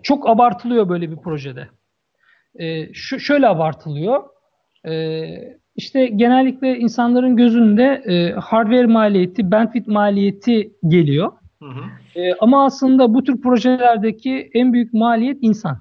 çok 0.04 0.30
abartılıyor 0.30 0.90
böyle 0.90 1.12
bir 1.12 1.18
projede. 1.18 1.68
E, 2.56 2.94
şu 2.94 3.20
şöyle 3.20 3.48
abartılıyor. 3.48 4.24
E, 4.88 5.24
işte 5.76 6.06
genellikle 6.06 6.78
insanların 6.78 7.36
gözünde 7.36 7.84
e, 8.06 8.32
hardware 8.32 8.86
maliyeti, 8.86 9.52
bandwidth 9.52 9.88
maliyeti 9.88 10.72
geliyor. 10.88 11.32
Hı 11.62 11.70
hı. 11.70 11.84
E, 12.20 12.34
ama 12.34 12.66
aslında 12.66 13.14
bu 13.14 13.24
tür 13.24 13.42
projelerdeki 13.42 14.50
en 14.54 14.74
büyük 14.74 14.94
maliyet 14.94 15.38
insan. 15.42 15.80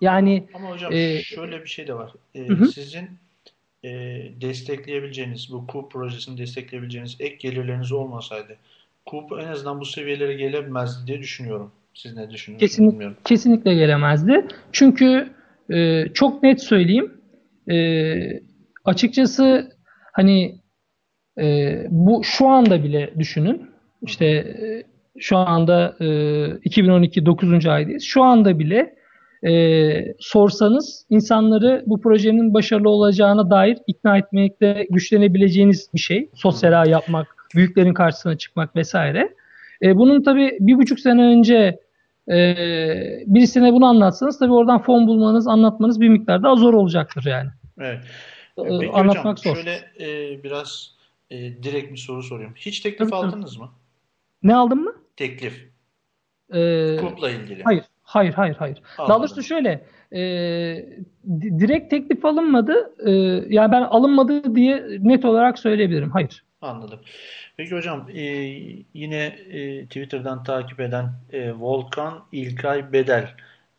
Yani 0.00 0.46
Ama 0.54 0.70
hocam 0.70 0.92
e, 0.92 1.22
şöyle 1.22 1.62
bir 1.62 1.68
şey 1.68 1.88
de 1.88 1.94
var. 1.94 2.12
E, 2.34 2.48
hı. 2.48 2.66
Sizin 2.66 3.08
e, 3.84 3.90
destekleyebileceğiniz, 4.40 5.52
bu 5.52 5.66
KUP 5.66 5.92
projesini 5.92 6.38
destekleyebileceğiniz 6.38 7.16
ek 7.20 7.36
gelirleriniz 7.36 7.92
olmasaydı 7.92 8.56
KUP 9.06 9.32
en 9.32 9.48
azından 9.48 9.80
bu 9.80 9.84
seviyelere 9.84 10.34
gelemezdi 10.34 11.06
diye 11.06 11.18
düşünüyorum. 11.18 11.72
Siz 11.94 12.16
ne 12.16 12.30
düşünüyorsunuz 12.30 12.70
Kesin, 12.70 12.92
bilmiyorum. 12.92 13.16
kesinlikle 13.24 13.74
gelemezdi. 13.74 14.46
Çünkü 14.72 15.28
e, 15.70 16.04
çok 16.14 16.42
net 16.42 16.62
söyleyeyim. 16.62 17.12
E, 17.70 17.76
açıkçası 18.84 19.72
hani 20.12 20.60
e, 21.40 21.76
bu 21.90 22.24
şu 22.24 22.48
anda 22.48 22.84
bile 22.84 23.10
düşünün. 23.18 23.70
İşte 24.02 24.26
e, 24.26 24.82
şu 25.18 25.36
anda 25.36 25.96
e, 26.00 26.58
2012 26.64 27.26
9. 27.26 27.66
aydayız. 27.66 28.02
Şu 28.02 28.22
anda 28.22 28.58
bile 28.58 28.94
e, 29.46 30.14
sorsanız 30.18 31.06
insanları 31.10 31.82
bu 31.86 32.00
projenin 32.00 32.54
başarılı 32.54 32.88
olacağına 32.88 33.50
dair 33.50 33.78
ikna 33.86 34.18
etmekte 34.18 34.86
güçlenebileceğiniz 34.90 35.88
bir 35.94 35.98
şey. 35.98 36.30
Sosyal 36.34 36.82
ağ 36.82 36.88
yapmak, 36.88 37.36
büyüklerin 37.54 37.94
karşısına 37.94 38.38
çıkmak 38.38 38.76
vesaire. 38.76 39.34
E, 39.82 39.96
bunun 39.96 40.22
tabii 40.22 40.56
bir 40.60 40.74
buçuk 40.78 41.00
sene 41.00 41.22
önce 41.22 41.80
e, 42.30 42.54
birisine 43.26 43.72
bunu 43.72 43.86
anlatsanız 43.86 44.38
tabii 44.38 44.52
oradan 44.52 44.82
fon 44.82 45.06
bulmanız, 45.06 45.48
anlatmanız 45.48 46.00
bir 46.00 46.08
miktar 46.08 46.42
daha 46.42 46.56
zor 46.56 46.74
olacaktır 46.74 47.24
yani. 47.26 47.48
Evet. 47.80 47.98
E, 48.58 48.62
Peki 48.80 48.92
anlatmak 48.92 49.38
hocam 49.38 49.54
zor. 49.54 49.56
şöyle 49.56 49.80
e, 50.00 50.42
biraz 50.44 50.94
e, 51.30 51.36
direkt 51.62 51.92
bir 51.92 51.96
soru 51.96 52.22
sorayım. 52.22 52.52
Hiç 52.56 52.80
teklif 52.80 52.98
Tabii, 52.98 53.10
tabii. 53.10 53.26
aldınız 53.26 53.56
mı? 53.58 53.68
Ne 54.42 54.54
aldın 54.54 54.78
mı? 54.78 54.92
Teklif. 55.16 55.68
E, 56.54 56.96
KUP'la 57.00 57.30
ilgili. 57.30 57.62
hayır, 57.62 57.84
hayır, 58.14 58.34
hayır, 58.34 58.56
hayır. 58.58 58.78
Daha 58.98 59.06
Anladım. 59.06 59.22
doğrusu 59.22 59.42
şöyle, 59.42 59.84
e, 60.12 60.20
di- 61.40 61.58
direkt 61.60 61.90
teklif 61.90 62.24
alınmadı. 62.24 62.92
E, 63.06 63.10
yani 63.54 63.72
ben 63.72 63.82
alınmadı 63.82 64.54
diye 64.54 64.84
net 65.00 65.24
olarak 65.24 65.58
söyleyebilirim. 65.58 66.10
Hayır. 66.10 66.44
Anladım. 66.62 67.00
Peki 67.56 67.74
hocam 67.76 68.06
e, 68.14 68.22
yine 68.94 69.24
e, 69.50 69.84
Twitter'dan 69.86 70.44
takip 70.44 70.80
eden 70.80 71.12
e, 71.32 71.52
Volkan 71.52 72.24
İlkay 72.32 72.92
Bedel 72.92 73.28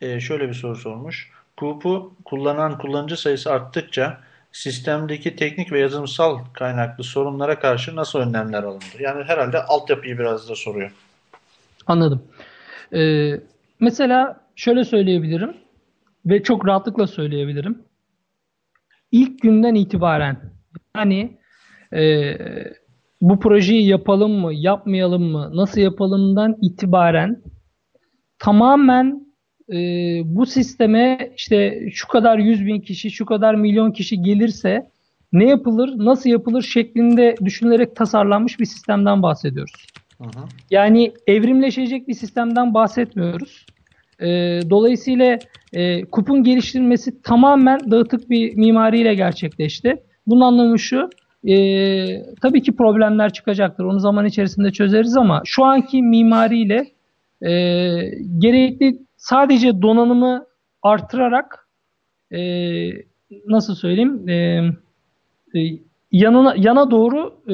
e, 0.01 0.19
şöyle 0.19 0.49
bir 0.49 0.53
soru 0.53 0.75
sormuş. 0.75 1.31
KUP'u 1.57 2.13
kullanan 2.25 2.77
kullanıcı 2.77 3.17
sayısı 3.17 3.51
arttıkça 3.51 4.17
sistemdeki 4.51 5.35
teknik 5.35 5.71
ve 5.71 5.79
yazılımsal 5.79 6.39
kaynaklı 6.53 7.03
sorunlara 7.03 7.59
karşı 7.59 7.95
nasıl 7.95 8.19
önlemler 8.19 8.63
alındı? 8.63 8.85
Yani 8.99 9.23
herhalde 9.23 9.63
altyapıyı 9.63 10.19
biraz 10.19 10.49
da 10.49 10.55
soruyor. 10.55 10.91
Anladım. 11.87 12.23
Ee, 12.93 13.31
mesela 13.79 14.41
şöyle 14.55 14.83
söyleyebilirim 14.83 15.57
ve 16.25 16.43
çok 16.43 16.67
rahatlıkla 16.67 17.07
söyleyebilirim. 17.07 17.83
İlk 19.11 19.41
günden 19.41 19.75
itibaren 19.75 20.37
yani 20.95 21.37
e, 21.93 22.33
bu 23.21 23.39
projeyi 23.39 23.87
yapalım 23.87 24.31
mı, 24.31 24.53
yapmayalım 24.53 25.23
mı, 25.23 25.51
nasıl 25.53 25.81
yapalımdan 25.81 26.57
itibaren 26.61 27.41
tamamen 28.39 29.25
e, 29.69 29.77
bu 30.25 30.45
sisteme 30.45 31.31
işte 31.37 31.89
şu 31.93 32.07
kadar 32.07 32.37
yüz 32.37 32.65
bin 32.65 32.81
kişi, 32.81 33.11
şu 33.11 33.25
kadar 33.25 33.55
milyon 33.55 33.91
kişi 33.91 34.21
gelirse 34.21 34.91
ne 35.33 35.49
yapılır, 35.49 35.93
nasıl 35.97 36.29
yapılır 36.29 36.61
şeklinde 36.61 37.35
düşünülerek 37.45 37.95
tasarlanmış 37.95 38.59
bir 38.59 38.65
sistemden 38.65 39.23
bahsediyoruz. 39.23 39.87
Hı. 40.19 40.27
Yani 40.71 41.13
evrimleşecek 41.27 42.07
bir 42.07 42.13
sistemden 42.13 42.73
bahsetmiyoruz. 42.73 43.65
Ee, 44.19 44.59
dolayısıyla 44.69 45.39
e, 45.73 46.05
KUP'un 46.05 46.43
geliştirilmesi 46.43 47.21
tamamen 47.21 47.91
dağıtık 47.91 48.29
bir 48.29 48.55
mimariyle 48.55 49.15
gerçekleşti. 49.15 50.03
Bunun 50.27 50.41
anlamı 50.41 50.79
şu, 50.79 51.09
e, 51.47 51.55
tabii 52.41 52.61
ki 52.61 52.75
problemler 52.75 53.33
çıkacaktır. 53.33 53.83
Onu 53.83 53.99
zaman 53.99 54.25
içerisinde 54.25 54.71
çözeriz 54.71 55.17
ama 55.17 55.41
şu 55.45 55.63
anki 55.63 56.01
mimariyle 56.01 56.87
e, 57.41 57.51
gerekli 58.37 58.99
sadece 59.17 59.81
donanımı 59.81 60.45
artırarak 60.81 61.67
e, 62.31 62.39
nasıl 63.47 63.75
söyleyeyim 63.75 64.29
e, 64.29 64.33
e, 65.55 65.59
yanına 66.15 66.55
yana 66.57 66.91
doğru 66.91 67.41
e, 67.47 67.53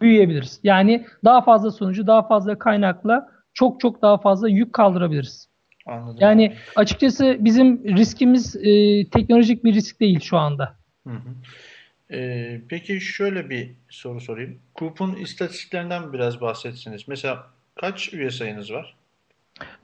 büyüyebiliriz. 0.00 0.60
Yani 0.62 1.06
daha 1.24 1.42
fazla 1.42 1.70
sonucu 1.70 2.06
daha 2.06 2.26
fazla 2.28 2.58
kaynakla 2.58 3.28
çok 3.54 3.80
çok 3.80 4.02
daha 4.02 4.18
fazla 4.18 4.48
yük 4.48 4.72
kaldırabiliriz. 4.72 5.48
Anladım. 5.86 6.16
Yani 6.20 6.54
açıkçası 6.76 7.36
bizim 7.40 7.96
riskimiz 7.96 8.56
e, 8.56 9.04
teknolojik 9.10 9.64
bir 9.64 9.74
risk 9.74 10.00
değil 10.00 10.20
şu 10.20 10.36
anda. 10.38 10.76
Hı 11.06 11.12
hı. 11.12 12.16
E, 12.16 12.60
peki 12.68 13.00
şöyle 13.00 13.50
bir 13.50 13.70
soru 13.88 14.20
sorayım. 14.20 14.58
KUP'un 14.74 15.14
istatistiklerinden 15.14 16.12
biraz 16.12 16.40
bahsetsiniz. 16.40 17.08
Mesela 17.08 17.46
kaç 17.74 18.12
üye 18.14 18.30
sayınız 18.30 18.72
var? 18.72 18.96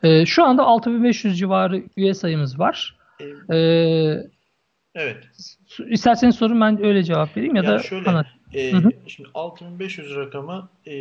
E, 0.02 0.26
şu 0.26 0.44
anda 0.44 0.62
6500 0.64 1.38
civarı 1.38 1.82
üye 1.96 2.14
sayımız 2.14 2.58
var. 2.58 2.96
E, 3.50 3.56
E, 3.56 3.58
evet. 4.98 5.16
isterseniz 5.88 6.34
sorun 6.34 6.60
ben 6.60 6.84
öyle 6.84 7.04
cevap 7.04 7.36
vereyim 7.36 7.56
ya 7.56 7.62
Yani 7.62 7.74
da 7.74 7.82
şöyle, 7.82 8.10
anlat. 8.10 8.26
e, 8.54 8.72
Hı 8.72 8.76
hı. 8.76 8.90
şimdi 9.06 9.28
6500 9.34 10.16
rakamı 10.16 10.68
e, 10.86 10.94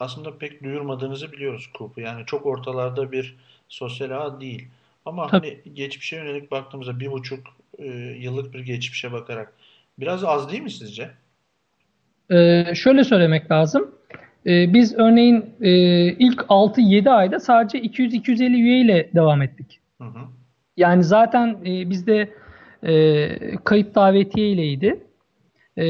aslında 0.00 0.38
pek 0.38 0.62
duyurmadığınızı 0.64 1.32
biliyoruz 1.32 1.70
KUP'u. 1.74 2.00
Yani 2.00 2.26
çok 2.26 2.46
ortalarda 2.46 3.12
bir 3.12 3.36
sosyal 3.68 4.10
ağ 4.10 4.40
değil. 4.40 4.68
Ama 5.06 5.26
Tabii. 5.26 5.60
hani 5.64 5.74
geçmişe 5.74 6.16
yönelik 6.16 6.50
baktığımızda 6.50 7.00
bir 7.00 7.12
buçuk 7.12 7.46
e, 7.78 7.86
yıllık 8.18 8.54
bir 8.54 8.60
geçmişe 8.60 9.12
bakarak 9.12 9.52
biraz 9.98 10.24
az 10.24 10.50
değil 10.50 10.62
mi 10.62 10.70
sizce? 10.70 11.10
Ee, 12.30 12.74
şöyle 12.74 13.04
söylemek 13.04 13.50
lazım. 13.50 13.94
Ee, 14.46 14.72
biz 14.74 14.94
örneğin 14.94 15.46
e, 15.60 15.70
ilk 16.12 16.40
6-7 16.40 17.10
ayda 17.10 17.40
sadece 17.40 17.78
200-250 17.78 18.54
üyeyle 18.54 19.10
devam 19.14 19.42
ettik. 19.42 19.80
Hı 19.98 20.04
hı. 20.04 20.18
Yani 20.76 21.04
zaten 21.04 21.48
e, 21.66 21.90
bizde 21.90 22.34
e, 22.84 23.56
kayıt 23.64 23.94
davetiye 23.94 24.48
ileydi. 24.48 25.00
E, 25.76 25.84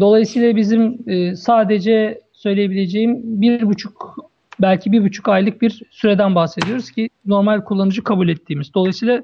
dolayısıyla 0.00 0.56
bizim 0.56 0.98
e, 1.06 1.36
sadece 1.36 2.20
söyleyebileceğim 2.32 3.20
bir 3.24 3.62
buçuk 3.62 4.16
belki 4.60 4.92
bir 4.92 5.04
buçuk 5.04 5.28
aylık 5.28 5.62
bir 5.62 5.82
süreden 5.90 6.34
bahsediyoruz 6.34 6.90
ki 6.90 7.10
normal 7.26 7.64
kullanıcı 7.64 8.04
kabul 8.04 8.28
ettiğimiz. 8.28 8.74
Dolayısıyla 8.74 9.22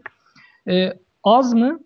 e, 0.69 0.93
az 1.25 1.55
mı? 1.55 1.81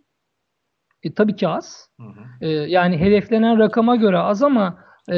E, 1.03 1.14
tabii 1.14 1.37
ki 1.37 1.49
az. 1.49 1.89
Hı 2.01 2.07
hı. 2.07 2.47
E, 2.47 2.49
yani 2.49 2.99
hedeflenen 2.99 3.59
rakama 3.59 3.97
göre 3.97 4.18
az 4.18 4.43
ama 4.43 4.88
e, 5.09 5.14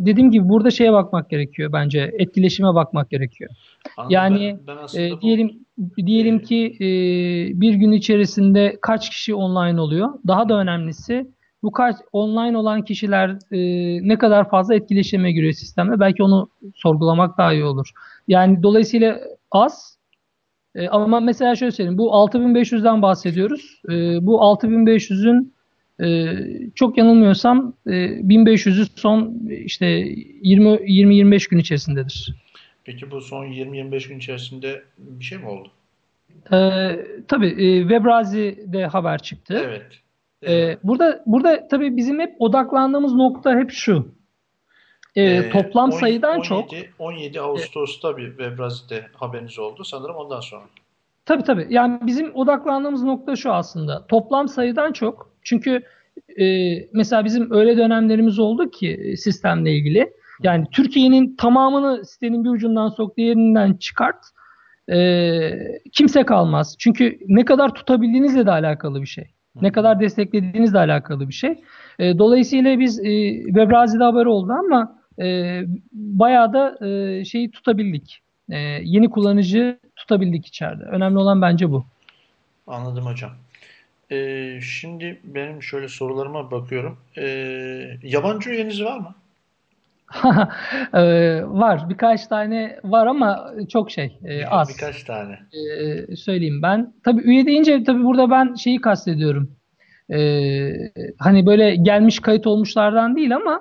dediğim 0.00 0.30
gibi 0.30 0.48
burada 0.48 0.70
şeye 0.70 0.92
bakmak 0.92 1.30
gerekiyor 1.30 1.72
bence. 1.72 2.10
Etkileşime 2.18 2.74
bakmak 2.74 3.10
gerekiyor. 3.10 3.50
Anladım. 3.96 4.12
Yani 4.14 4.58
ben, 4.66 4.76
ben 4.94 5.00
e, 5.00 5.10
bu- 5.10 5.20
diyelim 5.20 5.50
diyelim 6.06 6.38
ki 6.38 6.76
e, 6.80 6.86
bir 7.60 7.74
gün 7.74 7.92
içerisinde 7.92 8.78
kaç 8.82 9.10
kişi 9.10 9.34
online 9.34 9.80
oluyor? 9.80 10.08
Daha 10.26 10.48
da 10.48 10.54
önemlisi 10.58 11.26
bu 11.62 11.72
kaç 11.72 11.96
online 12.12 12.56
olan 12.58 12.82
kişiler 12.82 13.30
e, 13.30 13.58
ne 14.08 14.18
kadar 14.18 14.50
fazla 14.50 14.74
etkileşime 14.74 15.32
giriyor 15.32 15.52
sistemde? 15.52 16.00
Belki 16.00 16.22
onu 16.22 16.48
sorgulamak 16.74 17.38
daha 17.38 17.52
iyi 17.52 17.64
olur. 17.64 17.90
Yani 18.28 18.62
dolayısıyla 18.62 19.20
az 19.50 19.98
e, 20.74 20.88
ama 20.88 21.20
mesela 21.20 21.56
şöyle 21.56 21.72
söyleyeyim. 21.72 21.98
Bu 21.98 22.08
6500'den 22.08 23.02
bahsediyoruz. 23.02 23.82
E, 23.88 24.26
bu 24.26 24.36
6500'ün 24.42 25.54
e, 26.02 26.36
çok 26.74 26.98
yanılmıyorsam 26.98 27.74
e, 27.86 27.90
1500'ü 27.90 28.86
son 28.96 29.48
işte 29.50 29.86
20 29.86 30.68
20-25 30.68 31.50
gün 31.50 31.58
içerisindedir. 31.58 32.34
Peki 32.84 33.10
bu 33.10 33.20
son 33.20 33.46
20-25 33.46 34.08
gün 34.08 34.18
içerisinde 34.18 34.82
bir 34.98 35.24
şey 35.24 35.38
mi 35.38 35.46
oldu? 35.48 35.68
Ee, 36.52 36.96
tabii 37.28 37.46
e, 37.48 37.80
Webrazi'de 37.80 38.86
haber 38.86 39.18
çıktı. 39.18 39.62
Evet. 39.66 39.86
Ee, 40.46 40.78
burada 40.84 41.22
burada 41.26 41.68
tabii 41.68 41.96
bizim 41.96 42.20
hep 42.20 42.34
odaklandığımız 42.38 43.14
nokta 43.14 43.58
hep 43.58 43.70
şu. 43.70 44.08
Ee, 45.16 45.22
Ee, 45.22 45.50
toplam 45.50 45.84
17 45.84 46.00
sayıdan 46.00 46.34
17 46.38 46.44
çok 46.48 46.68
17 46.98 47.40
Ağustos'ta 47.40 48.16
bir 48.16 48.28
Webrazi'de 48.28 49.06
haberiniz 49.12 49.58
oldu. 49.58 49.84
Sanırım 49.84 50.16
ondan 50.16 50.40
sonra. 50.40 50.62
Tabii 51.26 51.42
tabii 51.42 51.66
yani 51.70 51.98
bizim 52.06 52.34
odaklandığımız 52.34 53.02
nokta 53.02 53.36
şu 53.36 53.52
aslında. 53.52 54.06
Toplam 54.06 54.48
sayıdan 54.48 54.92
çok. 54.92 55.30
Çünkü 55.42 55.82
e, 56.40 56.44
mesela 56.92 57.24
bizim 57.24 57.52
öyle 57.52 57.76
dönemlerimiz 57.76 58.38
oldu 58.38 58.70
ki 58.70 58.88
e, 59.04 59.16
sistemle 59.16 59.72
ilgili. 59.76 60.12
Yani 60.42 60.66
Türkiye'nin 60.72 61.36
tamamını 61.36 62.04
sitenin 62.04 62.44
bir 62.44 62.50
ucundan 62.50 62.88
sok 62.88 63.16
diğerinden 63.16 63.74
çıkart. 63.74 64.24
e, 64.92 65.50
kimse 65.92 66.24
kalmaz. 66.24 66.76
Çünkü 66.78 67.18
ne 67.28 67.44
kadar 67.44 67.74
tutabildiğinizle 67.74 68.46
de 68.46 68.50
alakalı 68.50 69.02
bir 69.02 69.06
şey. 69.06 69.24
Ne 69.60 69.72
kadar 69.72 70.00
desteklediğinizle 70.00 70.78
alakalı 70.78 71.28
bir 71.28 71.34
şey. 71.34 71.64
E, 71.98 72.18
dolayısıyla 72.18 72.78
biz 72.78 73.00
e, 73.00 73.42
Webrazi'de 73.44 74.04
haber 74.04 74.26
oldu 74.26 74.52
ama 74.52 74.98
e, 75.20 75.60
bayağı 75.92 76.52
da 76.52 76.86
e, 76.86 77.24
şeyi 77.24 77.50
tutabildik. 77.50 78.23
E, 78.50 78.58
yeni 78.82 79.10
kullanıcı 79.10 79.78
tutabildik 79.96 80.46
içeride. 80.46 80.84
Önemli 80.84 81.18
olan 81.18 81.42
bence 81.42 81.70
bu. 81.70 81.84
Anladım 82.66 83.06
hocam. 83.06 83.30
Ee, 84.12 84.60
şimdi 84.62 85.20
benim 85.24 85.62
şöyle 85.62 85.88
sorularıma 85.88 86.50
bakıyorum. 86.50 86.98
Ee, 87.18 87.98
yabancı 88.02 88.50
üyeniz 88.50 88.84
var 88.84 88.98
mı? 88.98 89.14
E, 90.94 91.02
var. 91.44 91.88
Birkaç 91.88 92.26
tane 92.26 92.80
var 92.84 93.06
ama 93.06 93.50
çok 93.68 93.90
şey. 93.90 94.18
e, 94.24 94.28
Birka- 94.28 94.48
az. 94.48 94.68
Birkaç 94.68 95.04
tane. 95.04 95.38
e, 95.52 96.16
söyleyeyim 96.16 96.62
ben. 96.62 96.92
Tabii 97.04 97.22
üye 97.22 97.46
deyince 97.46 97.84
tabii 97.84 98.04
burada 98.04 98.30
ben 98.30 98.54
şeyi 98.54 98.80
kastediyorum. 98.80 99.56
E, 100.10 100.18
hani 101.18 101.46
böyle 101.46 101.76
gelmiş 101.76 102.20
kayıt 102.20 102.46
olmuşlardan 102.46 103.16
değil 103.16 103.36
ama 103.36 103.60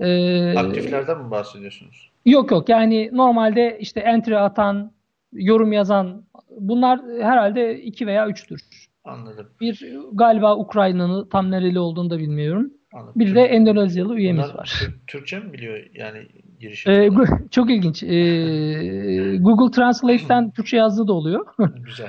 e, 0.00 0.58
Aktiflerden 0.58 1.18
mi 1.18 1.30
bahsediyorsunuz? 1.30 2.10
Yok 2.24 2.50
yok 2.50 2.68
yani 2.68 3.10
normalde 3.12 3.78
işte 3.80 4.00
entry 4.00 4.36
atan, 4.38 4.92
yorum 5.32 5.72
yazan 5.72 6.22
bunlar 6.58 7.00
herhalde 7.20 7.80
iki 7.82 8.06
veya 8.06 8.28
üçtür. 8.28 8.60
Anladım. 9.04 9.46
Bir 9.60 9.88
galiba 10.12 10.56
Ukraynalı 10.56 11.28
tam 11.28 11.50
nereli 11.50 11.78
olduğunu 11.78 12.10
da 12.10 12.18
bilmiyorum. 12.18 12.70
Anladım. 12.92 13.12
Bir 13.16 13.34
de 13.34 13.40
Endonezyalı 13.42 14.16
üyemiz 14.16 14.44
Bunlar 14.44 14.54
var. 14.58 14.72
Tür- 14.80 14.94
Türkçe 15.06 15.38
mi 15.38 15.52
biliyor 15.52 15.84
yani 15.94 16.18
giriş 16.60 16.86
E, 16.86 16.92
yapıyorlar? 16.92 17.26
gu- 17.26 17.50
çok 17.50 17.70
ilginç. 17.70 18.02
E, 18.02 19.36
Google 19.36 19.70
Translate'ten 19.70 20.50
Türkçe 20.56 20.76
yazdığı 20.76 21.06
da 21.08 21.12
oluyor. 21.12 21.46
Güzel. 21.84 22.08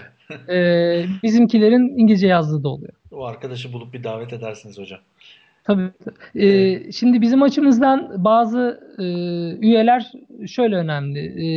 E, 0.49 1.05
bizimkilerin 1.24 1.97
İngilizce 1.97 2.28
yazdığı 2.28 2.63
da 2.63 2.70
oluyor. 2.70 2.93
O 3.11 3.26
arkadaşı 3.26 3.74
bulup 3.74 3.93
bir 3.93 4.03
davet 4.03 4.34
edersiniz 4.34 4.78
hocam. 4.80 4.99
Tabii. 5.66 5.91
Ee, 6.36 6.91
şimdi 6.91 7.22
bizim 7.22 7.43
açımızdan 7.43 8.24
bazı 8.24 8.80
e, 8.97 9.03
üyeler 9.68 10.11
şöyle 10.47 10.76
önemli. 10.76 11.20
E, 11.20 11.47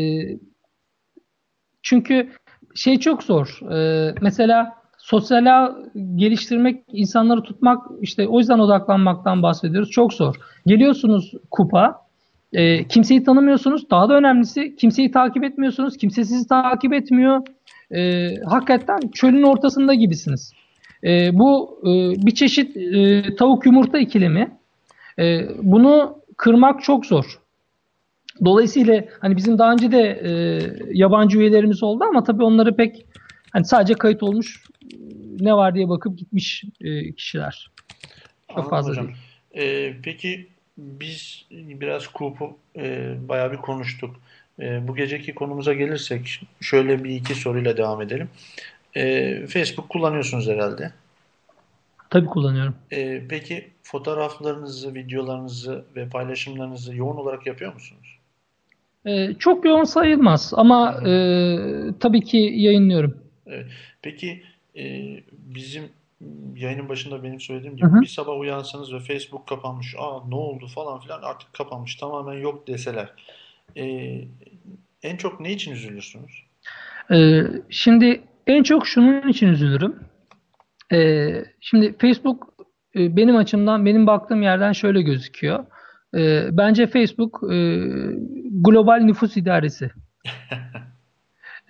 çünkü 1.82 2.28
şey 2.74 2.98
çok 2.98 3.22
zor. 3.22 3.72
E, 3.72 4.14
mesela 4.20 4.74
sosyal 4.98 5.46
ağ 5.46 5.78
geliştirmek, 6.14 6.84
insanları 6.92 7.42
tutmak, 7.42 7.86
işte 8.00 8.28
o 8.28 8.38
yüzden 8.38 8.58
odaklanmaktan 8.58 9.42
bahsediyoruz. 9.42 9.90
Çok 9.90 10.12
zor. 10.12 10.36
Geliyorsunuz 10.66 11.32
kupa, 11.50 12.08
e, 12.52 12.88
kimseyi 12.88 13.24
tanımıyorsunuz. 13.24 13.90
Daha 13.90 14.08
da 14.08 14.14
önemlisi 14.14 14.76
kimseyi 14.76 15.10
takip 15.10 15.44
etmiyorsunuz. 15.44 15.96
Kimse 15.96 16.24
sizi 16.24 16.48
takip 16.48 16.92
etmiyor. 16.92 17.42
E, 17.90 18.30
hakikaten 18.44 18.98
çölün 19.12 19.42
ortasında 19.42 19.94
gibisiniz. 19.94 20.52
E, 21.04 21.38
bu 21.38 21.80
e, 21.82 22.26
bir 22.26 22.34
çeşit 22.34 22.76
e, 22.76 23.22
tavuk 23.36 23.66
yumurta 23.66 23.98
ikilemi. 23.98 24.50
E, 25.18 25.48
bunu 25.62 26.18
kırmak 26.36 26.82
çok 26.82 27.06
zor. 27.06 27.40
Dolayısıyla 28.44 29.04
hani 29.20 29.36
bizim 29.36 29.58
daha 29.58 29.72
önce 29.72 29.92
de 29.92 30.20
e, 30.24 30.30
yabancı 30.92 31.38
üyelerimiz 31.38 31.82
oldu 31.82 32.04
ama 32.04 32.24
tabii 32.24 32.44
onları 32.44 32.76
pek 32.76 33.06
hani 33.52 33.64
sadece 33.64 33.94
kayıt 33.94 34.22
olmuş 34.22 34.64
e, 34.82 34.96
ne 35.40 35.54
var 35.54 35.74
diye 35.74 35.88
bakıp 35.88 36.18
gitmiş 36.18 36.64
e, 36.80 37.12
kişiler. 37.12 37.70
Çok 38.48 38.58
Anladım 38.58 38.70
fazla 38.70 38.90
hocam. 38.90 39.06
değil. 39.06 39.18
Ee, 39.54 39.94
peki 40.02 40.46
biz 40.78 41.44
biraz 41.50 42.04
Coop'u 42.14 42.58
e, 42.76 43.14
bayağı 43.28 43.52
bir 43.52 43.56
konuştuk. 43.56 44.16
E, 44.60 44.88
bu 44.88 44.96
geceki 44.96 45.34
konumuza 45.34 45.74
gelirsek 45.74 46.40
şöyle 46.60 47.04
bir 47.04 47.10
iki 47.10 47.34
soruyla 47.34 47.76
devam 47.76 48.02
edelim. 48.02 48.28
E, 48.94 49.46
Facebook 49.46 49.88
kullanıyorsunuz 49.88 50.48
herhalde. 50.48 50.92
Tabii 52.10 52.26
kullanıyorum. 52.26 52.74
E, 52.90 53.22
peki 53.28 53.70
fotoğraflarınızı, 53.82 54.94
videolarınızı 54.94 55.84
ve 55.96 56.08
paylaşımlarınızı 56.08 56.96
yoğun 56.96 57.16
olarak 57.16 57.46
yapıyor 57.46 57.74
musunuz? 57.74 58.18
E, 59.06 59.34
çok 59.38 59.64
yoğun 59.64 59.84
sayılmaz 59.84 60.52
ama 60.56 61.00
e, 61.06 61.10
tabii 62.00 62.24
ki 62.24 62.36
yayınlıyorum. 62.36 63.18
Evet. 63.46 63.66
Peki 64.02 64.42
e, 64.76 64.84
bizim 65.30 65.82
yayının 66.56 66.88
başında 66.88 67.22
benim 67.22 67.40
söylediğim 67.40 67.76
gibi 67.76 67.86
hı. 67.86 68.00
bir 68.00 68.06
sabah 68.06 68.38
uyansanız 68.38 68.92
ve 68.92 69.00
Facebook 69.00 69.46
kapanmış, 69.46 69.94
aa 69.98 70.28
ne 70.28 70.34
oldu 70.34 70.66
falan 70.66 71.00
filan 71.00 71.22
artık 71.22 71.52
kapanmış, 71.52 71.96
tamamen 71.96 72.38
yok 72.38 72.66
deseler. 72.66 73.08
e, 73.76 73.84
en 75.02 75.16
çok 75.16 75.40
ne 75.40 75.52
için 75.52 75.72
üzülürsünüz? 75.72 76.42
Ee, 77.10 77.42
şimdi 77.70 78.20
en 78.48 78.62
çok 78.62 78.86
şunun 78.86 79.28
için 79.28 79.48
üzülürüm. 79.48 79.96
Ee, 80.92 81.44
şimdi 81.60 81.94
Facebook 81.98 82.54
e, 82.96 83.16
benim 83.16 83.36
açımdan, 83.36 83.86
benim 83.86 84.06
baktığım 84.06 84.42
yerden 84.42 84.72
şöyle 84.72 85.02
gözüküyor. 85.02 85.64
Ee, 86.14 86.48
bence 86.52 86.86
Facebook 86.86 87.40
e, 87.52 87.56
global 88.50 89.00
nüfus 89.00 89.36
idaresi. 89.36 89.90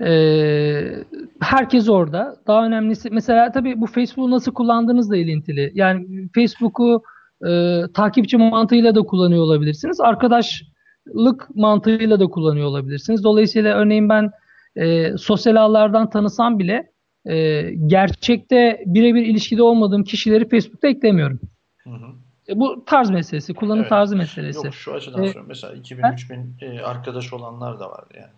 Ee, 0.00 1.04
herkes 1.40 1.88
orada. 1.88 2.36
Daha 2.46 2.66
önemlisi 2.66 3.10
mesela 3.10 3.52
tabii 3.52 3.80
bu 3.80 3.86
Facebook'u 3.86 4.30
nasıl 4.30 4.52
kullandığınızla 4.52 5.16
ilintili. 5.16 5.72
Yani 5.74 6.28
Facebook'u 6.34 7.02
e, 7.48 7.82
takipçi 7.94 8.36
mantığıyla 8.36 8.94
da 8.94 9.02
kullanıyor 9.02 9.42
olabilirsiniz. 9.42 10.00
Arkadaşlık 10.00 11.48
mantığıyla 11.54 12.20
da 12.20 12.26
kullanıyor 12.26 12.66
olabilirsiniz. 12.66 13.24
Dolayısıyla 13.24 13.76
örneğin 13.76 14.08
ben 14.08 14.30
e, 14.78 15.16
sosyal 15.18 15.56
ağlardan 15.56 16.10
tanısam 16.10 16.58
bile 16.58 16.90
e, 17.26 17.62
gerçekte 17.86 18.82
birebir 18.86 19.22
ilişkide 19.26 19.62
olmadığım 19.62 20.04
kişileri 20.04 20.48
Facebook'ta 20.48 20.88
eklemiyorum. 20.88 21.40
Hı 21.84 21.90
hı. 21.90 22.06
E, 22.48 22.58
bu 22.60 22.84
tarz 22.86 23.10
meselesi, 23.10 23.54
kullanım 23.54 23.80
Evet. 23.80 23.88
tarzı 23.88 24.16
meselesi. 24.16 24.66
Yok 24.66 24.74
şu 24.74 24.94
açıdan 24.94 25.22
E, 25.22 25.24
söylüyorum. 25.24 25.44
Mesela 25.48 25.74
2000-3000 25.74 26.64
e, 26.64 26.80
arkadaş 26.82 27.32
olanlar 27.32 27.80
da 27.80 27.90
var 27.90 28.04
yani. 28.16 28.30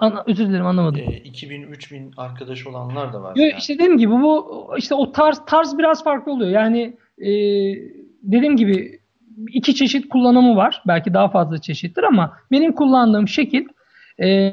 Ana- 0.00 0.24
özür 0.26 0.48
dilerim 0.48 0.66
anlamadım. 0.66 1.00
E, 1.00 1.04
2000-3000 1.04 2.12
arkadaş 2.16 2.66
olanlar 2.66 3.12
da 3.12 3.22
var 3.22 3.36
Yo, 3.36 3.42
yani. 3.44 3.54
işte 3.58 3.74
dediğim 3.74 3.98
gibi 3.98 4.12
bu 4.12 4.66
işte 4.78 4.94
o 4.94 5.12
tarz 5.12 5.40
tarz 5.46 5.78
biraz 5.78 6.04
farklı 6.04 6.32
oluyor. 6.32 6.50
Yani 6.50 6.96
e, 7.18 7.30
dediğim 8.22 8.56
gibi 8.56 9.00
iki 9.48 9.74
çeşit 9.74 10.08
kullanımı 10.08 10.56
var. 10.56 10.82
Belki 10.86 11.14
daha 11.14 11.28
fazla 11.28 11.58
çeşittir 11.60 12.02
ama 12.02 12.36
benim 12.50 12.72
kullandığım 12.72 13.28
şekil 13.28 13.64
e, 14.22 14.52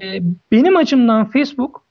benim 0.51 0.77
açımdan 0.77 1.25
Facebook 1.25 1.83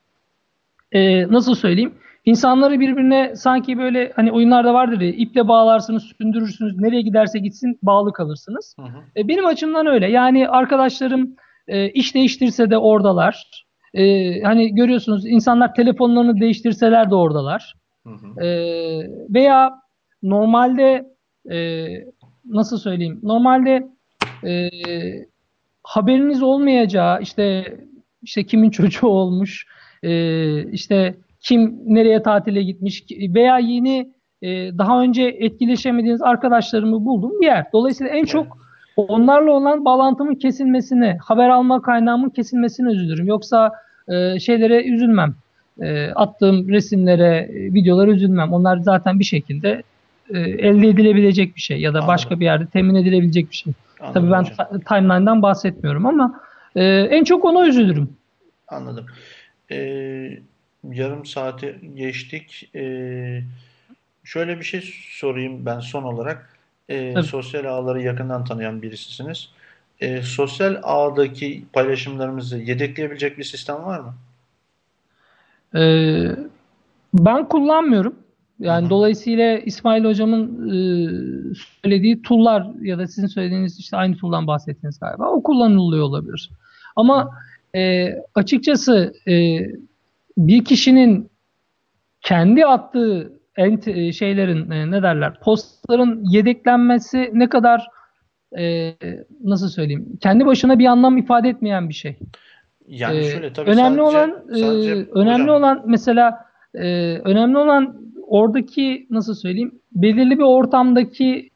e, 0.92 1.28
nasıl 1.28 1.54
söyleyeyim? 1.54 1.94
İnsanları 2.24 2.80
birbirine 2.80 3.36
sanki 3.36 3.78
böyle 3.78 4.12
hani 4.16 4.32
oyunlarda 4.32 4.74
vardır 4.74 5.00
ya 5.00 5.10
iple 5.10 5.48
bağlarsınız, 5.48 6.02
sündürürsünüz. 6.18 6.78
Nereye 6.78 7.02
giderse 7.02 7.38
gitsin 7.38 7.78
bağlı 7.82 8.12
kalırsınız. 8.12 8.76
Hı 8.78 8.82
hı. 8.82 8.98
E, 9.16 9.28
benim 9.28 9.46
açımdan 9.46 9.86
öyle. 9.86 10.10
Yani 10.10 10.48
arkadaşlarım 10.48 11.36
e, 11.68 11.90
iş 11.90 12.14
değiştirse 12.14 12.70
de 12.70 12.78
oradalar. 12.78 13.64
E, 13.94 14.42
hani 14.42 14.74
görüyorsunuz 14.74 15.26
insanlar 15.26 15.74
telefonlarını 15.74 16.40
değiştirseler 16.40 17.10
de 17.10 17.14
oradalar. 17.14 17.74
Hı 18.06 18.10
hı. 18.10 18.44
E, 18.44 18.48
veya 19.34 19.72
normalde 20.22 21.06
e, 21.50 21.88
nasıl 22.44 22.78
söyleyeyim? 22.78 23.20
Normalde 23.22 23.88
e, 24.44 24.68
haberiniz 25.82 26.42
olmayacağı 26.42 27.22
işte 27.22 27.76
işte 28.22 28.44
kimin 28.44 28.70
çocuğu 28.70 29.06
olmuş, 29.06 29.66
e, 30.02 30.70
işte 30.70 31.14
kim 31.40 31.78
nereye 31.86 32.22
tatile 32.22 32.62
gitmiş 32.62 33.04
veya 33.10 33.58
yeni 33.58 34.12
e, 34.42 34.48
daha 34.78 35.02
önce 35.02 35.22
etkileşemediğiniz 35.22 36.22
arkadaşlarımı 36.22 37.04
bulduğum 37.04 37.40
bir 37.40 37.46
yer. 37.46 37.64
Dolayısıyla 37.72 38.12
en 38.12 38.24
çok 38.24 38.58
onlarla 38.96 39.52
olan 39.52 39.84
bağlantımın 39.84 40.34
kesilmesine, 40.34 41.18
haber 41.22 41.48
alma 41.48 41.82
kaynağımın 41.82 42.30
kesilmesine 42.30 42.90
üzülürüm. 42.90 43.26
Yoksa 43.26 43.72
e, 44.08 44.38
şeylere 44.38 44.84
üzülmem. 44.84 45.34
E, 45.80 46.06
attığım 46.06 46.68
resimlere, 46.68 47.36
e, 47.36 47.74
videolara 47.74 48.10
üzülmem. 48.10 48.52
Onlar 48.52 48.76
zaten 48.76 49.18
bir 49.18 49.24
şekilde 49.24 49.82
e, 50.30 50.38
elde 50.38 50.88
edilebilecek 50.88 51.56
bir 51.56 51.60
şey 51.60 51.80
ya 51.80 51.94
da 51.94 52.06
başka 52.06 52.40
bir 52.40 52.44
yerde 52.44 52.66
temin 52.66 52.94
edilebilecek 52.94 53.50
bir 53.50 53.56
şey. 53.56 53.72
Anladım 54.02 54.22
Tabii 54.22 54.32
ben 54.32 54.42
hocam. 54.42 54.80
timeline'dan 54.88 55.42
bahsetmiyorum 55.42 56.06
ama 56.06 56.40
e, 56.76 56.84
en 56.84 57.24
çok 57.24 57.44
ona 57.44 57.66
üzülürüm. 57.66 58.16
Anladım. 58.68 59.06
Ee, 59.70 60.38
yarım 60.90 61.26
saati 61.26 61.80
geçtik. 61.94 62.70
Ee, 62.74 63.42
şöyle 64.24 64.58
bir 64.58 64.64
şey 64.64 64.94
sorayım 65.10 65.66
ben 65.66 65.80
son 65.80 66.02
olarak. 66.02 66.58
Ee, 66.88 67.14
Tabii. 67.14 67.24
sosyal 67.24 67.64
ağları 67.64 68.02
yakından 68.02 68.44
tanıyan 68.44 68.82
birisisiniz. 68.82 69.48
Ee, 70.00 70.22
sosyal 70.22 70.76
ağdaki 70.82 71.64
paylaşımlarımızı 71.72 72.58
yedekleyebilecek 72.58 73.38
bir 73.38 73.44
sistem 73.44 73.84
var 73.84 74.00
mı? 74.00 74.14
Ee, 75.74 76.36
ben 77.14 77.48
kullanmıyorum. 77.48 78.14
Yani 78.62 78.82
Hı 78.82 78.86
hı. 78.86 78.90
dolayısıyla 78.90 79.58
İsmail 79.58 80.04
hocamın 80.04 80.68
e, 80.68 80.74
söylediği 81.82 82.22
tool'lar 82.22 82.66
ya 82.82 82.98
da 82.98 83.06
sizin 83.06 83.26
söylediğiniz 83.26 83.78
işte 83.78 83.96
aynı 83.96 84.16
tool'dan 84.16 84.46
bahsettiniz 84.46 85.00
galiba. 85.00 85.28
O 85.30 85.42
kullanılıyor 85.42 86.04
olabilir. 86.04 86.50
Ama 86.96 87.30
e, 87.74 88.08
açıkçası 88.34 89.14
e, 89.28 89.66
bir 90.38 90.64
kişinin 90.64 91.30
kendi 92.20 92.66
attığı 92.66 93.32
ent- 93.56 93.90
e, 94.08 94.12
şeylerin 94.12 94.70
e, 94.70 94.90
ne 94.90 95.02
derler 95.02 95.40
postların 95.40 96.24
yedeklenmesi 96.24 97.30
ne 97.32 97.48
kadar 97.48 97.86
e, 98.58 98.94
nasıl 99.44 99.68
söyleyeyim 99.68 100.18
kendi 100.20 100.46
başına 100.46 100.78
bir 100.78 100.86
anlam 100.86 101.18
ifade 101.18 101.48
etmeyen 101.48 101.88
bir 101.88 101.94
şey. 101.94 102.16
Yani 102.88 103.18
Ee, 103.18 103.30
şöyle 103.30 103.52
tabii 103.52 103.70
önemli 103.70 103.98
sadece, 103.98 104.18
olan 104.18 104.30
e, 104.30 104.58
sadece 104.58 104.92
önemli 105.12 105.42
hocam, 105.42 105.56
olan 105.56 105.82
mesela 105.86 106.44
e, 106.74 107.18
önemli 107.24 107.58
olan 107.58 107.96
oradaki 108.32 109.06
nasıl 109.10 109.34
söyleyeyim 109.34 109.78
belirli 109.92 110.38
bir 110.38 110.42
ortamdaki 110.44 111.50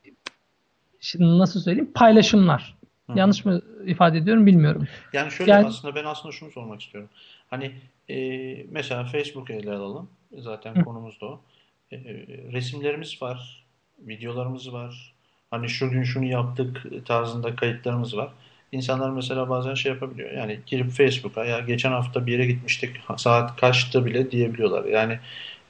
şimdi 1.01 1.39
nasıl 1.39 1.61
söyleyeyim 1.61 1.91
paylaşımlar. 1.95 2.77
Hı. 3.11 3.19
Yanlış 3.19 3.45
mı 3.45 3.63
ifade 3.87 4.19
ediyorum 4.19 4.47
bilmiyorum. 4.47 4.89
Yani 5.13 5.31
şöyle 5.31 5.51
Yani- 5.51 5.67
aslında 5.67 5.95
ben 5.95 6.05
aslında 6.05 6.33
şunu 6.33 6.51
sormak 6.51 6.81
istiyorum. 6.81 7.11
Hani 7.51 7.73
e, 8.11 8.17
mesela 8.71 9.05
Facebook'u 9.05 9.53
ele 9.53 9.73
alalım. 9.73 10.09
Zaten 10.39 10.75
Hı. 10.75 10.85
konumuz 10.85 11.21
da 11.21 11.27
o. 11.27 11.41
E, 11.93 11.99
resimlerimiz 12.53 13.23
var, 13.23 13.65
videolarımız 13.99 14.73
var. 14.73 15.13
Hani 15.51 15.69
şu 15.69 15.91
gün 15.91 16.03
şunu 16.03 16.25
yaptık 16.25 16.83
tarzında 17.07 17.57
kayıtlarımız 17.57 18.17
var. 18.17 18.29
İnsanlar 18.73 19.11
mesela 19.11 19.49
bazen 19.49 19.75
şey 19.75 19.93
yapabiliyor. 19.93 20.31
Yani 20.31 20.61
girip 20.67 20.91
Facebook'a 20.91 21.45
ya 21.45 21.61
geçen 21.61 21.93
hafta 21.93 22.27
bir 22.27 22.33
yere 22.33 22.47
gitmiştik 22.47 22.97
saat 23.17 23.57
kaçtı 23.57 24.07
bile 24.07 24.31
diyebiliyorlar. 24.31 24.85
Yani 24.85 25.19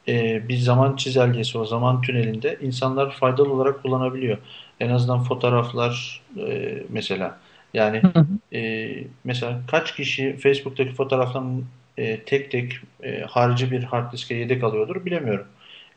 e, 0.09 0.49
bir 0.49 0.57
zaman 0.59 0.97
çizelgesi 0.97 1.59
o 1.59 1.65
zaman 1.67 2.01
tünelinde 2.03 2.59
insanlar 2.63 3.11
faydalı 3.13 3.53
olarak 3.53 3.83
kullanabiliyor. 3.83 4.39
En 4.81 4.91
azından 4.91 5.23
fotoğraflar 5.25 6.23
e, 6.39 6.83
mesela. 6.89 7.41
Yani 7.75 8.07
e, 8.55 8.89
mesela 9.25 9.63
kaç 9.67 9.97
kişi 9.97 10.37
Facebook'taki 10.37 10.93
fotoğrafların 10.95 11.71
e, 11.97 12.25
tek 12.25 12.51
tek 12.51 12.73
e, 13.03 13.21
harici 13.21 13.71
bir 13.71 13.83
hard 13.85 14.13
diske 14.13 14.35
yedek 14.35 14.65
alıyordur 14.65 15.05
bilemiyorum. 15.05 15.47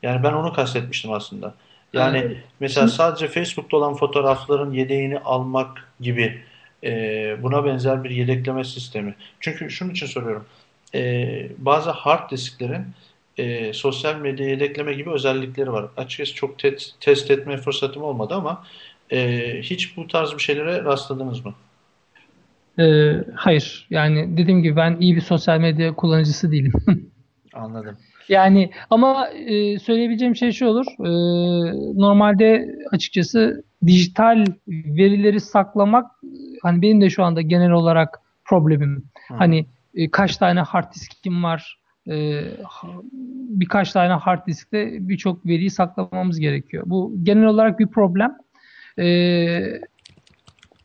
Yani 0.02 0.22
ben 0.22 0.32
onu 0.32 0.52
kastetmiştim 0.52 1.12
aslında. 1.12 1.54
Yani 1.92 2.18
Evet. 2.18 2.36
mesela 2.60 2.88
sadece 2.88 3.28
Facebook'ta 3.28 3.76
olan 3.76 3.94
fotoğrafların 3.94 4.72
yedeğini 4.72 5.18
almak 5.18 5.92
gibi 6.00 6.44
e, 6.84 7.42
buna 7.42 7.64
benzer 7.64 8.04
bir 8.04 8.10
yedekleme 8.10 8.64
sistemi. 8.64 9.14
Çünkü 9.40 9.70
şunun 9.70 9.90
için 9.90 10.06
soruyorum. 10.06 10.46
E, 10.94 11.52
bazı 11.58 11.90
hard 11.90 12.30
disklerin 12.30 12.94
e, 13.40 13.72
sosyal 13.72 14.16
medya 14.16 14.46
yedekleme 14.48 14.92
gibi 14.94 15.10
özellikleri 15.10 15.72
var. 15.72 15.86
Açıkçası 15.96 16.34
çok 16.34 16.58
te- 16.58 16.76
test 17.00 17.30
etme 17.30 17.56
fırsatım 17.56 18.02
olmadı 18.02 18.34
ama 18.34 18.64
e, 19.12 19.40
hiç 19.62 19.96
bu 19.96 20.06
tarz 20.06 20.32
bir 20.32 20.42
şeylere 20.42 20.84
rastladınız 20.84 21.44
mı? 21.44 21.54
E, 22.78 23.14
hayır 23.34 23.86
yani 23.90 24.36
dediğim 24.36 24.62
gibi 24.62 24.76
ben 24.76 24.96
iyi 25.00 25.16
bir 25.16 25.20
sosyal 25.20 25.60
medya 25.60 25.94
kullanıcısı 25.94 26.52
değilim. 26.52 26.72
Anladım. 27.54 27.96
Yani 28.28 28.70
ama 28.90 29.28
e, 29.28 29.78
söyleyebileceğim 29.78 30.36
şey 30.36 30.52
şu 30.52 30.66
olur. 30.66 30.86
E, 30.86 31.10
normalde 32.00 32.78
açıkçası 32.92 33.64
dijital 33.86 34.44
verileri 34.68 35.40
saklamak 35.40 36.10
hani 36.62 36.82
benim 36.82 37.00
de 37.00 37.10
şu 37.10 37.24
anda 37.24 37.40
genel 37.40 37.70
olarak 37.70 38.20
problemim. 38.44 39.04
Hı. 39.28 39.34
Hani 39.34 39.66
e, 39.94 40.10
kaç 40.10 40.36
tane 40.36 40.60
hard 40.60 40.94
diskim 40.94 41.44
var? 41.44 41.79
E, 42.10 42.44
birkaç 43.60 43.92
tane 43.92 44.12
hard 44.12 44.46
diskte 44.46 45.08
birçok 45.08 45.46
veriyi 45.46 45.70
saklamamız 45.70 46.40
gerekiyor. 46.40 46.82
Bu 46.86 47.14
genel 47.22 47.46
olarak 47.46 47.78
bir 47.78 47.86
problem. 47.86 48.36
E, 48.98 49.04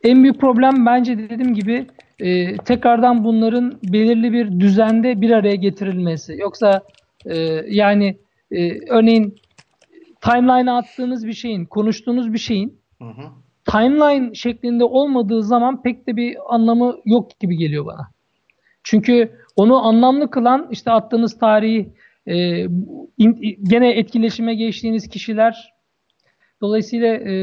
en 0.04 0.24
büyük 0.24 0.42
problem 0.42 0.86
bence 0.86 1.18
dediğim 1.18 1.54
gibi 1.54 1.88
e, 2.20 2.58
tekrardan 2.58 3.24
bunların 3.24 3.80
belirli 3.84 4.34
bir 4.34 4.60
düzende 4.60 5.22
bir 5.22 5.32
araya 5.32 5.56
getirilmesi. 5.56 6.36
Yoksa 6.40 6.82
e, 7.26 7.38
yani 7.68 8.18
e, 8.52 8.90
örneğin 8.90 9.36
timeline'a 10.22 10.78
attığınız 10.78 11.28
bir 11.28 11.34
şeyin, 11.34 11.66
konuştuğunuz 11.66 12.34
bir 12.34 12.38
şeyin 12.38 12.80
Hı 13.02 13.06
hı. 13.06 13.24
timeline 13.66 14.34
şeklinde 14.34 14.84
olmadığı 14.84 15.44
zaman 15.44 15.82
pek 15.82 16.08
de 16.08 16.16
bir 16.16 16.38
anlamı 16.56 16.96
yok 17.06 17.40
gibi 17.40 17.58
geliyor 17.58 17.86
bana. 17.86 18.15
Çünkü 18.86 19.32
onu 19.56 19.88
anlamlı 19.88 20.30
kılan 20.30 20.68
işte 20.72 20.92
attığınız 20.92 21.40
tarihi 21.40 21.90
e, 22.28 22.64
in- 23.18 23.60
gene 23.64 23.92
etkileşime 23.92 24.56
geçtiğiniz 24.56 25.10
kişiler 25.10 25.74
dolayısıyla 26.62 27.08
e, 27.08 27.34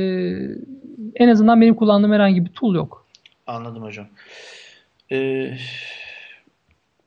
en 1.15 1.29
azından 1.29 1.61
benim 1.61 1.75
kullandığım 1.75 2.13
herhangi 2.13 2.45
bir 2.45 2.51
tool 2.51 2.75
yok. 2.75 3.07
Anladım 3.47 3.83
hocam. 3.83 4.07
Ee, 5.13 5.57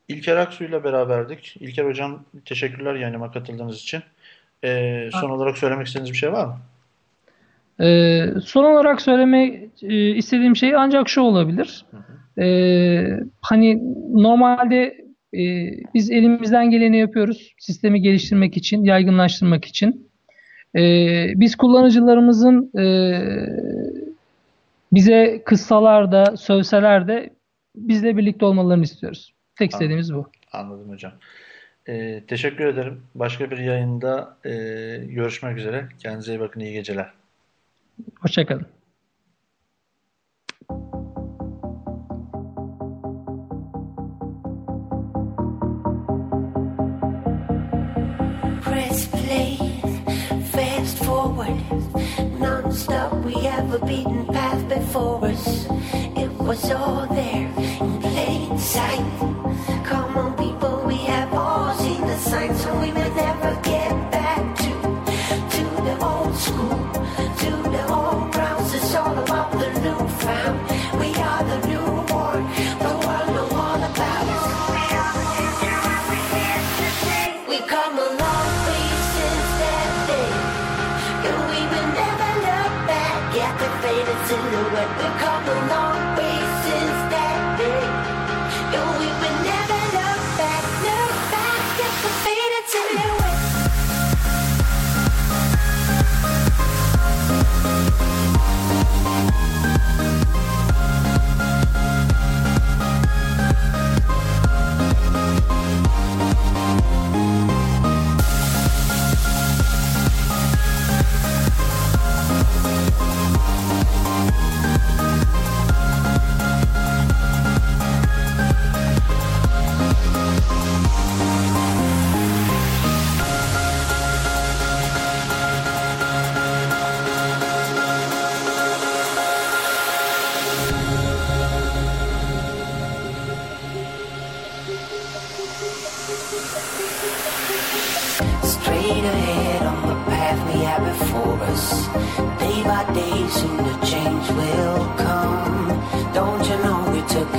İlker 0.08 0.38
Aksu 0.38 0.64
ile 0.64 0.84
beraberdik. 0.84 1.58
İlker 1.60 1.86
hocam 1.86 2.24
teşekkürler 2.46 2.96
yayınıma 2.96 3.32
katıldığınız 3.32 3.78
için. 3.82 4.02
Ee, 4.64 5.10
son 5.14 5.30
olarak 5.30 5.58
söylemek 5.58 5.88
istediğiniz 5.88 6.12
bir 6.12 6.18
şey 6.18 6.32
var 6.32 6.46
mı? 6.46 6.58
Ee, 7.86 8.26
son 8.46 8.64
olarak 8.64 9.02
söylemek 9.02 9.84
e, 9.84 10.16
istediğim 10.16 10.56
şey 10.56 10.76
ancak 10.76 11.10
şu 11.10 11.22
olabilir. 11.22 11.86
Ee, 12.40 13.20
hani 13.42 13.82
normalde 14.14 15.06
e, 15.34 15.72
biz 15.94 16.12
elimizden 16.12 16.70
geleni 16.70 16.98
yapıyoruz 16.98 17.54
sistemi 17.60 18.02
geliştirmek 18.02 18.58
için, 18.58 18.84
yaygınlaştırmak 18.84 19.66
için. 19.66 20.10
Ee, 20.76 21.28
biz 21.36 21.56
kullanıcılarımızın 21.56 22.80
e, 22.80 22.86
bize 24.92 25.42
kıssalar 25.46 26.12
da, 26.12 26.38
sövseler 26.38 27.08
de 27.08 27.30
bizle 27.76 28.18
birlikte 28.18 28.46
olmalarını 28.46 28.84
istiyoruz. 28.84 29.34
Tek 29.56 29.72
istediğimiz 29.72 30.14
bu. 30.14 30.30
Anladım 30.52 30.90
hocam. 30.90 31.14
Ee, 31.88 32.24
teşekkür 32.28 32.66
ederim. 32.66 33.02
Başka 33.16 33.52
bir 33.52 33.58
yayında 33.58 34.38
e, 34.46 34.52
görüşmek 35.06 35.58
üzere. 35.58 35.88
Kendinize 36.00 36.34
iyi 36.34 36.40
bakın. 36.40 36.60
İyi 36.60 36.74
geceler. 36.74 37.12
Hoşçakalın. 38.20 38.66
Non-stop. 52.40 53.14
We 53.24 53.34
have 53.44 53.74
a 53.74 53.86
beaten 53.86 54.26
path 54.28 54.68
before 54.70 55.26
us. 55.26 55.68
It 56.16 56.32
was 56.34 56.72
all 56.72 57.08
there 57.08 57.48
in 57.58 58.02
plain 58.02 58.58
sight. 58.58 59.06
Come 59.86 60.18
on, 60.18 60.36
people, 60.38 60.84
we 60.86 60.98
have 61.14 61.34
all 61.34 61.74
seen 61.76 62.02
the 62.02 62.18
signs, 62.18 62.62
so 62.62 62.74
we 62.80 62.92
will 62.92 63.16
never 63.16 63.60
get 63.62 63.92
back 64.12 64.15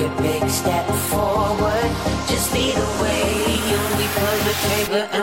a 0.02 0.22
big 0.22 0.48
step 0.48 0.86
forward? 1.10 1.90
Just 2.28 2.52
lead 2.52 2.74
the 2.74 2.90
way, 3.02 3.22
we 3.98 4.06
pull 4.16 4.38
the 4.46 4.54
trigger, 4.64 5.15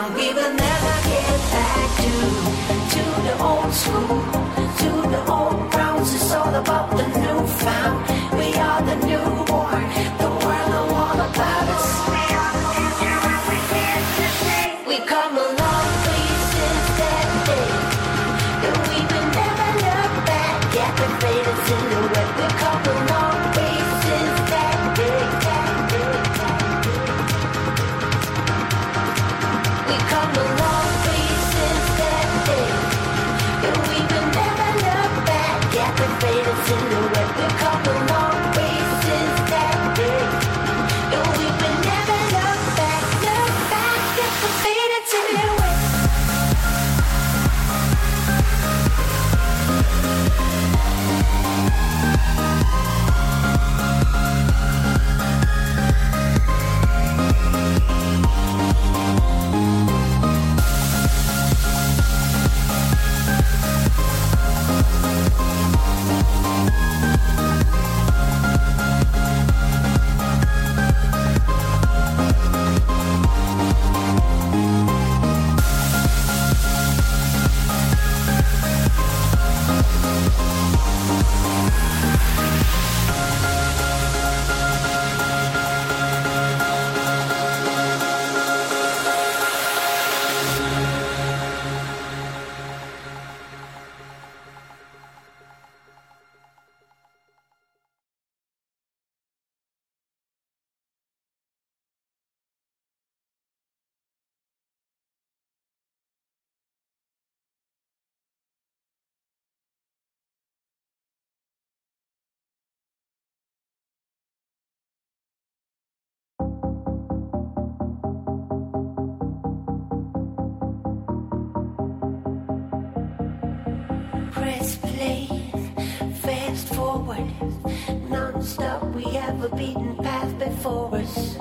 forward, 127.14 128.10
non-stop. 128.10 128.84
We 128.94 129.04
have 129.14 129.42
a 129.42 129.54
beaten 129.56 129.96
path 129.96 130.38
before 130.38 130.94
us. 130.96 131.36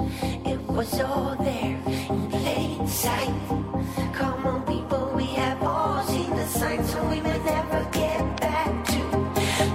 It 0.46 0.62
was 0.68 1.00
all 1.00 1.36
there 1.40 1.80
in 1.88 2.30
plain 2.30 2.88
sight. 2.88 3.34
Come 4.14 4.46
on, 4.46 4.66
people, 4.66 5.12
we 5.16 5.26
have 5.26 5.62
all 5.64 6.04
seen 6.04 6.30
the 6.30 6.46
signs, 6.46 6.92
so 6.92 7.04
we 7.10 7.22
will 7.22 7.44
never 7.44 7.88
get 7.92 8.42
back 8.42 8.86
to 8.86 9.02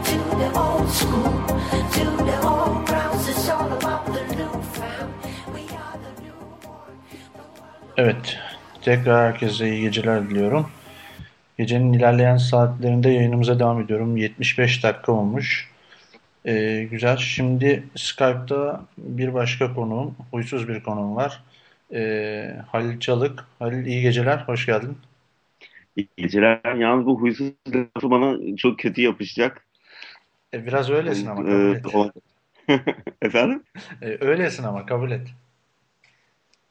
to 0.09 0.19
the 0.37 0.51
old 0.59 0.89
school, 0.91 1.49
Evet, 7.97 8.39
tekrar 8.83 9.33
herkese 9.33 9.71
iyi 9.71 9.81
geceler 9.81 10.31
diliyorum. 10.31 10.71
Gecenin 11.59 11.93
ilerleyen 11.93 12.37
saatlerinde 12.37 13.11
yayınımıza 13.11 13.61
devam 13.61 13.81
ediyorum. 13.81 14.17
75 14.17 14.85
dakika 14.85 15.13
olmuş. 15.13 15.69
Ee, 16.49 16.89
güzel. 16.91 17.17
Şimdi 17.17 17.85
Skype'da 17.97 18.81
bir 18.99 19.35
başka 19.35 19.75
konuğum, 19.75 20.17
huysuz 20.31 20.69
bir 20.69 20.83
konuğum 20.83 21.17
var. 21.17 21.43
Ee, 21.93 22.57
Halil 22.67 23.01
Çalık. 23.01 23.45
Halil 23.59 23.87
iyi 23.87 24.03
geceler, 24.03 24.39
hoş 24.39 24.67
geldin. 24.67 24.99
İyi 25.97 26.09
geceler. 26.17 26.75
Yalnız 26.75 27.07
bu 27.07 27.21
huysuz 27.21 27.53
lafı 27.75 28.11
bana 28.11 28.57
çok 28.57 28.79
kötü 28.79 29.01
yapışacak. 29.01 29.65
Ee, 30.55 30.67
biraz 30.67 30.91
öylesin 30.91 31.27
ama 31.27 31.45
kabul 31.45 31.55
Ee, 31.55 31.71
et. 31.71 31.87
Efendim? 33.23 33.63
Ee, 34.03 34.17
öylesin 34.21 34.65
ama 34.65 34.87
kabul 34.87 35.11
et. 35.11 35.29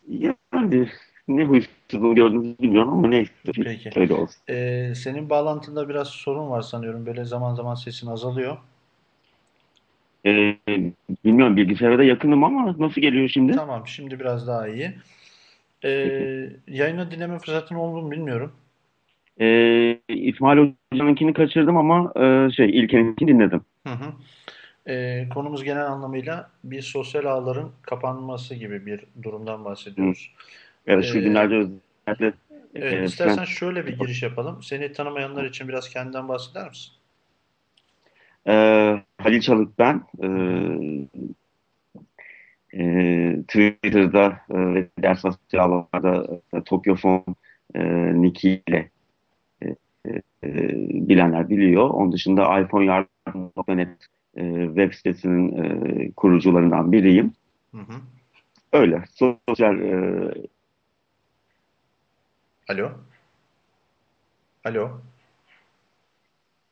Yani 0.08 0.88
ne 1.28 1.44
huysuzluğu 1.46 2.16
gördünüz 2.16 2.60
bilmiyorum 2.60 2.94
ama 2.94 3.08
neyse. 3.08 3.32
Peki. 3.64 3.90
Öyle 3.96 4.14
olsun. 4.14 4.42
Ee, 4.50 4.94
senin 4.96 5.30
bağlantında 5.30 5.90
biraz 5.90 6.08
sorun 6.08 6.50
var 6.50 6.62
sanıyorum. 6.62 7.06
Böyle 7.06 7.26
zaman 7.26 7.56
zaman 7.56 7.76
sesin 7.76 8.08
azalıyor. 8.08 8.58
Ee, 10.28 10.58
bilmiyorum 11.26 11.58
bilgisayara 11.58 11.98
da 11.98 12.04
yakınım 12.04 12.44
ama 12.44 12.76
nasıl 12.80 13.02
geliyor 13.02 13.30
şimdi? 13.30 13.52
Tamam, 13.52 13.88
şimdi 13.88 14.20
biraz 14.20 14.48
daha 14.48 14.68
iyi. 14.68 14.94
Ee, 15.86 16.50
yayını 16.68 17.12
dinleme 17.12 17.40
fırsatın 17.40 17.76
oldu 17.76 18.02
mu 18.02 18.12
bilmiyorum. 18.12 18.52
Ee, 19.40 20.00
İsmail 20.10 20.74
Hoca'nınkini 20.92 21.34
kaçırdım 21.34 21.78
ama 21.78 22.14
e, 22.16 22.52
şey 22.52 22.80
İlker'inkini 22.80 23.28
dinledim. 23.28 23.62
Hı 23.88 23.94
hı. 23.94 24.14
Ee, 24.88 25.30
konumuz 25.34 25.64
genel 25.64 25.86
anlamıyla 25.86 26.50
bir 26.64 26.82
sosyal 26.82 27.26
ağların 27.26 27.72
kapanması 27.82 28.56
gibi 28.56 28.86
bir 28.86 29.04
durumdan 29.24 29.66
bahsediyoruz. 29.66 30.32
Evet 30.88 31.06
şu 31.06 31.18
Ee, 31.18 31.22
günlerde 31.22 31.56
özellikle 31.56 32.34
Evet, 32.76 32.94
e, 32.94 33.06
istersen 33.06 33.44
şöyle 33.44 33.86
bir 33.86 34.00
giriş 34.00 34.24
yapalım. 34.24 34.64
Seni 34.64 34.92
tanımayanlar 34.92 35.46
için 35.46 35.68
biraz 35.68 35.90
kendinden 35.90 36.28
bahseder 36.28 36.70
misin? 36.70 36.94
Ee, 38.48 39.04
Halil 39.18 39.42
Çalık 39.42 39.80
ben. 39.80 40.04
Ee, 40.24 40.28
e, 42.74 43.42
Twitter'da 43.42 44.42
e, 44.50 44.76
ve 44.76 44.88
diğer 45.02 45.16
sosyal 45.16 45.72
ağlarda 45.72 46.40
e, 46.54 46.62
Tokyo 46.64 46.96
Phone 46.96 47.24
e, 47.76 47.82
nick 48.22 48.50
ile 48.68 48.90
e, 49.62 49.76
e, 50.44 50.52
bilenler 51.10 51.50
biliyor. 51.50 51.90
Onun 51.90 52.12
dışında 52.12 52.60
iPhone 52.60 52.86
yardım.net 52.86 54.08
e, 54.36 54.66
web 54.66 54.94
sitesinin 54.94 55.64
e, 55.64 56.12
kurucularından 56.12 56.92
biriyim. 56.92 57.34
Hı 57.72 57.78
hı. 57.78 57.94
Öyle. 58.74 59.04
Sosyal 59.16 59.80
e, 59.82 60.32
Alo. 62.70 62.92
Alo. 64.66 65.02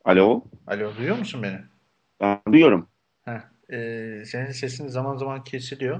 Alo 0.05 0.43
Alo 0.67 0.95
duyuyor 0.97 1.17
musun 1.17 1.43
beni? 1.43 1.59
ben 2.21 2.41
duyuyorum. 2.51 2.89
Heh, 3.25 3.41
e, 3.69 4.25
senin 4.25 4.51
sesin 4.51 4.87
zaman 4.87 5.17
zaman 5.17 5.43
kesiliyor. 5.43 5.99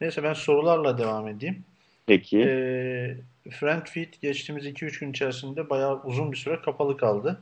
Neyse 0.00 0.22
ben 0.22 0.32
sorularla 0.32 0.98
devam 0.98 1.28
edeyim. 1.28 1.64
Peki. 2.06 2.40
E, 2.42 3.50
Friendfeed 3.50 4.14
geçtiğimiz 4.22 4.66
2-3 4.66 4.98
gün 4.98 5.10
içerisinde 5.10 5.70
bayağı 5.70 6.02
uzun 6.02 6.32
bir 6.32 6.36
süre 6.36 6.60
kapalı 6.62 6.96
kaldı. 6.96 7.40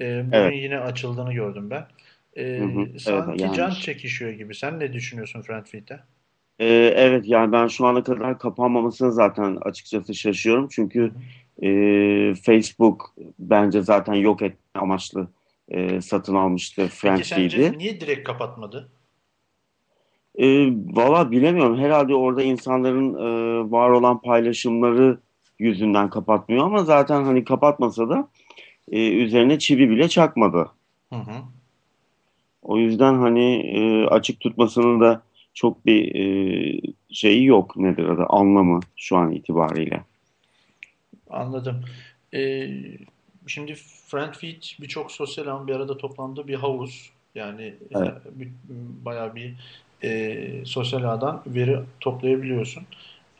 E, 0.00 0.26
bugün 0.26 0.38
Evet. 0.38 0.54
yine 0.54 0.78
açıldığını 0.78 1.32
gördüm 1.34 1.70
ben. 1.70 1.86
E, 2.36 2.58
Hı 2.58 2.64
hı, 2.64 2.80
evet, 2.80 3.00
sanki 3.00 3.42
yani- 3.42 3.56
can 3.56 3.70
çekişiyor 3.70 4.30
gibi. 4.30 4.54
Sen 4.54 4.80
ne 4.80 4.92
düşünüyorsun 4.92 5.42
Friendfeed'de? 5.42 6.00
E, 6.58 6.66
evet 6.96 7.24
yani 7.28 7.52
ben 7.52 7.66
şu 7.66 7.86
ana 7.86 8.02
kadar 8.04 8.38
kapanmamasına 8.38 9.10
zaten 9.10 9.58
açıkçası 9.62 10.14
şaşıyorum. 10.14 10.68
Çünkü 10.70 11.12
e, 11.62 11.68
Facebook 12.34 13.14
bence 13.38 13.82
zaten 13.82 14.14
yok 14.14 14.42
etme 14.42 14.58
amaçlı 14.80 15.28
e, 15.68 16.00
satın 16.00 16.34
almıştı 16.34 16.82
Peki 16.82 16.94
Friendfeed'i. 16.94 17.50
sence 17.50 17.78
niye 17.78 18.00
direkt 18.00 18.26
kapatmadı? 18.26 18.92
E, 20.38 20.46
valla 20.70 21.30
bilemiyorum. 21.30 21.78
Herhalde 21.78 22.14
orada 22.14 22.42
insanların 22.42 23.14
e, 23.14 23.70
var 23.70 23.90
olan 23.90 24.20
paylaşımları 24.20 25.18
yüzünden 25.58 26.10
kapatmıyor 26.10 26.66
ama 26.66 26.84
zaten 26.84 27.24
hani 27.24 27.44
kapatmasa 27.44 28.08
da 28.08 28.28
e, 28.92 29.10
üzerine 29.10 29.58
çivi 29.58 29.90
bile 29.90 30.08
çakmadı. 30.08 30.70
Hı 31.10 31.16
hı. 31.16 31.42
O 32.62 32.78
yüzden 32.78 33.14
hani 33.14 33.54
e, 33.54 34.06
açık 34.06 34.40
tutmasının 34.40 35.00
da 35.00 35.22
çok 35.54 35.86
bir 35.86 36.14
e, 36.14 36.80
şeyi 37.10 37.44
yok 37.44 37.76
nedir 37.76 38.04
adı 38.04 38.26
anlamı 38.28 38.80
şu 38.96 39.16
an 39.16 39.32
itibariyle. 39.32 40.04
Anladım. 41.30 41.84
Ee, 42.34 42.68
şimdi 43.46 43.74
Friendfeed 44.06 44.62
birçok 44.80 45.12
sosyal 45.12 45.46
ağın 45.46 45.66
bir 45.66 45.74
arada 45.74 45.96
toplandığı 45.96 46.48
bir 46.48 46.54
havuz. 46.54 47.10
Yani 47.34 47.74
Evet. 47.90 48.08
e, 48.08 48.46
bayağı 49.04 49.34
bir 49.34 49.54
e, 50.02 50.64
sosyal 50.66 51.04
ağdan 51.04 51.42
veri 51.46 51.80
toplayabiliyorsun. 52.00 52.82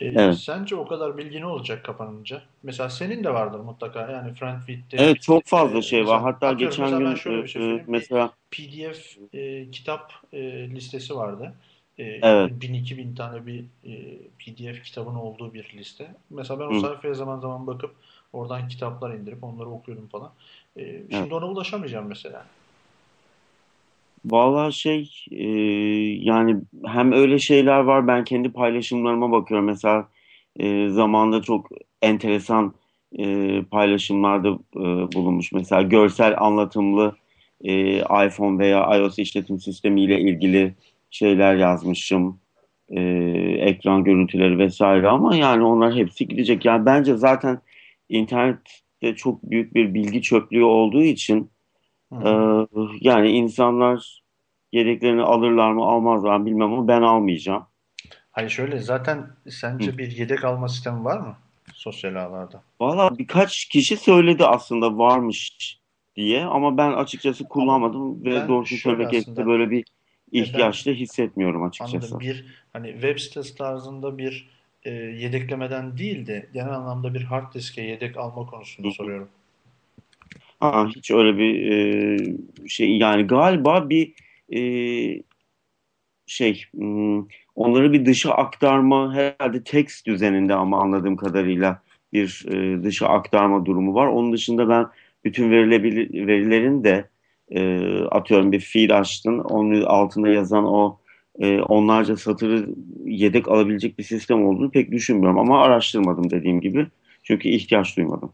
E, 0.00 0.06
Evet. 0.06 0.34
sence 0.34 0.76
o 0.76 0.86
kadar 0.86 1.18
bilgi 1.18 1.40
ne 1.40 1.46
olacak 1.46 1.84
kapanınca? 1.84 2.42
Mesela 2.62 2.90
senin 2.90 3.24
de 3.24 3.34
vardır 3.34 3.60
mutlaka. 3.60 4.10
Yani 4.10 4.34
Friendfeed'de 4.34 4.96
Evet 4.96 5.22
çok 5.22 5.46
fazla 5.46 5.78
e, 5.78 5.82
şey 5.82 6.06
var. 6.06 6.22
Hatta 6.22 6.52
geçen 6.52 6.84
mesela 6.84 7.10
gün 7.10 7.16
şöyle 7.16 7.42
bir 7.42 7.48
şey 7.48 7.70
e, 7.70 7.74
e, 7.74 7.84
mesela 7.86 8.30
PDF 8.50 9.18
e, 9.32 9.70
kitap 9.70 10.12
e, 10.32 10.70
listesi 10.70 11.16
vardı. 11.16 11.54
E, 11.98 12.04
Evet. 12.04 12.52
1000-2000 12.52 13.14
tane 13.14 13.46
bir 13.46 13.64
e, 13.84 14.18
PDF 14.38 14.82
kitabın 14.82 15.14
olduğu 15.14 15.54
bir 15.54 15.72
liste. 15.74 16.14
Mesela 16.30 16.60
ben 16.60 16.64
o 16.64 16.74
Hı. 16.74 16.80
sayfaya 16.80 17.14
zaman 17.14 17.40
zaman 17.40 17.66
bakıp 17.66 17.94
oradan 18.34 18.68
kitaplar 18.68 19.14
indirip 19.14 19.44
onları 19.44 19.68
okuyordum 19.68 20.08
falan. 20.08 20.30
E, 20.76 21.02
şimdi 21.10 21.34
ona 21.34 21.48
ulaşamayacağım 21.48 22.06
mesela. 22.08 22.44
Vallahi 24.24 24.72
şey 24.72 25.10
e, 25.30 25.46
yani 26.24 26.56
hem 26.84 27.12
öyle 27.12 27.38
şeyler 27.38 27.80
var 27.80 28.06
ben 28.06 28.24
kendi 28.24 28.52
paylaşımlarıma 28.52 29.32
bakıyorum. 29.32 29.66
Mesela 29.66 30.08
e, 30.56 30.88
zamanda 30.88 31.42
çok 31.42 31.68
enteresan 32.02 32.74
e, 33.18 33.62
paylaşımlarda 33.62 34.48
e, 34.76 35.12
bulunmuş. 35.14 35.52
Mesela 35.52 35.82
görsel 35.82 36.34
anlatımlı 36.38 37.16
e, 37.64 37.96
iPhone 37.98 38.58
veya 38.58 38.96
iOS 38.96 39.18
işletim 39.18 39.58
sistemiyle 39.58 40.20
ilgili 40.20 40.74
şeyler 41.10 41.56
yazmışım. 41.56 42.38
E, 42.88 43.00
ekran 43.60 44.04
görüntüleri 44.04 44.58
vesaire 44.58 45.08
ama 45.08 45.36
yani 45.36 45.64
onlar 45.64 45.94
hepsi 45.94 46.28
gidecek. 46.28 46.64
Yani 46.64 46.86
bence 46.86 47.16
zaten 47.16 47.58
internette 48.08 49.16
çok 49.16 49.42
büyük 49.42 49.74
bir 49.74 49.94
bilgi 49.94 50.22
çöplüğü 50.22 50.64
olduğu 50.64 51.02
için 51.02 51.50
Hı. 52.12 52.28
ee, 52.28 52.66
yani 53.00 53.30
insanlar 53.30 54.22
yedeklerini 54.72 55.22
alırlar 55.22 55.72
mı 55.72 55.84
almazlar 55.84 56.36
mı 56.36 56.46
bilmem 56.46 56.72
ama 56.72 56.88
ben 56.88 57.02
almayacağım. 57.02 57.66
Hayır 58.30 58.50
şöyle 58.50 58.78
zaten 58.78 59.26
sence 59.48 59.98
bir 59.98 60.10
yedek 60.10 60.44
alma 60.44 60.68
sistemi 60.68 61.04
var 61.04 61.20
mı 61.20 61.36
sosyal 61.74 62.14
ağlarda? 62.14 62.62
Valla 62.80 63.18
birkaç 63.18 63.64
kişi 63.64 63.96
söyledi 63.96 64.44
aslında 64.46 64.98
varmış 64.98 65.56
diye 66.16 66.44
ama 66.44 66.76
ben 66.76 66.92
açıkçası 66.92 67.44
kullanmadım 67.44 68.24
ve 68.24 68.34
ben 68.34 68.48
doğrusunu 68.48 68.78
şöyle 68.78 69.08
böyle 69.46 69.70
bir 69.70 69.84
ben- 70.32 70.40
ihtiyaç 70.40 70.86
da 70.86 70.90
hissetmiyorum 70.90 71.62
açıkçası. 71.62 72.06
Anladım. 72.06 72.20
Bir 72.20 72.44
hani 72.72 72.92
web 72.92 73.18
sitesi 73.18 73.54
tarzında 73.54 74.18
bir 74.18 74.53
e, 74.84 74.90
yedeklemeden 74.92 75.98
değil 75.98 76.26
de 76.26 76.46
genel 76.52 76.72
anlamda 76.72 77.14
bir 77.14 77.22
hard 77.22 77.54
diske 77.54 77.82
yedek 77.82 78.16
alma 78.16 78.46
konusunda 78.46 78.90
soruyorum. 78.90 79.28
Aa, 80.60 80.88
hiç 80.88 81.10
öyle 81.10 81.38
bir 81.38 81.72
e, 81.72 82.68
şey 82.68 82.98
yani 82.98 83.26
galiba 83.26 83.90
bir 83.90 84.12
e, 84.52 84.60
şey 86.26 86.64
hmm, 86.74 87.26
onları 87.54 87.92
bir 87.92 88.06
dışa 88.06 88.30
aktarma 88.30 89.14
herhalde 89.14 89.64
text 89.64 90.06
düzeninde 90.06 90.54
ama 90.54 90.80
anladığım 90.80 91.16
kadarıyla 91.16 91.82
bir 92.12 92.46
e, 92.48 92.82
dışa 92.82 93.08
aktarma 93.08 93.66
durumu 93.66 93.94
var. 93.94 94.06
Onun 94.06 94.32
dışında 94.32 94.68
ben 94.68 94.86
bütün 95.24 95.50
verilebilir, 95.50 96.26
verilerin 96.26 96.84
de 96.84 97.08
e, 97.50 97.80
atıyorum 98.10 98.52
bir 98.52 98.60
feed 98.60 98.90
açtın 98.90 99.38
onun 99.38 99.82
altında 99.82 100.28
yazan 100.28 100.64
o 100.64 100.98
e, 101.38 101.60
onlarca 101.60 102.16
satırı 102.16 102.66
yedek 103.04 103.48
alabilecek 103.48 103.98
bir 103.98 104.04
sistem 104.04 104.46
olduğunu 104.46 104.70
pek 104.70 104.90
düşünmüyorum 104.92 105.38
ama 105.38 105.62
araştırmadım 105.62 106.30
dediğim 106.30 106.60
gibi 106.60 106.86
çünkü 107.22 107.48
ihtiyaç 107.48 107.96
duymadım. 107.96 108.32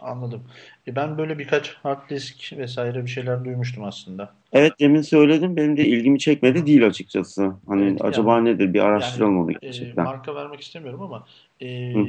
Anladım. 0.00 0.42
E, 0.88 0.96
ben 0.96 1.18
böyle 1.18 1.38
birkaç 1.38 1.74
hard 1.74 2.10
disk 2.10 2.52
vesaire 2.58 3.04
bir 3.04 3.10
şeyler 3.10 3.44
duymuştum 3.44 3.84
aslında. 3.84 4.34
Evet 4.52 4.72
demin 4.80 5.02
söyledim 5.02 5.56
benim 5.56 5.76
de 5.76 5.86
ilgimi 5.86 6.18
çekmedi 6.18 6.66
değil 6.66 6.86
açıkçası. 6.86 7.52
Hani 7.66 7.82
Evet, 7.84 8.04
acaba 8.04 8.34
yani- 8.34 8.44
nedir 8.44 8.74
bir 8.74 8.80
araştıralım 8.80 9.32
Yani, 9.34 9.44
onu 9.44 9.52
e, 9.52 9.56
gerçekten. 9.62 10.04
marka 10.04 10.34
vermek 10.34 10.60
istemiyorum 10.60 11.02
ama 11.02 11.26
e, 11.62 11.92
Hı. 11.94 12.06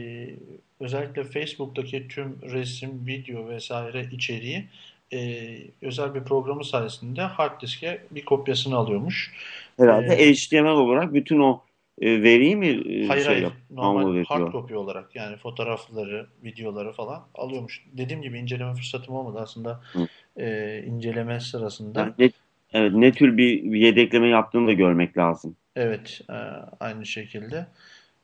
özellikle 0.80 1.24
Facebook'taki 1.24 2.08
tüm 2.08 2.38
resim, 2.52 2.90
video 3.08 3.50
vesaire 3.50 4.06
içeriği 4.12 4.66
e, 5.14 5.48
özel 5.82 6.16
bir 6.16 6.24
programı 6.24 6.66
sayesinde 6.66 7.22
hard 7.22 7.62
diske 7.62 8.02
bir 8.12 8.26
kopyasını 8.26 8.76
alıyormuş. 8.76 9.34
Herhalde 9.80 10.14
e, 10.14 10.34
HTML 10.34 10.66
olarak 10.66 11.14
bütün 11.14 11.40
o 11.40 11.62
e, 12.02 12.24
veriyi 12.24 12.56
mi 12.56 12.68
e, 12.68 13.08
Hayır 13.08 13.24
şey 13.24 13.34
hayır. 13.34 13.44
yap, 13.44 13.54
Normal 13.72 14.24
hard 14.24 14.52
copy 14.52 14.76
olarak 14.76 15.16
yani 15.16 15.38
fotoğrafları, 15.38 16.28
videoları 16.44 16.92
falan 16.92 17.24
alıyormuş. 17.36 17.86
Dediğim 17.94 18.22
gibi 18.22 18.40
inceleme 18.40 18.74
fırsatım 18.74 19.16
olmadı 19.16 19.40
aslında. 19.42 19.82
Hı. 19.94 20.08
e, 20.42 20.84
inceleme 20.88 21.40
sırasında. 21.40 22.00
Yani 22.00 22.14
ne, 22.20 22.30
evet, 22.74 22.92
ne 22.94 23.12
tür 23.12 23.38
bir 23.38 23.64
yedekleme 23.64 24.28
yaptığını 24.28 24.68
da 24.68 24.74
görmek 24.74 25.18
lazım. 25.18 25.56
Evet, 25.76 26.22
e, 26.30 26.34
aynı 26.80 27.06
şekilde. 27.06 27.68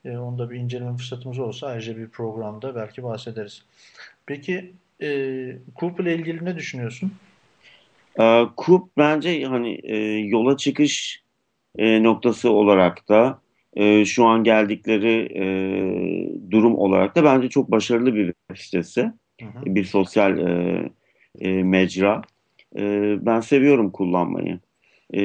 E, 0.05 0.17
onda 0.17 0.49
bir 0.49 0.55
inceleme 0.55 0.97
fırsatımız 0.97 1.39
olsa 1.39 1.67
ayrıca 1.67 1.97
bir 1.97 2.09
programda 2.09 2.75
belki 2.75 3.03
bahsederiz. 3.03 3.63
Peki 4.25 4.73
e, 5.01 5.07
Coop 5.79 5.99
ile 5.99 6.15
ilgili 6.15 6.45
ne 6.45 6.55
düşünüyorsun? 6.55 7.11
Ee, 8.19 8.43
Coop 8.57 8.89
bence 8.97 9.45
hani 9.45 9.79
e, 9.83 9.97
yola 10.19 10.57
çıkış 10.57 11.24
e, 11.77 12.03
noktası 12.03 12.51
olarak 12.51 13.09
da 13.09 13.39
e, 13.73 14.05
şu 14.05 14.25
an 14.25 14.43
geldikleri 14.43 15.29
e, 15.35 15.45
durum 16.51 16.75
olarak 16.75 17.15
da 17.15 17.23
bence 17.23 17.49
çok 17.49 17.71
başarılı 17.71 18.15
bir 18.15 18.33
web 18.33 18.57
sitesi. 18.57 19.11
Hı 19.41 19.45
hı. 19.45 19.75
bir 19.75 19.83
sosyal 19.83 20.37
e, 20.37 20.89
e, 21.39 21.63
mecra. 21.63 22.21
E, 22.77 23.15
ben 23.25 23.39
seviyorum 23.39 23.91
kullanmayı. 23.91 24.59
E, 25.13 25.21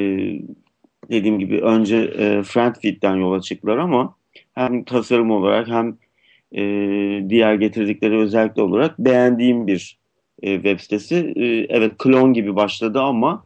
dediğim 1.09 1.39
gibi 1.39 1.61
önce 1.61 1.97
e, 1.97 2.43
Friendfeed'den 2.43 3.15
yola 3.15 3.41
çıktılar 3.41 3.77
ama 3.77 4.15
hem 4.53 4.83
tasarım 4.83 5.31
olarak 5.31 5.67
hem 5.67 5.97
e, 6.55 6.63
diğer 7.29 7.55
getirdikleri 7.55 8.17
özellikle 8.17 8.61
olarak 8.61 8.99
beğendiğim 8.99 9.67
bir 9.67 9.97
e, 10.41 10.55
web 10.55 10.79
sitesi. 10.79 11.33
E, 11.35 11.45
evet 11.45 11.97
klon 11.97 12.33
gibi 12.33 12.55
başladı 12.55 13.01
ama 13.01 13.43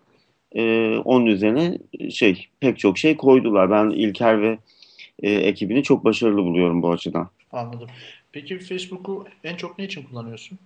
e, 0.56 0.96
onun 1.06 1.26
üzerine 1.26 1.78
şey 2.10 2.48
pek 2.60 2.80
çok 2.80 2.98
şey 2.98 3.18
koydular. 3.18 3.72
Ben 3.72 3.90
İlker 3.90 4.42
ve 4.42 4.58
e, 5.24 5.32
ekibini 5.32 5.84
çok 5.84 6.06
başarılı 6.06 6.44
buluyorum 6.44 6.82
bu 6.82 6.92
açıdan. 6.92 7.30
Anladım. 7.52 7.88
Peki 8.32 8.60
Facebook'u 8.60 9.26
en 9.44 9.56
çok 9.56 9.80
ne 9.80 9.86
için 9.86 10.04
kullanıyorsun? 10.04 10.60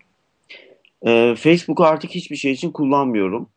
E, 1.01 1.35
Facebook'u 1.35 1.83
artık 1.83 2.11
hiçbir 2.11 2.35
şey 2.35 2.51
için 2.51 2.71
kullanmıyorum 2.71 3.49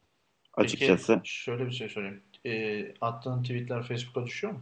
Peki 0.56 0.66
açıkçası. 0.66 1.20
şöyle 1.24 1.66
bir 1.66 1.72
şey 1.72 1.88
sorayım. 1.88 2.20
E, 2.46 2.84
attığın 3.00 3.42
tweetler 3.42 3.82
Facebook'a 3.82 4.26
düşüyor 4.26 4.52
mu? 4.52 4.60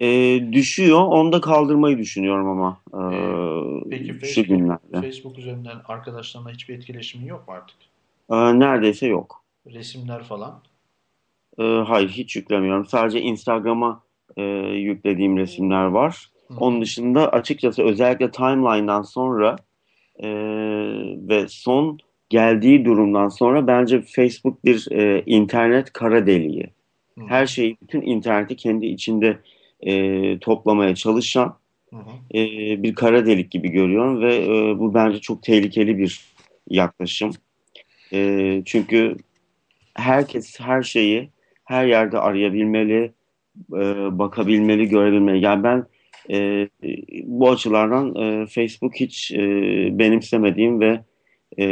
E, 0.00 0.40
düşüyor. 0.52 0.98
Onu 1.00 1.32
da 1.32 1.40
kaldırmayı 1.40 1.98
düşünüyorum 1.98 2.48
ama 2.48 2.80
e, 2.94 3.02
Peki 3.90 4.06
şu 4.06 4.18
Facebook, 4.20 4.46
günlerde. 4.48 5.00
Facebook 5.00 5.38
üzerinden 5.38 5.76
arkadaşlarına 5.84 6.50
hiçbir 6.50 6.74
etkileşimin 6.74 7.26
yok 7.26 7.48
mu 7.48 7.54
artık? 7.54 7.76
E, 8.30 8.36
neredeyse 8.60 9.06
yok. 9.06 9.39
Resimler 9.66 10.22
falan. 10.22 10.62
E, 11.58 11.62
hayır 11.62 12.08
hiç 12.08 12.36
yüklemiyorum. 12.36 12.86
Sadece 12.86 13.20
Instagram'a 13.20 14.02
e, 14.36 14.42
yüklediğim 14.72 15.36
resimler 15.36 15.84
var. 15.84 16.30
Hı. 16.48 16.54
Onun 16.56 16.82
dışında 16.82 17.32
açıkçası 17.32 17.82
özellikle 17.82 18.30
timeline'dan 18.30 19.02
sonra 19.02 19.56
e, 20.18 20.28
ve 21.28 21.48
son 21.48 21.98
geldiği 22.30 22.84
durumdan 22.84 23.28
sonra 23.28 23.66
bence 23.66 24.02
Facebook 24.02 24.64
bir 24.64 24.92
e, 24.92 25.22
internet 25.26 25.92
kara 25.92 26.26
deliği. 26.26 26.70
Hı. 27.18 27.24
Her 27.26 27.46
şeyi, 27.46 27.76
bütün 27.82 28.02
interneti 28.02 28.56
kendi 28.56 28.86
içinde 28.86 29.38
e, 29.80 30.38
toplamaya 30.38 30.94
çalışan 30.94 31.56
Hı 31.90 31.96
hı. 31.96 32.38
e, 32.38 32.42
bir 32.82 32.94
kara 32.94 33.26
delik 33.26 33.50
gibi 33.50 33.68
görüyorum 33.68 34.20
ve 34.20 34.36
e, 34.36 34.78
bu 34.78 34.94
bence 34.94 35.20
çok 35.20 35.42
tehlikeli 35.42 35.98
bir 35.98 36.20
yaklaşım. 36.68 37.30
E, 38.12 38.62
çünkü 38.66 39.16
herkes 39.94 40.60
her 40.60 40.82
şeyi 40.82 41.30
her 41.64 41.86
yerde 41.86 42.18
arayabilmeli, 42.18 43.12
e, 43.72 44.18
bakabilmeli, 44.18 44.88
görebilmeli. 44.88 45.44
Yani 45.44 45.64
ben 45.64 45.86
e, 46.30 46.68
bu 47.24 47.50
açılardan 47.50 48.14
e, 48.14 48.46
Facebook 48.46 48.94
hiç 48.94 49.32
e, 49.32 49.38
benimsemediğim 49.98 50.80
ve 50.80 51.00
e, 51.58 51.66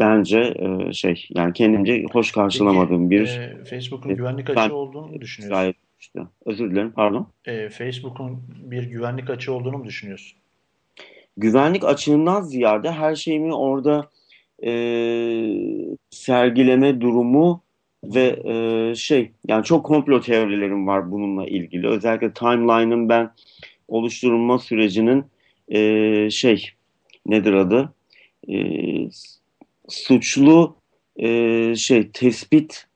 bence 0.00 0.38
e, 0.38 0.92
şey 0.92 1.26
yani 1.34 1.52
kendimce 1.52 2.04
hoş 2.12 2.32
karşılamadığım 2.32 3.10
bir 3.10 3.24
Peki, 3.24 3.60
e, 3.60 3.64
Facebook'un 3.64 4.10
e, 4.10 4.14
güvenlik 4.14 4.50
açığı 4.50 4.74
olduğunu 4.74 5.20
düşünüyorsun? 5.20 5.56
gayet 5.56 5.76
işte. 6.00 6.20
Özür 6.46 6.70
dilerim, 6.70 6.92
pardon. 6.92 7.28
E, 7.44 7.68
Facebook'un 7.68 8.42
bir 8.62 8.82
güvenlik 8.82 9.30
açığı 9.30 9.52
olduğunu 9.52 9.78
mu 9.78 9.84
düşünüyorsun? 9.84 10.38
Güvenlik 11.36 11.84
açığından 11.84 12.40
ziyade 12.40 12.92
her 12.92 13.14
şeyimi 13.14 13.54
orada 13.54 14.10
e, 14.64 14.72
sergileme 16.10 17.00
durumu 17.00 17.62
ve 18.04 18.42
e, 18.44 18.94
şey 18.94 19.30
yani 19.48 19.64
çok 19.64 19.86
komplo 19.86 20.20
teorilerim 20.20 20.86
var 20.86 21.10
bununla 21.10 21.46
ilgili. 21.46 21.88
Özellikle 21.88 22.32
timeline'ın 22.32 23.08
ben 23.08 23.30
oluşturulma 23.88 24.58
sürecinin 24.58 25.24
e, 25.68 26.30
şey 26.30 26.70
nedir 27.26 27.52
adı? 27.52 27.94
E, 28.48 28.56
suçlu 29.88 30.76
e, 31.16 31.74
şey 31.74 32.10
tespit 32.10 32.86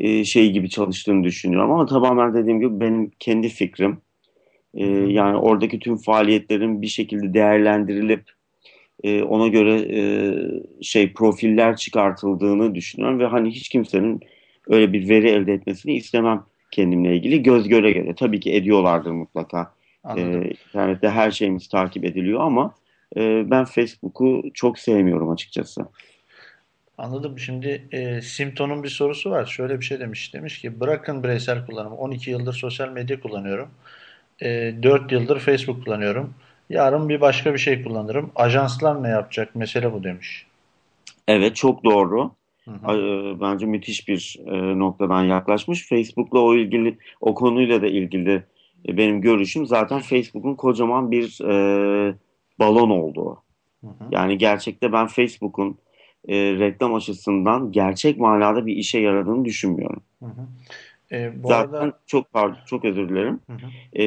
e, 0.00 0.24
şey 0.24 0.52
gibi 0.52 0.70
çalıştığını 0.70 1.24
düşünüyorum 1.24 1.72
ama 1.72 1.86
tamamen 1.86 2.34
dediğim 2.34 2.60
gibi 2.60 2.80
benim 2.80 3.10
kendi 3.18 3.48
fikrim. 3.48 3.98
E, 4.74 4.86
yani 4.86 5.36
oradaki 5.36 5.78
tüm 5.78 5.96
faaliyetlerin 5.96 6.82
bir 6.82 6.86
şekilde 6.86 7.34
değerlendirilip 7.34 8.35
e, 9.04 9.22
ona 9.22 9.48
göre 9.48 9.80
e, 9.80 10.00
şey 10.82 11.12
profiller 11.12 11.76
çıkartıldığını 11.76 12.74
düşünüyorum 12.74 13.18
ve 13.18 13.26
hani 13.26 13.50
hiç 13.50 13.68
kimsenin 13.68 14.20
öyle 14.68 14.92
bir 14.92 15.08
veri 15.08 15.28
elde 15.28 15.52
etmesini 15.52 15.94
istemem 15.94 16.42
kendimle 16.70 17.16
ilgili 17.16 17.42
göz 17.42 17.68
göre 17.68 17.92
göre. 17.92 18.14
Tabii 18.14 18.40
ki 18.40 18.54
ediyorlardır 18.54 19.10
mutlaka. 19.10 19.72
Anladım. 20.04 20.42
E, 20.42 20.50
internette 20.50 21.08
her 21.08 21.30
şeyimiz 21.30 21.68
takip 21.68 22.04
ediliyor 22.04 22.40
ama 22.40 22.74
e, 23.16 23.50
ben 23.50 23.64
Facebook'u 23.64 24.42
çok 24.54 24.78
sevmiyorum 24.78 25.30
açıkçası. 25.30 25.86
Anladım. 26.98 27.38
Şimdi 27.38 27.88
e, 27.92 28.20
Simpton'un 28.20 28.82
bir 28.82 28.88
sorusu 28.88 29.30
var. 29.30 29.46
Şöyle 29.46 29.80
bir 29.80 29.84
şey 29.84 30.00
demiş. 30.00 30.34
Demiş 30.34 30.58
ki 30.58 30.80
bırakın 30.80 31.22
bireysel 31.22 31.66
kullanımı. 31.66 31.96
12 31.96 32.30
yıldır 32.30 32.52
sosyal 32.52 32.88
medya 32.88 33.20
kullanıyorum. 33.20 33.68
E, 34.42 34.74
4 34.82 35.12
yıldır 35.12 35.38
Facebook 35.38 35.84
kullanıyorum. 35.84 36.34
Yarın 36.70 37.08
bir 37.08 37.20
başka 37.20 37.52
bir 37.54 37.58
şey 37.58 37.82
kullanırım. 37.82 38.30
Ajanslar 38.36 39.02
ne 39.02 39.08
yapacak? 39.08 39.54
Mesele 39.54 39.92
bu 39.92 40.04
demiş. 40.04 40.46
Evet 41.28 41.56
çok 41.56 41.84
doğru. 41.84 42.30
Hı 42.64 42.70
hı. 42.70 42.92
E, 42.92 43.40
Bence 43.40 43.66
müthiş 43.66 44.08
bir 44.08 44.36
e, 44.46 44.78
noktadan 44.78 45.22
yaklaşmış. 45.22 45.88
Facebook'la 45.88 46.38
o 46.38 46.54
ilgili 46.54 46.98
o 47.20 47.34
konuyla 47.34 47.82
da 47.82 47.86
ilgili 47.86 48.42
e, 48.88 48.96
benim 48.96 49.20
görüşüm 49.20 49.66
zaten 49.66 50.00
Facebook'un 50.00 50.54
kocaman 50.54 51.10
bir 51.10 51.40
e, 51.44 52.14
balon 52.58 52.90
olduğu. 52.90 53.42
Hı 53.80 53.86
hı. 53.86 54.04
Yani 54.10 54.38
gerçekte 54.38 54.92
ben 54.92 55.06
Facebook'un 55.06 55.78
e, 56.28 56.36
reklam 56.36 56.94
açısından 56.94 57.72
gerçek 57.72 58.18
manada 58.18 58.66
bir 58.66 58.76
işe 58.76 58.98
yaradığını 58.98 59.44
düşünmüyorum. 59.44 60.02
Hı 60.22 60.26
hı. 60.26 60.46
E, 61.12 61.42
bu 61.42 61.48
Zaten 61.48 61.78
arada 61.78 61.98
çok 62.06 62.32
pardon, 62.32 62.58
çok 62.66 62.84
özür 62.84 63.08
dilerim. 63.08 63.40
Hı 63.46 63.52
hı. 63.52 63.66
E, 63.92 64.04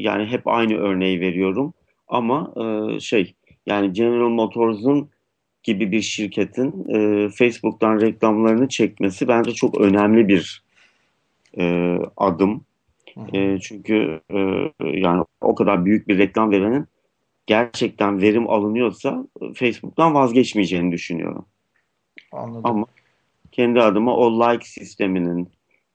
yani 0.00 0.26
hep 0.26 0.48
aynı 0.48 0.74
örneği 0.74 1.20
veriyorum 1.20 1.74
ama 2.10 2.52
e, 2.56 3.00
şey 3.00 3.34
yani 3.66 3.92
General 3.92 4.28
Motors'un 4.28 5.08
gibi 5.62 5.92
bir 5.92 6.00
şirketin 6.00 6.88
e, 6.88 7.28
Facebook'tan 7.28 8.00
reklamlarını 8.00 8.68
çekmesi 8.68 9.28
bence 9.28 9.52
çok 9.52 9.80
önemli 9.80 10.28
bir 10.28 10.62
e, 11.58 11.96
adım. 12.16 12.64
Hı 13.14 13.20
hı. 13.20 13.36
E, 13.36 13.60
çünkü 13.60 14.20
e, 14.30 14.38
yani 14.80 15.24
o 15.40 15.54
kadar 15.54 15.84
büyük 15.84 16.08
bir 16.08 16.18
reklam 16.18 16.50
verenin 16.50 16.86
gerçekten 17.46 18.22
verim 18.22 18.50
alınıyorsa 18.50 19.26
Facebook'tan 19.54 20.14
vazgeçmeyeceğini 20.14 20.92
düşünüyorum. 20.92 21.46
Anladım. 22.32 22.60
Ama 22.64 22.86
kendi 23.52 23.80
adıma 23.80 24.16
o 24.16 24.40
like 24.40 24.64
sisteminin 24.64 25.48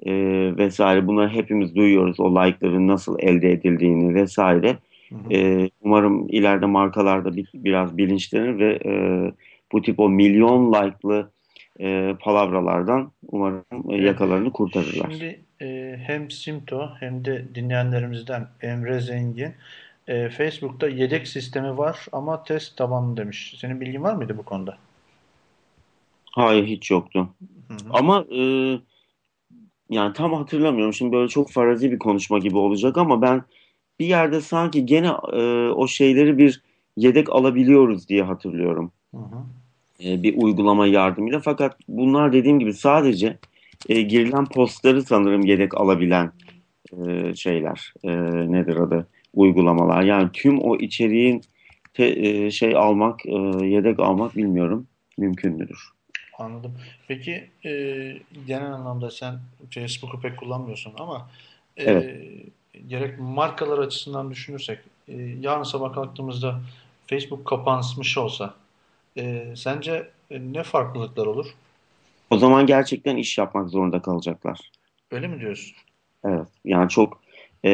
e, 0.05 0.11
vesaire 0.57 1.07
bunları 1.07 1.29
hepimiz 1.29 1.75
duyuyoruz. 1.75 2.19
O 2.19 2.35
like'ların 2.35 2.87
nasıl 2.87 3.19
elde 3.19 3.51
edildiğini 3.51 4.15
vesaire. 4.15 4.77
Hı 5.09 5.15
hı. 5.15 5.33
E, 5.33 5.69
umarım 5.81 6.29
ileride 6.29 6.65
markalarda 6.65 7.35
bir, 7.35 7.49
biraz 7.53 7.97
bilinçlenir 7.97 8.59
ve 8.59 8.79
e, 8.85 8.91
bu 9.71 9.81
tip 9.81 9.99
o 9.99 10.09
milyon 10.09 10.73
like'lı 10.73 11.31
e, 11.79 12.15
palavralardan 12.19 13.11
umarım 13.27 13.63
e, 13.89 13.95
yakalarını 13.95 14.51
kurtarırlar. 14.51 15.11
Şimdi 15.11 15.39
e, 15.61 15.97
hem 16.03 16.31
Simto 16.31 16.89
hem 16.99 17.25
de 17.25 17.55
dinleyenlerimizden 17.55 18.47
Emre 18.61 18.99
Zengin 18.99 19.53
e, 20.07 20.29
Facebook'ta 20.29 20.87
yedek 20.87 21.27
sistemi 21.27 21.77
var 21.77 22.05
ama 22.11 22.43
test 22.43 22.77
tabanlı 22.77 23.17
demiş. 23.17 23.55
Senin 23.57 23.81
bilgin 23.81 24.03
var 24.03 24.13
mıydı 24.13 24.37
bu 24.37 24.43
konuda? 24.43 24.77
Hayır 26.31 26.65
hiç 26.65 26.91
yoktu. 26.91 27.29
Hı 27.67 27.73
hı. 27.73 27.77
Ama 27.89 28.25
e, 28.35 28.41
yani 29.89 30.13
tam 30.13 30.33
hatırlamıyorum. 30.33 30.93
Şimdi 30.93 31.11
böyle 31.11 31.27
çok 31.27 31.51
farazi 31.51 31.91
bir 31.91 31.99
konuşma 31.99 32.39
gibi 32.39 32.57
olacak 32.57 32.97
ama 32.97 33.21
ben 33.21 33.43
bir 33.99 34.05
yerde 34.05 34.41
sanki 34.41 34.85
gene 34.85 35.07
e, 35.33 35.69
o 35.69 35.87
şeyleri 35.87 36.37
bir 36.37 36.61
yedek 36.97 37.29
alabiliyoruz 37.29 38.09
diye 38.09 38.23
hatırlıyorum. 38.23 38.91
Hı 39.11 39.17
hı. 39.17 39.43
E, 40.03 40.23
bir 40.23 40.37
uygulama 40.37 40.87
yardımıyla. 40.87 41.39
Fakat 41.39 41.77
bunlar 41.87 42.33
dediğim 42.33 42.59
gibi 42.59 42.73
sadece 42.73 43.37
e, 43.89 44.01
girilen 44.01 44.45
postları 44.45 45.03
sanırım 45.03 45.45
yedek 45.45 45.77
alabilen 45.77 46.31
e, 47.05 47.35
şeyler. 47.35 47.93
E, 48.03 48.11
nedir 48.51 48.75
adı? 48.75 49.07
Uygulamalar. 49.33 50.01
Yani 50.01 50.29
tüm 50.33 50.59
o 50.61 50.75
içeriğin 50.77 51.41
te- 51.93 52.27
e, 52.27 52.51
şey 52.51 52.75
almak, 52.75 53.25
e, 53.25 53.65
yedek 53.65 53.99
almak 53.99 54.37
bilmiyorum. 54.37 54.87
Mümkün 55.17 55.53
müdür? 55.53 55.79
Anladım. 56.39 56.77
Peki 57.07 57.49
e, 57.65 57.71
genel 58.47 58.73
anlamda 58.73 59.11
sen 59.11 59.39
Facebook'u 59.69 60.19
pek 60.21 60.37
kullanmıyorsun 60.37 60.93
ama 60.97 61.29
e, 61.77 61.83
Evet. 61.83 62.21
Gerek 62.87 63.19
markalar 63.19 63.77
açısından 63.77 64.31
düşünürsek 64.31 64.79
e, 65.07 65.13
yarın 65.41 65.63
sabah 65.63 65.93
kalktığımızda 65.93 66.61
Facebook 67.07 67.45
kapanmış 67.45 68.17
olsa 68.17 68.53
e, 69.17 69.53
sence 69.55 70.09
e, 70.31 70.53
ne 70.53 70.63
farklılıklar 70.63 71.25
olur? 71.25 71.45
O 72.29 72.37
zaman 72.37 72.65
gerçekten 72.65 73.17
iş 73.17 73.37
yapmak 73.37 73.69
zorunda 73.69 74.01
kalacaklar. 74.01 74.59
Öyle 75.11 75.27
mi 75.27 75.39
diyorsun? 75.39 75.75
Evet. 76.25 76.47
Yani 76.65 76.89
çok 76.89 77.21
e, 77.65 77.71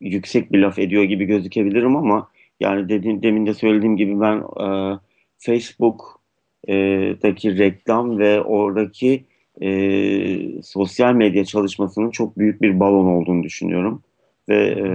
yüksek 0.00 0.52
bir 0.52 0.58
laf 0.58 0.78
ediyor 0.78 1.04
gibi 1.04 1.24
gözükebilirim 1.24 1.96
ama 1.96 2.28
yani 2.60 2.88
dediğim, 2.88 3.22
demin 3.22 3.46
de 3.46 3.54
söylediğim 3.54 3.96
gibi 3.96 4.20
ben 4.20 4.36
e, 4.36 4.98
Facebook'daki 5.38 7.58
reklam 7.58 8.18
ve 8.18 8.42
oradaki 8.42 9.24
e, 9.62 10.62
sosyal 10.62 11.12
medya 11.14 11.44
çalışmasının 11.44 12.10
çok 12.10 12.38
büyük 12.38 12.62
bir 12.62 12.80
balon 12.80 13.06
olduğunu 13.06 13.42
düşünüyorum. 13.42 14.02
Ve 14.48 14.66
e, 14.66 14.86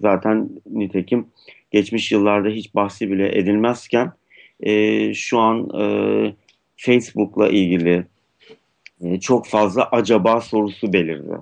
zaten 0.00 0.50
nitekim 0.66 1.26
geçmiş 1.70 2.12
yıllarda 2.12 2.48
hiç 2.48 2.74
bahsi 2.74 3.10
bile 3.10 3.38
edilmezken 3.38 4.12
e, 4.60 5.14
şu 5.14 5.38
an 5.38 5.80
e, 5.80 5.84
Facebook'la 6.76 7.48
ilgili 7.48 8.06
e, 9.00 9.20
çok 9.20 9.46
fazla 9.46 9.88
acaba 9.90 10.40
sorusu 10.40 10.92
belirdi. 10.92 11.38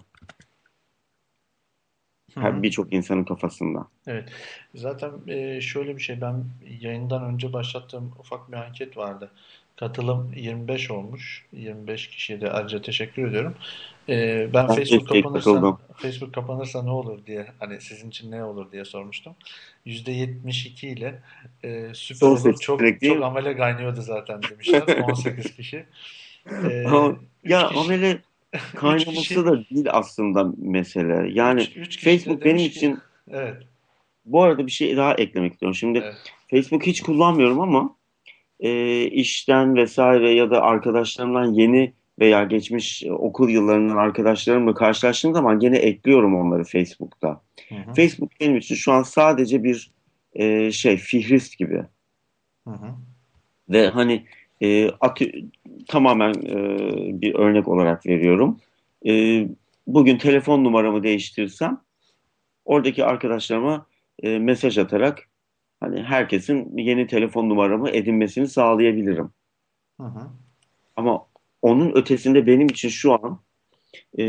Birçok 2.36 2.92
insanın 2.92 3.24
kafasında. 3.24 3.86
Evet. 4.06 4.28
Zaten 4.74 5.10
e, 5.26 5.60
şöyle 5.60 5.96
bir 5.96 6.02
şey 6.02 6.20
ben 6.20 6.44
yayından 6.80 7.24
önce 7.24 7.52
başlattığım 7.52 8.12
ufak 8.18 8.52
bir 8.52 8.56
anket 8.56 8.96
vardı. 8.96 9.30
Katılım 9.76 10.32
25 10.36 10.90
olmuş. 10.90 11.44
25 11.52 12.08
kişiye 12.08 12.40
de 12.40 12.50
ayrıca 12.50 12.82
teşekkür 12.82 13.28
ediyorum. 13.28 13.54
Ee, 14.08 14.48
ben 14.54 14.68
Ben 14.68 14.74
Facebook 14.74 15.08
kapanırsa 15.08 15.50
katıldım. 15.52 15.78
Facebook 15.96 16.34
kapanırsa 16.34 16.82
ne 16.82 16.90
olur 16.90 17.26
diye 17.26 17.46
hani 17.58 17.80
sizin 17.80 18.08
için 18.08 18.30
ne 18.30 18.44
olur 18.44 18.72
diye 18.72 18.84
sormuştum. 18.84 19.34
%72 19.86 20.86
ile 20.86 21.22
e, 21.64 21.90
süper 21.94 22.26
olur. 22.26 22.54
Çok 22.60 22.80
çok 23.02 23.22
amele 23.22 23.56
kaynıyordu 23.56 24.02
zaten 24.02 24.40
demişler. 24.50 24.82
18 25.02 25.56
kişi. 25.56 25.86
Ee, 26.70 26.84
ya 27.44 27.68
kişi- 27.68 27.80
amele 27.80 28.18
kaynaması 28.74 29.12
kişi- 29.12 29.44
da 29.44 29.64
değil 29.70 29.86
aslında 29.90 30.52
mesele. 30.58 31.30
Yani 31.32 31.60
üç- 31.62 31.76
üç 31.76 32.04
Facebook 32.04 32.44
benim 32.44 32.56
ki- 32.56 32.64
için 32.64 32.98
evet, 33.30 33.56
bu 34.24 34.42
arada 34.42 34.66
bir 34.66 34.72
şey 34.72 34.96
daha 34.96 35.14
eklemek 35.14 35.52
istiyorum. 35.52 35.74
Şimdi 35.74 35.98
evet. 35.98 36.14
Facebook 36.50 36.86
hiç 36.86 37.02
kullanmıyorum 37.02 37.60
ama 37.60 37.96
e, 38.60 39.02
işten 39.04 39.76
vesaire 39.76 40.30
ya 40.30 40.50
da 40.50 40.62
arkadaşlarımdan 40.62 41.52
yeni 41.52 41.92
veya 42.18 42.44
geçmiş 42.44 43.04
okul 43.08 43.48
yıllarından 43.48 43.96
arkadaşlarımla 43.96 44.74
karşılaştığım 44.74 45.34
zaman 45.34 45.58
gene 45.58 45.76
ekliyorum 45.76 46.36
onları 46.36 46.64
Facebook'ta. 46.64 47.40
Hı 47.68 47.74
hı, 47.74 47.94
Facebook 47.94 48.30
benim 48.40 48.56
için 48.56 48.74
şu 48.74 48.92
an 48.92 49.02
sadece 49.02 49.64
bir 49.64 49.90
e, 50.34 50.72
şey 50.72 50.96
fihrist 50.96 51.58
gibi. 51.58 51.82
hı 52.64 52.70
hı. 52.70 52.94
Ve 53.68 53.88
hani 53.88 54.24
e, 54.62 54.90
atı, 54.90 55.24
tamamen 55.88 56.30
e, 56.30 56.56
bir 57.20 57.34
örnek 57.34 57.68
olarak 57.68 58.06
veriyorum. 58.06 58.60
E, 59.06 59.46
bugün 59.86 60.18
telefon 60.18 60.64
numaramı 60.64 61.02
değiştirsem 61.02 61.80
oradaki 62.64 63.04
arkadaşlarıma 63.04 63.86
e, 64.22 64.38
mesaj 64.38 64.78
atarak 64.78 65.28
hani 65.80 66.02
herkesin 66.02 66.78
yeni 66.78 67.06
telefon 67.06 67.48
numaramı 67.48 67.90
edinmesini 67.90 68.48
sağlayabilirim. 68.48 69.30
Hı 70.00 70.06
hı. 70.06 70.30
Ama 70.96 71.26
onun 71.62 71.96
ötesinde 71.96 72.46
benim 72.46 72.66
için 72.66 72.88
şu 72.88 73.12
an 73.12 73.40
e, 74.18 74.24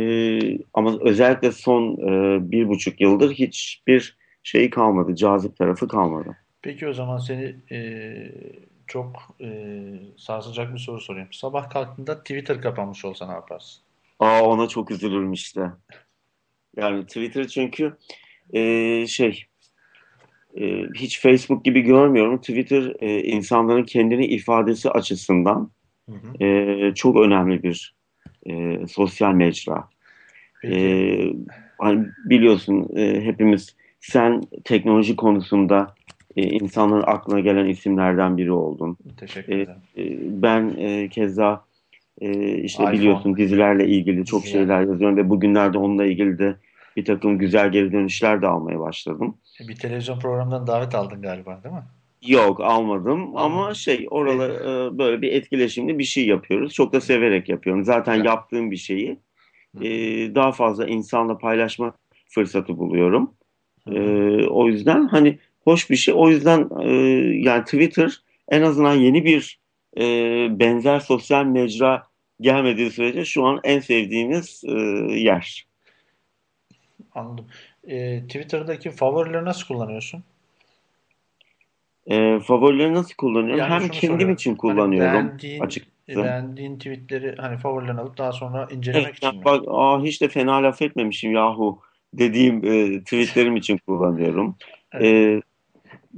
ama 0.74 0.99
özellikle 1.02 1.52
son 1.52 1.94
e, 1.94 2.52
bir 2.52 2.68
buçuk 2.68 3.02
yıldır 3.02 3.34
hiçbir 3.34 4.18
şey 4.44 4.69
kalmadı, 4.69 5.15
cazip 5.15 5.57
tarafı 5.57 5.88
kalmadı. 5.88 6.38
Peki 6.61 6.88
o 6.88 6.94
zaman 6.94 7.18
seni 7.18 7.56
e, 7.72 7.80
çok 8.88 9.36
e, 9.41 9.49
sarsacak 10.18 10.74
bir 10.74 10.80
soru 10.80 11.02
sorayım. 11.02 11.28
Sabah 11.32 11.69
kalktığında 11.69 12.19
Twitter 12.19 12.61
kapanmış 12.61 13.06
olsa 13.06 13.28
ne 13.28 13.34
yaparsın? 13.34 13.82
Aa 14.19 14.44
ona 14.44 14.68
çok 14.68 14.91
üzülürüm 14.91 15.34
işte. 15.34 15.72
Yani 16.78 17.06
Twitter 17.06 17.48
çünkü 17.48 17.98
e, 18.53 19.07
şey 19.07 19.45
hiç 20.95 21.21
Facebook 21.21 21.65
gibi 21.65 21.81
görmüyorum. 21.81 22.38
Twitter 22.38 22.93
e, 22.99 23.23
insanların 23.23 23.84
kendini 23.84 24.25
ifadesi 24.25 24.89
açısından 24.89 25.71
Hı 26.09 26.15
hı. 26.15 26.43
e, 26.43 26.93
çok 26.95 27.17
önemli 27.17 27.63
bir 27.63 27.95
e, 28.49 28.77
sosyal 28.88 29.34
mecra. 29.34 29.88
Peki. 30.61 30.75
E, 30.75 31.34
hani 31.77 32.05
biliyorsun 32.25 32.89
e, 32.95 33.21
hepimiz 33.21 33.75
sen 33.99 34.41
teknoloji 34.63 35.15
konusunda 35.15 35.95
e, 36.35 36.43
insanların 36.43 37.03
aklına 37.07 37.39
gelen 37.39 37.65
isimlerden 37.65 38.38
biri 38.38 38.51
oldun. 38.51 38.97
Teşekkür 39.17 39.53
e, 39.53 39.61
ederim. 39.61 39.79
E, 39.97 40.03
ben 40.41 40.73
e, 40.77 41.09
keza 41.09 41.63
e, 42.21 42.57
işte 42.57 42.84
iPhone. 42.84 42.97
biliyorsun 42.97 43.38
dizilerle 43.38 43.88
ilgili 43.88 44.25
çok 44.25 44.45
şeyler 44.45 44.81
yazıyorum 44.81 45.17
ve 45.17 45.29
bugünlerde 45.29 45.77
onunla 45.77 46.05
ilgili 46.05 46.39
de 46.39 46.55
bir 46.98 47.06
takım 47.06 47.38
güzel 47.38 47.72
geri 47.72 47.91
dönüşler 47.91 48.41
de 48.41 48.48
almaya 48.48 48.80
başladım. 48.80 49.38
Bir 49.68 49.76
televizyon 49.76 50.19
programından 50.19 50.68
davet 50.68 50.95
aldın 50.95 51.22
galiba, 51.22 51.64
değil 51.64 51.76
mi? 51.76 51.84
Yok 52.28 52.60
almadım 52.61 53.22
ama 53.38 53.40
Almadın. 53.40 53.74
şey 53.74 54.07
oralar 54.10 54.49
e, 54.49 54.98
böyle 54.98 55.22
bir 55.22 55.32
etkileşimli 55.32 55.99
bir 55.99 56.03
şey 56.03 56.28
yapıyoruz. 56.28 56.74
Çok 56.74 56.94
da 56.94 57.02
severek 57.02 57.49
yapıyorum. 57.49 57.84
Zaten 57.84 58.15
Güzel. 58.15 58.26
yaptığım 58.26 58.72
bir 58.72 58.78
şeyi 58.78 59.19
e, 59.82 59.90
daha 60.36 60.52
fazla 60.52 60.88
insanla 60.88 61.38
paylaşma 61.38 61.94
fırsatı 62.30 62.78
buluyorum. 62.78 63.32
E, 63.91 63.99
o 64.48 64.68
yüzden 64.68 65.07
hani 65.07 65.40
hoş 65.64 65.90
bir 65.90 65.95
şey. 65.95 66.14
O 66.18 66.30
yüzden 66.30 66.69
e, 66.84 66.91
yani 67.44 67.64
Twitter 67.64 68.22
en 68.49 68.61
azından 68.61 68.94
yeni 68.94 69.26
bir 69.26 69.60
e, 69.98 70.03
benzer 70.60 70.99
sosyal 70.99 71.45
mecra 71.45 72.07
gelmediği 72.41 72.91
sürece 72.91 73.26
şu 73.26 73.45
an 73.45 73.60
en 73.64 73.80
sevdiğimiz 73.80 74.64
e, 74.68 74.72
yer. 75.14 75.68
Anladım. 77.15 77.45
E, 77.88 78.22
Twitter'daki 78.22 78.91
favorileri 78.91 79.45
nasıl 79.45 79.68
kullanıyorsun? 79.68 80.24
E, 82.07 82.40
favorileri 82.40 82.94
nasıl 82.94 83.15
kullanıyorum? 83.15 83.57
Yani 83.60 83.69
Hem 83.69 83.80
kendim 83.80 83.99
soruyorum. 83.99 84.34
için 84.34 84.49
Hani 84.52 84.57
kullanıyorum 84.57 85.14
beğendiğin, 85.14 85.61
açıkçası. 85.61 86.24
beğendiğin 86.24 86.78
tweetleri 86.78 87.36
hani 87.36 87.57
favorilerini 87.57 88.02
alıp 88.02 88.18
daha 88.18 88.32
sonra 88.32 88.68
incelemek 88.72 89.06
Evet, 89.06 89.18
için 89.18 89.28
yani 89.28 89.38
mi? 89.38 89.45
bak 89.45 89.64
aa, 89.68 90.03
hiç 90.03 90.22
de 90.22 90.28
fena 90.28 90.64
laf 90.64 90.82
etmemişim 90.82 91.32
yahu 91.32 91.82
dediğim 92.14 92.65
e, 92.65 92.99
tweetlerim 92.99 93.56
için 93.56 93.78
kullanıyorum. 93.78 94.56
Evet. 94.94 95.06
E, 95.06 95.41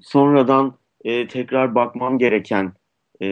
sonradan 0.01 0.73
e, 1.05 1.27
tekrar 1.27 1.75
bakmam 1.75 2.17
gereken 2.17 2.73
e, 3.21 3.27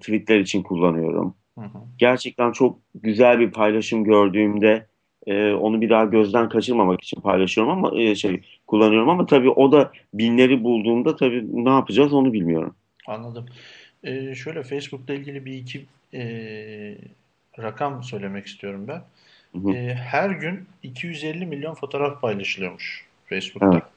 tweetler 0.00 0.40
için 0.40 0.62
kullanıyorum. 0.62 1.34
Hı 1.58 1.64
hı. 1.64 1.78
Gerçekten 1.98 2.52
çok 2.52 2.78
güzel 2.94 3.40
bir 3.40 3.50
paylaşım 3.50 4.04
gördüğümde 4.04 4.86
e, 5.26 5.52
onu 5.52 5.80
bir 5.80 5.90
daha 5.90 6.04
gözden 6.04 6.48
kaçırmamak 6.48 7.02
için 7.02 7.20
paylaşıyorum 7.20 7.72
ama 7.72 8.00
e, 8.00 8.14
şey 8.14 8.40
kullanıyorum 8.66 9.08
ama 9.08 9.26
tabii 9.26 9.50
o 9.50 9.72
da 9.72 9.92
binleri 10.14 10.64
bulduğumda 10.64 11.16
tabii 11.16 11.64
ne 11.64 11.70
yapacağız 11.70 12.12
onu 12.12 12.32
bilmiyorum. 12.32 12.74
Anladım. 13.06 13.46
E, 14.04 14.34
şöyle 14.34 14.62
Facebook'la 14.62 15.14
ilgili 15.14 15.44
bir 15.44 15.52
iki 15.52 15.84
e, 16.14 16.24
rakam 17.58 18.02
söylemek 18.02 18.46
istiyorum 18.46 18.84
ben. 18.88 19.02
Hı 19.52 19.58
hı. 19.58 19.72
E, 19.74 19.94
her 19.94 20.30
gün 20.30 20.66
250 20.82 21.46
milyon 21.46 21.74
fotoğraf 21.74 22.20
paylaşılıyormuş 22.20 23.06
Facebook'ta. 23.26 23.94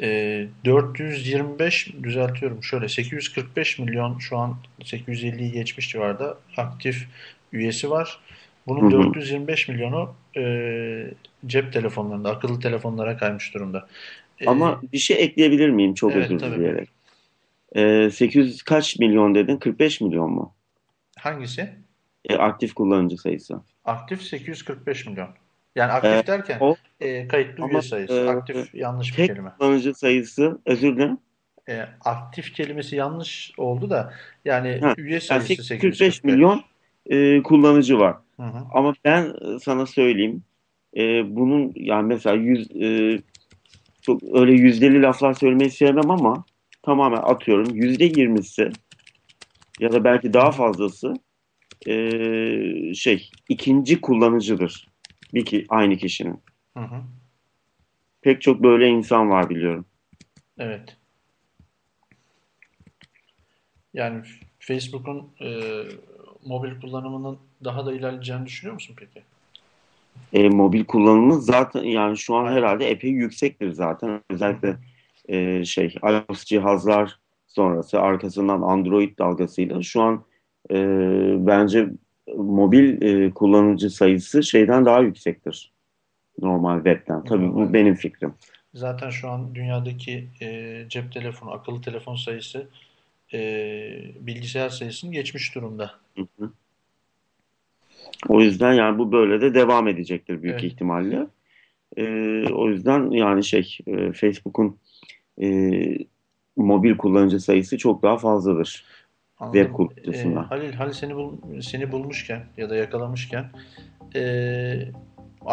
E, 0.00 0.46
425 0.64 1.92
düzeltiyorum 2.02 2.64
şöyle 2.64 2.88
845 2.88 3.78
milyon 3.78 4.18
şu 4.18 4.38
an 4.38 4.56
850'yi 4.80 5.52
geçmiş 5.52 5.90
civarda 5.90 6.38
aktif 6.56 7.08
üyesi 7.52 7.90
var. 7.90 8.20
Bunun 8.66 8.82
Hı 8.82 8.86
hı. 8.86 8.92
425 8.92 9.68
milyonu 9.68 10.14
e, 10.36 10.42
cep 11.46 11.72
telefonlarında, 11.72 12.30
akıllı 12.30 12.60
telefonlara 12.60 13.16
kaymış 13.16 13.54
durumda. 13.54 13.88
E, 14.40 14.46
Ama 14.46 14.80
bir 14.92 14.98
şey 14.98 15.24
ekleyebilir 15.24 15.68
miyim 15.70 15.94
çok 15.94 16.12
Evet, 16.12 16.30
özür 16.30 16.40
dileyerek. 16.40 16.88
E, 17.76 18.10
800 18.10 18.62
kaç 18.62 18.98
milyon 18.98 19.34
dedin? 19.34 19.56
45 19.56 20.00
milyon 20.00 20.30
mu? 20.30 20.54
hangisi? 21.18 21.74
E, 22.28 22.34
aktif 22.36 22.74
kullanıcı 22.74 23.16
sayısı. 23.16 23.60
Aktif 23.84 24.22
845 24.22 25.06
milyon. 25.06 25.28
Yani 25.76 25.92
aktif 25.92 26.10
Ee, 26.10 26.24
derken 26.26 26.58
o- 26.60 26.76
e, 27.00 27.28
kayıtlı 27.28 27.62
ama, 27.64 27.72
üye 27.72 27.82
sayısı. 27.82 28.14
e, 28.14 28.28
Aktif 28.30 28.74
yanlış 28.74 29.12
bir 29.12 29.16
Tek 29.16 29.26
kelime. 29.26 29.52
kullanıcı 29.58 29.94
sayısı 29.94 30.58
özür 30.66 30.96
dilerim. 30.96 31.18
E, 31.68 31.80
aktif 32.04 32.54
kelimesi 32.54 32.96
yanlış 32.96 33.52
oldu 33.56 33.90
da 33.90 34.14
yani 34.44 34.80
Ha, 34.80 34.94
üye 34.98 35.12
Yani 35.12 35.20
sayısı 35.20 35.46
845 35.46 35.64
845. 35.64 36.24
milyon 36.24 36.64
e, 37.06 37.42
kullanıcı 37.42 37.98
var. 37.98 38.16
Hı 38.36 38.42
hı. 38.42 38.64
Ama 38.72 38.94
ben 39.04 39.24
e, 39.24 39.58
sana 39.58 39.86
söyleyeyim 39.86 40.42
e, 40.96 41.36
bunun 41.36 41.72
yani 41.76 42.06
mesela 42.06 42.36
yüz, 42.36 42.70
e, 42.70 43.18
çok 44.02 44.22
öyle 44.32 44.52
yüzdeli 44.52 45.02
laflar 45.02 45.34
söylemeyi 45.34 45.70
sevmem 45.70 46.10
ama 46.10 46.44
tamamen 46.82 47.22
atıyorum 47.22 47.74
yüzde 47.74 48.04
yirmisi 48.04 48.70
ya 49.80 49.92
da 49.92 50.04
belki 50.04 50.32
daha 50.32 50.50
fazlası 50.50 51.14
e, 51.86 51.94
şey 52.94 53.30
ikinci 53.48 54.00
kullanıcıdır 54.00 54.88
bir 55.34 55.44
ki 55.44 55.64
aynı 55.68 55.96
kişinin. 55.96 56.40
Hı 56.76 56.80
hı. 56.84 57.02
Pek 58.22 58.42
çok 58.42 58.62
böyle 58.62 58.88
insan 58.88 59.30
var 59.30 59.50
biliyorum. 59.50 59.86
Evet. 60.58 60.96
Yani 63.94 64.22
Facebook'un 64.58 65.30
e, 65.40 65.82
mobil 66.44 66.80
kullanımının 66.80 67.38
daha 67.64 67.86
da 67.86 67.92
ilerleyeceğini 67.92 68.46
düşünüyor 68.46 68.74
musun 68.74 68.96
peki? 68.98 69.22
E, 70.32 70.48
mobil 70.48 70.84
kullanımı 70.84 71.40
zaten 71.42 71.82
yani 71.82 72.16
şu 72.18 72.34
an 72.34 72.52
herhalde 72.52 72.90
epey 72.90 73.10
yüksektir 73.10 73.72
zaten. 73.72 74.20
Özellikle 74.30 74.76
e, 75.28 75.64
şey 75.64 75.94
iOS 76.02 76.44
cihazlar 76.44 77.18
sonrası 77.46 78.00
arkasından 78.00 78.62
Android 78.62 79.18
dalgasıyla 79.18 79.82
şu 79.82 80.02
an 80.02 80.24
e, 80.70 80.76
bence 81.46 81.88
mobil 82.36 83.02
e, 83.02 83.30
kullanıcı 83.30 83.90
sayısı 83.90 84.42
şeyden 84.42 84.84
daha 84.84 85.00
yüksektir. 85.00 85.72
Normal 86.40 86.76
webten. 86.76 87.24
Tabii 87.24 87.54
bu 87.54 87.72
benim 87.72 87.94
fikrim. 87.94 88.34
Zaten 88.74 89.10
şu 89.10 89.30
an 89.30 89.54
dünyadaki 89.54 90.28
e, 90.42 90.82
cep 90.88 91.12
telefonu, 91.12 91.50
akıllı 91.50 91.80
telefon 91.80 92.16
sayısı 92.16 92.68
e, 93.32 93.38
bilgisayar 94.20 94.68
sayısını 94.68 95.12
geçmiş 95.12 95.54
durumda. 95.54 95.94
Hı 96.16 96.26
hı. 96.38 96.52
O 98.28 98.40
yüzden 98.40 98.72
yani 98.72 98.98
bu 98.98 99.12
böyle 99.12 99.40
de 99.40 99.54
devam 99.54 99.88
edecektir 99.88 100.42
büyük 100.42 100.60
Evet. 100.60 100.72
ihtimalle. 100.72 101.26
E, 101.96 102.04
o 102.52 102.68
yüzden 102.68 103.10
yani 103.10 103.44
şey 103.44 103.78
e, 103.86 104.12
Facebook'un 104.12 104.76
e, 105.42 105.48
mobil 106.56 106.96
kullanıcı 106.96 107.40
sayısı 107.40 107.78
çok 107.78 108.02
daha 108.02 108.16
fazladır. 108.16 108.84
Anladım. 109.38 109.60
web 109.62 109.74
kullanıcısından. 109.74 110.42
Ee, 110.42 110.46
Halil, 110.46 110.72
Halil 110.72 110.92
seni 110.92 111.14
bul, 111.16 111.32
seni 111.62 111.92
bulmuşken 111.92 112.44
ya 112.56 112.70
da 112.70 112.76
yakalamışken 112.76 113.44
ee, 114.16 114.88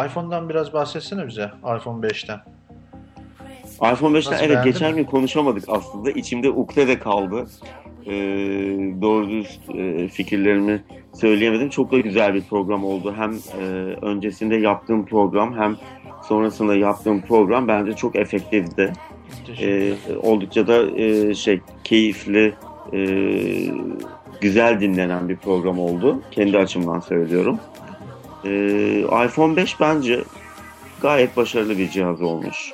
iPhone'dan 0.05 0.49
biraz 0.49 0.73
bahsetsene 0.73 1.27
bize. 1.27 1.51
iPhone 1.77 2.07
5'ten. 2.07 2.39
iPhone 3.93 4.17
5'ten 4.17 4.34
Nasıl, 4.34 4.45
evet 4.45 4.63
geçen 4.63 4.91
mi? 4.91 4.97
gün 4.97 5.03
konuşamadık 5.05 5.63
aslında. 5.67 6.11
İçimde 6.11 6.49
ukde 6.49 6.88
de 6.88 6.99
kaldı. 6.99 7.45
Ee, 8.07 8.11
doğru 9.01 9.30
düz 9.30 9.59
e, 9.75 10.07
fikirlerimi 10.07 10.84
söyleyemedim. 11.13 11.69
Çok 11.69 11.91
da 11.91 11.99
güzel 11.99 12.34
bir 12.34 12.41
program 12.41 12.85
oldu. 12.85 13.13
Hem 13.17 13.34
e, 13.34 13.65
öncesinde 14.01 14.55
yaptığım 14.55 15.05
program 15.05 15.57
hem 15.57 15.77
sonrasında 16.27 16.75
yaptığım 16.75 17.21
program 17.21 17.67
bence 17.67 17.93
çok 17.93 18.15
efektifti. 18.15 18.93
Ee, 19.61 19.93
oldukça 20.21 20.67
da 20.67 20.99
e, 20.99 21.35
şey 21.35 21.61
keyifli, 21.84 22.53
e, 22.93 22.99
güzel 24.41 24.81
dinlenen 24.81 25.30
bir 25.30 25.35
program 25.35 25.80
oldu. 25.80 26.21
Kendi 26.31 26.57
açımdan 26.57 26.99
söylüyorum. 26.99 27.59
Ee, 28.45 28.99
iPhone 29.25 29.55
5 29.55 29.80
bence 29.80 30.23
gayet 31.01 31.38
başarılı 31.38 31.77
bir 31.77 31.89
cihaz 31.89 32.21
olmuş. 32.21 32.71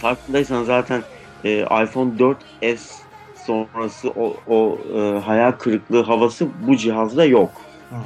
Farkındaysan 0.00 0.64
zaten 0.64 1.02
e, 1.44 1.58
iPhone 1.58 2.10
4S 2.18 3.01
sonrası 3.46 4.10
o, 4.10 4.36
o 4.48 4.78
e, 4.94 5.18
hayal 5.18 5.52
kırıklığı 5.52 6.02
havası 6.02 6.48
bu 6.66 6.76
cihazda 6.76 7.24
yok. 7.24 7.50
Hı 7.90 7.96
hı. 7.96 8.00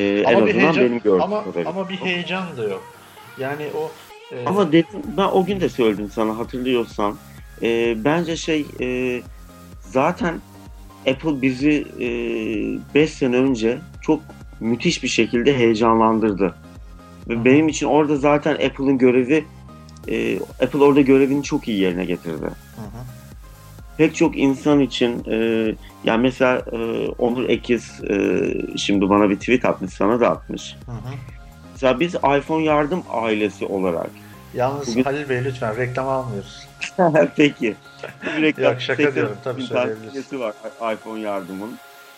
E, 0.00 0.20
en 0.20 0.34
Ama 0.34 0.46
bir 0.46 0.50
azından 0.50 0.62
heyecan, 0.62 0.84
benim 0.84 0.98
gördüğüm 0.98 1.22
ama, 1.22 1.44
kadarıyla. 1.44 1.70
ama 1.70 1.88
bir 1.88 1.96
heyecan 1.96 2.56
da 2.56 2.62
yok. 2.64 2.82
Yani 3.38 3.66
o 3.76 3.90
e, 4.34 4.44
Ama 4.46 4.72
dedim, 4.72 5.02
ben 5.16 5.28
o 5.32 5.44
gün 5.44 5.60
de 5.60 5.68
söyledim 5.68 6.10
sana 6.10 6.38
hatırlıyorsan. 6.38 7.16
E, 7.62 7.96
bence 8.04 8.36
şey 8.36 8.66
e, 8.80 9.20
zaten 9.80 10.40
Apple 11.10 11.42
bizi 11.42 11.86
5 12.94 13.10
sene 13.10 13.36
önce 13.36 13.78
çok 14.02 14.20
müthiş 14.60 15.02
bir 15.02 15.08
şekilde 15.08 15.58
heyecanlandırdı. 15.58 16.54
Ve 17.28 17.34
Hı. 17.34 17.44
benim 17.44 17.68
için 17.68 17.86
orada 17.86 18.16
zaten 18.16 18.52
Apple'ın 18.54 18.98
görevi 18.98 19.44
e, 20.08 20.38
Apple 20.38 20.78
orada 20.84 21.00
görevini 21.00 21.42
çok 21.42 21.68
iyi 21.68 21.80
yerine 21.80 22.04
getirdi. 22.04 22.50
Hı 23.96 24.02
hı. 24.02 24.06
Pek 24.08 24.14
çok 24.16 24.36
insan 24.38 24.80
için 24.80 25.24
e, 25.30 25.36
yani 26.04 26.22
mesela 26.22 26.62
e, 26.72 26.76
Onur 27.18 27.48
Ekiz 27.48 28.00
e, 28.10 28.40
şimdi 28.76 29.08
bana 29.08 29.30
bir 29.30 29.36
tweet 29.36 29.64
atmış 29.64 29.92
sana 29.92 30.20
da 30.20 30.30
atmış. 30.30 30.76
Hı 30.86 30.92
hı. 30.92 31.14
Mesela 31.72 32.00
biz 32.00 32.14
iPhone 32.14 32.64
yardım 32.64 33.02
ailesi 33.10 33.66
olarak 33.66 34.10
Yalnız 34.54 34.88
Bugün- 34.88 35.04
Halil 35.04 35.28
Bey 35.28 35.44
lütfen 35.44 35.76
reklam 35.76 36.08
almıyoruz. 36.08 36.66
Peki. 37.36 37.74
Reklam- 38.24 38.64
Yok, 38.72 38.80
şaka 38.80 38.96
80 39.02 39.14
diyorum, 39.14 39.36
tabii 39.44 39.62
söyleyebilirsin. 39.62 40.40
var 40.40 40.54
iPhone 40.94 41.20
yardımın. 41.20 41.70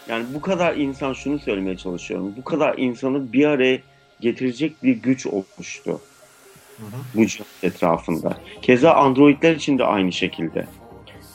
Yani 0.09 0.25
bu 0.35 0.41
kadar 0.41 0.75
insan 0.77 1.13
şunu 1.13 1.39
söylemeye 1.39 1.77
çalışıyorum. 1.77 2.35
Bu 2.37 2.45
kadar 2.45 2.79
insanı 2.79 3.33
bir 3.33 3.45
araya 3.47 3.79
getirecek 4.21 4.83
bir 4.83 4.95
güç 4.97 5.27
oluştu 5.27 6.01
Hı 6.77 6.87
hı. 6.87 6.91
bu 7.15 7.27
cihaz 7.27 7.47
etrafında. 7.63 8.37
Keza 8.63 8.93
Androidler 8.93 9.57
için 9.57 9.79
de 9.79 9.85
aynı 9.85 10.13
şekilde. 10.13 10.67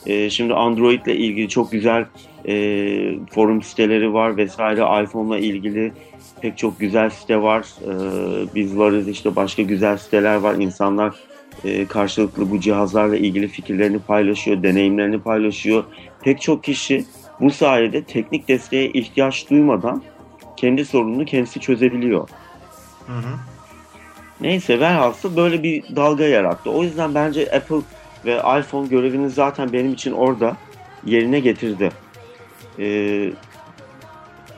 Ee, 0.06 0.30
şimdi 0.30 0.54
Android 0.54 1.06
ile 1.06 1.16
ilgili 1.16 1.48
çok 1.48 1.72
güzel 1.72 2.04
e, 2.48 2.54
forum 3.30 3.62
siteleri 3.62 4.12
var 4.12 4.36
vesaire. 4.36 5.04
iPhone'la 5.04 5.38
ilgili 5.38 5.92
pek 6.40 6.58
çok 6.58 6.80
güzel 6.80 7.10
site 7.10 7.42
var. 7.42 7.66
Ee, 7.82 8.54
biz 8.54 8.78
varız 8.78 9.08
işte 9.08 9.36
başka 9.36 9.62
güzel 9.62 9.96
siteler 9.96 10.36
var. 10.36 10.54
İnsanlar 10.54 11.14
e, 11.64 11.86
karşılıklı 11.86 12.50
bu 12.50 12.60
cihazlarla 12.60 13.16
ilgili 13.16 13.48
fikirlerini 13.48 13.98
paylaşıyor, 13.98 14.62
deneyimlerini 14.62 15.20
paylaşıyor. 15.20 15.84
Pek 16.22 16.40
çok 16.40 16.64
kişi 16.64 17.04
bu 17.40 17.50
sayede 17.50 18.02
teknik 18.04 18.48
desteğe 18.48 18.90
ihtiyaç 18.90 19.50
duymadan 19.50 20.02
kendi 20.56 20.84
sorununu 20.84 21.24
kendisi 21.24 21.60
çözebiliyor. 21.60 22.28
Hı 23.06 23.12
hı. 23.12 23.34
Neyse 24.40 24.80
velhasıl 24.80 25.36
böyle 25.36 25.62
bir 25.62 25.96
dalga 25.96 26.24
yarattı. 26.24 26.70
O 26.70 26.82
yüzden 26.82 27.14
bence 27.14 27.52
Apple 27.52 27.80
ve 28.24 28.36
iPhone 28.60 28.88
görevini 28.88 29.30
zaten 29.30 29.72
benim 29.72 29.92
için 29.92 30.12
orada 30.12 30.56
yerine 31.06 31.40
getirdi. 31.40 31.90
Ee, 32.78 33.32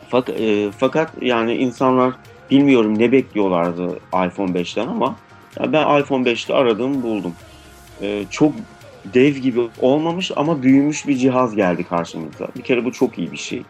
fak, 0.08 0.28
e, 0.28 0.70
fakat 0.78 1.10
yani 1.22 1.54
insanlar 1.54 2.14
bilmiyorum 2.50 2.98
ne 2.98 3.12
bekliyorlardı 3.12 3.96
iPhone 4.06 4.50
5'ten 4.50 4.86
ama 4.86 5.16
ya 5.60 5.72
ben 5.72 6.00
iPhone 6.00 6.30
5'te 6.30 6.54
aradığımı 6.54 7.02
buldum. 7.02 7.34
Ee, 8.02 8.24
çok 8.30 8.52
dev 9.14 9.34
gibi 9.34 9.60
olmamış 9.80 10.30
ama 10.36 10.62
büyümüş 10.62 11.08
bir 11.08 11.16
cihaz 11.16 11.56
geldi 11.56 11.84
karşımıza. 11.84 12.48
Bir 12.56 12.62
kere 12.62 12.84
bu 12.84 12.92
çok 12.92 13.18
iyi 13.18 13.32
bir 13.32 13.36
şey. 13.36 13.62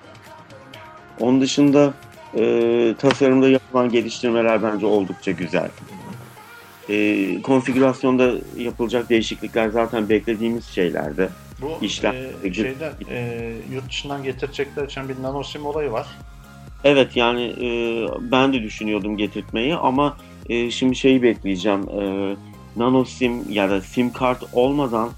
Onun 1.21 1.41
dışında 1.41 1.95
e, 2.39 2.95
tasarımda 2.99 3.49
yapılan 3.49 3.89
geliştirmeler 3.89 4.63
bence 4.63 4.87
oldukça 4.87 5.31
güzel. 5.31 5.69
E, 6.89 7.43
konfigürasyonda 7.43 8.33
yapılacak 8.57 9.11
değişiklikler 9.11 9.69
zaten 9.69 10.09
beklediğimiz 10.09 10.67
şeylerdi. 10.67 11.29
Bu 11.61 11.85
İşlem- 11.85 12.15
e, 12.45 12.53
şeyden 12.55 12.93
e, 13.11 13.53
yurt 13.73 13.89
dışından 13.89 14.23
getirecekler 14.23 14.85
için 14.85 15.09
bir 15.09 15.23
nano 15.23 15.43
sim 15.43 15.67
olayı 15.67 15.91
var. 15.91 16.07
Evet 16.85 17.17
yani 17.17 17.43
e, 17.45 17.69
ben 18.21 18.53
de 18.53 18.63
düşünüyordum 18.63 19.17
getirtmeyi 19.17 19.75
ama 19.75 20.17
e, 20.49 20.71
şimdi 20.71 20.97
şeyi 20.97 21.23
bekleyeceğim. 21.23 21.89
E, 21.89 22.37
nano 22.77 23.05
sim 23.05 23.53
ya 23.53 23.71
da 23.71 23.81
sim 23.81 24.13
kart 24.13 24.43
olmadan 24.53 25.11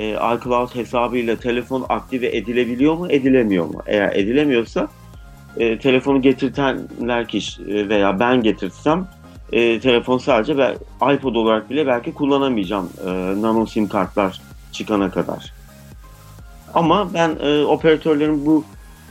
e, 0.00 0.10
iCloud 0.10 0.74
hesabıyla 0.74 1.36
telefon 1.36 1.86
aktive 1.88 2.36
edilebiliyor 2.36 2.94
mu 2.94 3.06
edilemiyor 3.10 3.64
mu? 3.64 3.82
Eğer 3.86 4.16
edilemiyorsa 4.16 4.88
e, 5.56 5.78
telefonu 5.78 6.22
getirtenler 6.22 7.28
kişi 7.28 7.62
e, 7.62 7.88
veya 7.88 8.20
ben 8.20 8.42
getirsem 8.42 9.08
e, 9.52 9.80
telefon 9.80 10.18
sadece 10.18 10.58
ben, 10.58 10.76
iPod 11.14 11.34
olarak 11.34 11.70
bile 11.70 11.86
belki 11.86 12.14
kullanamayacağım 12.14 12.90
e, 13.06 13.10
nano 13.42 13.66
sim 13.66 13.88
kartlar 13.88 14.40
çıkana 14.72 15.10
kadar. 15.10 15.52
Ama 16.74 17.14
ben 17.14 17.36
e, 17.40 17.64
operatörlerin 17.64 18.46
bu 18.46 18.64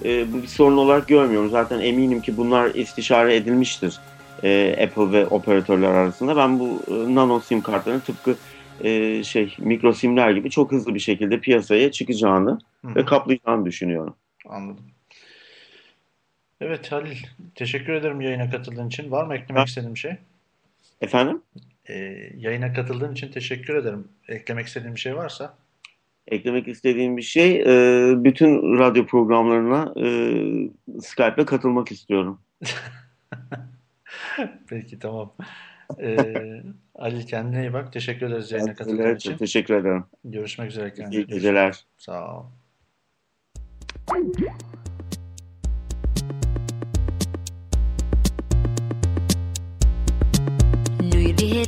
e, 0.06 0.34
bu 0.34 0.42
bir 0.42 0.48
sorun 0.48 0.78
olarak 0.78 1.08
görmüyorum. 1.08 1.50
Zaten 1.50 1.80
eminim 1.80 2.22
ki 2.22 2.38
bunlar 2.38 2.76
istişare 2.76 3.36
edilmiştir 3.36 4.00
e, 4.44 4.76
Apple 4.84 5.12
ve 5.12 5.28
operatörler 5.28 5.92
arasında. 5.92 6.38
Ben 6.38 6.60
bu 6.60 6.84
e, 6.88 7.16
nano 7.16 7.40
sim 7.40 7.62
kartların 7.62 8.00
tıpkı 8.00 8.36
e, 8.80 9.24
şey 9.24 9.56
mikro 9.60 9.94
simler 9.94 10.32
gibi 10.32 10.50
çok 10.50 10.72
hızlı 10.72 10.96
bir 10.96 11.00
şekilde 11.00 11.40
piyasaya 11.40 11.92
çıkacağını 11.92 12.60
Hı 12.82 12.88
hı. 12.88 12.96
ve 12.96 13.06
kaplayacağını 13.06 13.66
düşünüyorum. 13.66 14.16
Anladım. 14.50 14.84
Evet 16.64 16.92
Halil, 16.92 17.18
teşekkür 17.56 17.94
ederim 17.94 18.22
yayına 18.22 18.50
katıldığın 18.50 18.88
için. 18.88 19.12
Var 19.12 19.26
mı 19.26 19.36
eklemek 19.36 19.60
Ha. 19.60 19.64
istediğin 19.64 19.96
bir 19.96 20.00
şey? 20.00 20.16
Efendim? 21.02 21.42
E, 21.90 21.94
yayına 22.38 22.74
katıldığın 22.74 23.14
için 23.14 23.32
teşekkür 23.32 23.76
ederim. 23.76 24.08
Eklemek 24.28 24.68
istediğin 24.68 24.96
bir 24.96 25.00
şey 25.00 25.16
varsa. 25.16 25.58
Eklemek 26.28 26.68
istediğim 26.68 27.18
bir 27.18 27.22
şey, 27.22 27.62
e, 27.62 28.14
bütün 28.24 28.80
radyo 28.80 29.06
programlarına 29.06 29.94
e, 29.98 30.08
Skype'le 31.02 31.46
katılmak 31.46 31.92
istiyorum. 31.92 32.40
Peki 34.70 35.00
tamam. 35.00 35.34
E, 36.02 36.36
Halil 36.98 37.28
kendine 37.28 37.62
iyi 37.62 37.74
bak. 37.74 37.94
Teşekkür 37.94 38.26
ederiz 38.26 38.52
yayına 38.52 38.76
katıldığın 38.76 39.16
için. 39.16 39.38
teşekkür 39.38 39.74
ederim. 39.74 40.06
Görüşmek 40.26 40.70
üzere 40.70 40.94
kendine. 40.94 41.16
İyi 41.16 41.28
geceler. 41.28 41.86
Sağ 41.98 42.38
ol. 42.40 42.46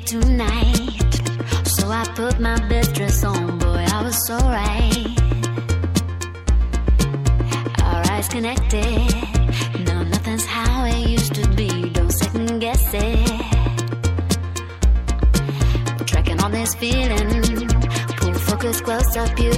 Tonight. 0.06 1.02
So 1.66 1.90
I 1.90 2.06
put 2.16 2.40
my 2.40 2.58
best 2.70 2.94
dress 2.94 3.24
on, 3.24 3.58
boy, 3.58 3.86
I 3.92 4.04
was 4.04 4.28
so 4.28 4.38
right. 4.38 5.08
Our 7.82 8.02
eyes 8.12 8.28
connected. 8.28 9.14
No, 9.86 10.04
nothing's 10.04 10.46
how 10.46 10.86
it 10.86 11.08
used 11.08 11.34
to 11.36 11.48
be. 11.50 11.90
Don't 11.90 12.12
second 12.12 12.60
guess 12.60 12.84
it. 12.94 13.28
Tracking 16.06 16.40
on 16.42 16.52
this 16.52 16.76
feeling. 16.76 17.68
Pull 18.18 18.34
focus 18.34 18.82
close 18.82 19.18
up, 19.18 19.40
you 19.40 19.52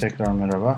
tekrar 0.00 0.32
merhaba. 0.32 0.76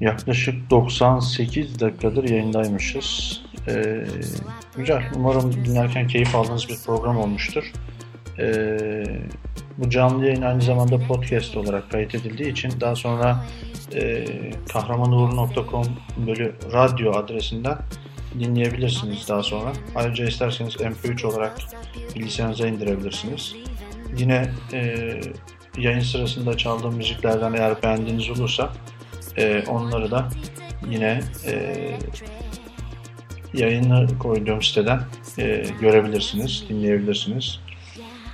Yaklaşık 0.00 0.70
98 0.70 1.80
dakikadır 1.80 2.28
yayındaymışız. 2.28 3.40
Ee, 3.68 4.04
güzel, 4.76 5.02
umarım 5.16 5.52
dinlerken 5.52 6.08
keyif 6.08 6.34
aldığınız 6.34 6.68
bir 6.68 6.78
program 6.86 7.16
olmuştur. 7.18 7.72
Ee, 8.38 9.04
bu 9.78 9.90
canlı 9.90 10.26
yayın 10.26 10.42
aynı 10.42 10.62
zamanda 10.62 10.98
podcast 10.98 11.56
olarak 11.56 11.90
kaydedildiği 11.90 12.52
için 12.52 12.72
daha 12.80 12.96
sonra 12.96 13.44
e, 13.94 14.24
kahramanuğru.com 14.72 15.86
bölü 16.26 16.54
radyo 16.72 17.12
adresinden 17.12 17.78
dinleyebilirsiniz 18.40 19.28
daha 19.28 19.42
sonra. 19.42 19.72
Ayrıca 19.94 20.26
isterseniz 20.26 20.74
MP3 20.74 21.26
olarak 21.26 21.58
bilgisayarınıza 22.14 22.68
indirebilirsiniz. 22.68 23.56
Yine 24.16 24.50
e, 24.72 25.20
yayın 25.78 26.00
sırasında 26.00 26.56
çaldığım 26.56 26.94
müziklerden 26.94 27.52
eğer 27.52 27.82
beğendiğiniz 27.82 28.30
olursa 28.30 28.72
e, 29.38 29.64
onları 29.68 30.10
da 30.10 30.28
yine 30.90 31.20
e, 31.46 31.76
yayını 33.54 34.18
koyduğum 34.18 34.62
siteden 34.62 35.00
e, 35.38 35.66
görebilirsiniz, 35.80 36.64
dinleyebilirsiniz. 36.68 37.60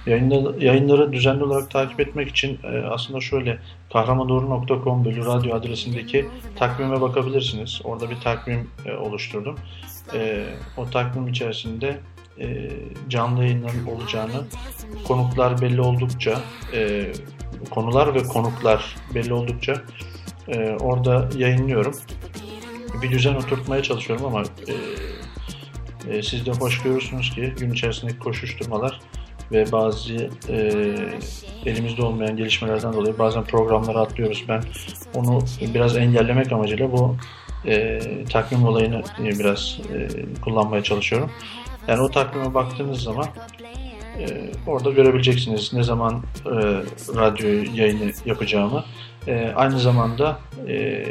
Yayında, 0.07 0.65
yayınları 0.65 1.13
düzenli 1.13 1.45
olarak 1.45 1.71
takip 1.71 2.01
etmek 2.01 2.29
için 2.29 2.59
e, 2.65 2.79
aslında 2.79 3.21
şöyle 3.21 3.59
kahramandoğru.com 3.93 5.05
bölü 5.05 5.25
radyo 5.25 5.55
adresindeki 5.55 6.29
takvime 6.57 7.01
bakabilirsiniz. 7.01 7.81
Orada 7.85 8.11
bir 8.11 8.17
takvim 8.17 8.71
e, 8.87 8.93
oluşturdum. 8.93 9.59
E, 10.15 10.45
o 10.77 10.91
takvim 10.91 11.29
içerisinde 11.29 11.99
e, 12.41 12.71
canlı 13.09 13.45
yayınların 13.45 13.87
olacağını 13.87 14.45
konuklar 15.07 15.61
belli 15.61 15.81
oldukça 15.81 16.41
e, 16.75 17.13
konular 17.71 18.15
ve 18.15 18.23
konuklar 18.23 18.97
belli 19.15 19.33
oldukça 19.33 19.75
e, 20.49 20.71
orada 20.71 21.29
yayınlıyorum. 21.37 21.95
Bir 23.03 23.11
düzen 23.11 23.35
oturtmaya 23.35 23.83
çalışıyorum 23.83 24.27
ama 24.27 24.43
e, 24.43 24.75
e, 26.11 26.23
siz 26.23 26.47
de 26.47 26.53
hoş 26.53 26.83
görürsünüz 26.83 27.31
ki 27.31 27.55
gün 27.59 27.73
içerisindeki 27.73 28.19
koşuşturmalar 28.19 29.01
ve 29.53 29.73
bazı 29.73 30.15
e, 30.49 30.57
elimizde 31.67 32.03
olmayan 32.03 32.37
gelişmelerden 32.37 32.93
dolayı 32.93 33.19
bazen 33.19 33.45
programları 33.45 33.99
atlıyoruz. 33.99 34.45
Ben 34.49 34.63
onu 35.15 35.39
biraz 35.75 35.97
engellemek 35.97 36.53
amacıyla 36.53 36.93
bu 36.93 37.17
e, 37.67 38.01
takvim 38.33 38.65
olayını 38.65 39.03
e, 39.21 39.25
biraz 39.25 39.79
e, 39.95 40.09
kullanmaya 40.41 40.83
çalışıyorum. 40.83 41.31
Yani 41.89 42.01
o 42.01 42.11
takvime 42.11 42.55
baktığınız 42.55 43.03
zaman 43.03 43.27
e, 44.19 44.51
orada 44.67 44.91
görebileceksiniz 44.91 45.73
ne 45.73 45.83
zaman 45.83 46.23
e, 46.47 46.51
radyo 47.17 47.49
yayını 47.75 48.13
yapacağımı. 48.27 48.85
E, 49.27 49.53
aynı 49.57 49.79
zamanda 49.79 50.39
e, 50.69 51.05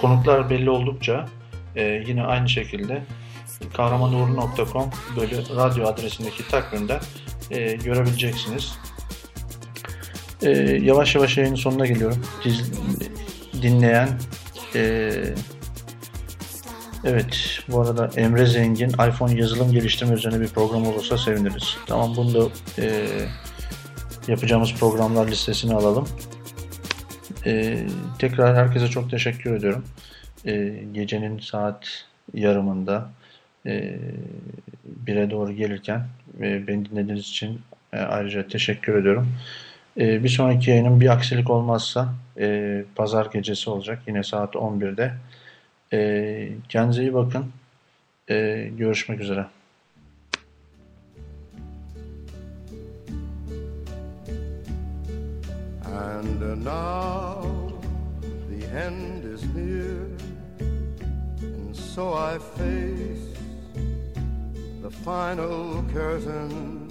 konuklar 0.00 0.50
belli 0.50 0.70
oldukça 0.70 1.28
e, 1.76 2.04
yine 2.06 2.22
aynı 2.22 2.48
şekilde 2.48 3.02
kahramanuğru.com 3.76 4.90
bölü 5.16 5.56
radyo 5.56 5.86
adresindeki 5.86 6.48
takvimde 6.48 7.00
e, 7.50 7.76
görebileceksiniz. 7.76 8.78
E, 10.42 10.50
yavaş 10.82 11.14
yavaş 11.14 11.36
yayının 11.36 11.56
sonuna 11.56 11.86
geliyorum. 11.86 12.24
Diz, 12.44 12.72
dinleyen 13.62 14.08
e, 14.74 15.12
Evet, 17.08 17.60
bu 17.68 17.80
arada 17.80 18.10
Emre 18.16 18.46
Zengin 18.46 18.88
iPhone 18.88 19.40
yazılım 19.40 19.72
geliştirme 19.72 20.14
üzerine 20.14 20.40
bir 20.40 20.48
program 20.48 20.86
olursa 20.86 21.18
seviniriz. 21.18 21.76
Tamam, 21.86 22.16
bunu 22.16 22.34
da 22.34 22.48
e, 22.78 23.06
yapacağımız 24.28 24.74
programlar 24.74 25.28
listesine 25.28 25.74
alalım. 25.74 26.08
E, 27.46 27.78
tekrar 28.18 28.56
herkese 28.56 28.88
çok 28.88 29.10
teşekkür 29.10 29.54
ediyorum. 29.54 29.84
E, 30.46 30.74
gecenin 30.92 31.38
saat 31.38 32.04
yarımında 32.34 33.10
e, 33.66 33.96
bire 34.84 35.30
doğru 35.30 35.52
gelirken 35.52 36.06
e, 36.40 36.66
beni 36.66 36.90
dinlediğiniz 36.90 37.28
için 37.28 37.60
e, 37.92 37.98
ayrıca 37.98 38.48
teşekkür 38.48 38.94
ediyorum. 38.94 39.28
E, 40.00 40.24
bir 40.24 40.28
sonraki 40.28 40.70
yayının 40.70 41.00
bir 41.00 41.12
aksilik 41.12 41.50
olmazsa 41.50 42.14
e, 42.38 42.84
pazar 42.94 43.26
gecesi 43.26 43.70
olacak. 43.70 44.02
Yine 44.06 44.22
saat 44.22 44.54
11'de. 44.54 45.12
E, 45.92 46.48
kendinize 46.68 47.02
iyi 47.02 47.14
bakın. 47.14 47.46
E, 48.30 48.68
görüşmek 48.78 49.20
üzere. 49.20 49.46
And 55.96 56.42
uh, 56.42 56.54
now 56.56 57.72
the 58.50 58.66
end 58.66 59.24
is 59.24 59.42
near, 59.54 60.08
and 61.40 61.74
so 61.74 62.12
I 62.12 62.38
face 62.38 63.38
the 64.82 64.90
final 64.90 65.84
curtain. 65.92 66.86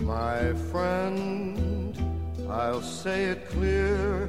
My 0.00 0.52
friend, 0.70 1.96
I'll 2.50 2.82
say 2.82 3.26
it 3.26 3.48
clear, 3.48 4.28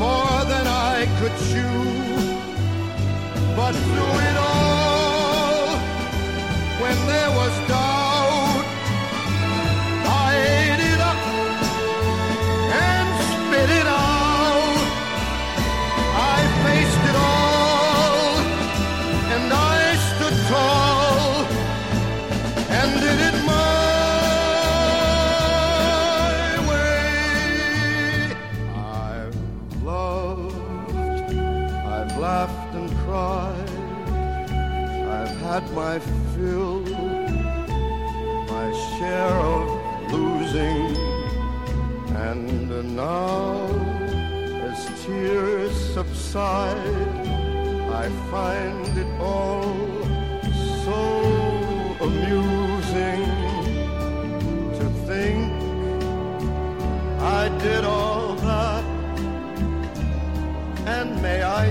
more 0.00 0.44
than 0.52 0.66
I 0.66 1.06
could 1.18 1.36
chew. 1.48 1.80
But 3.54 3.72
through 3.86 4.16
it 4.28 4.36
all, 4.50 5.76
when 6.82 6.96
there 7.06 7.30
was 7.40 7.52
doubt, 7.68 8.09
my 35.74 35.98
fill, 36.34 36.80
my 38.54 38.72
share 38.98 39.38
of 39.56 40.12
losing, 40.12 40.96
and 42.16 42.96
now 42.96 43.66
as 44.68 45.04
tears 45.04 45.72
subside, 45.94 46.76
I 48.02 48.08
find 48.30 48.98
it 48.98 49.20
all 49.20 49.76
so 50.84 51.02
amusing 52.00 53.24
to 54.78 54.86
think 55.06 55.52
I 57.20 57.48
did 57.62 57.84
all 57.84 58.34
that. 58.36 58.84
And 60.86 61.20
may 61.22 61.42
I 61.42 61.70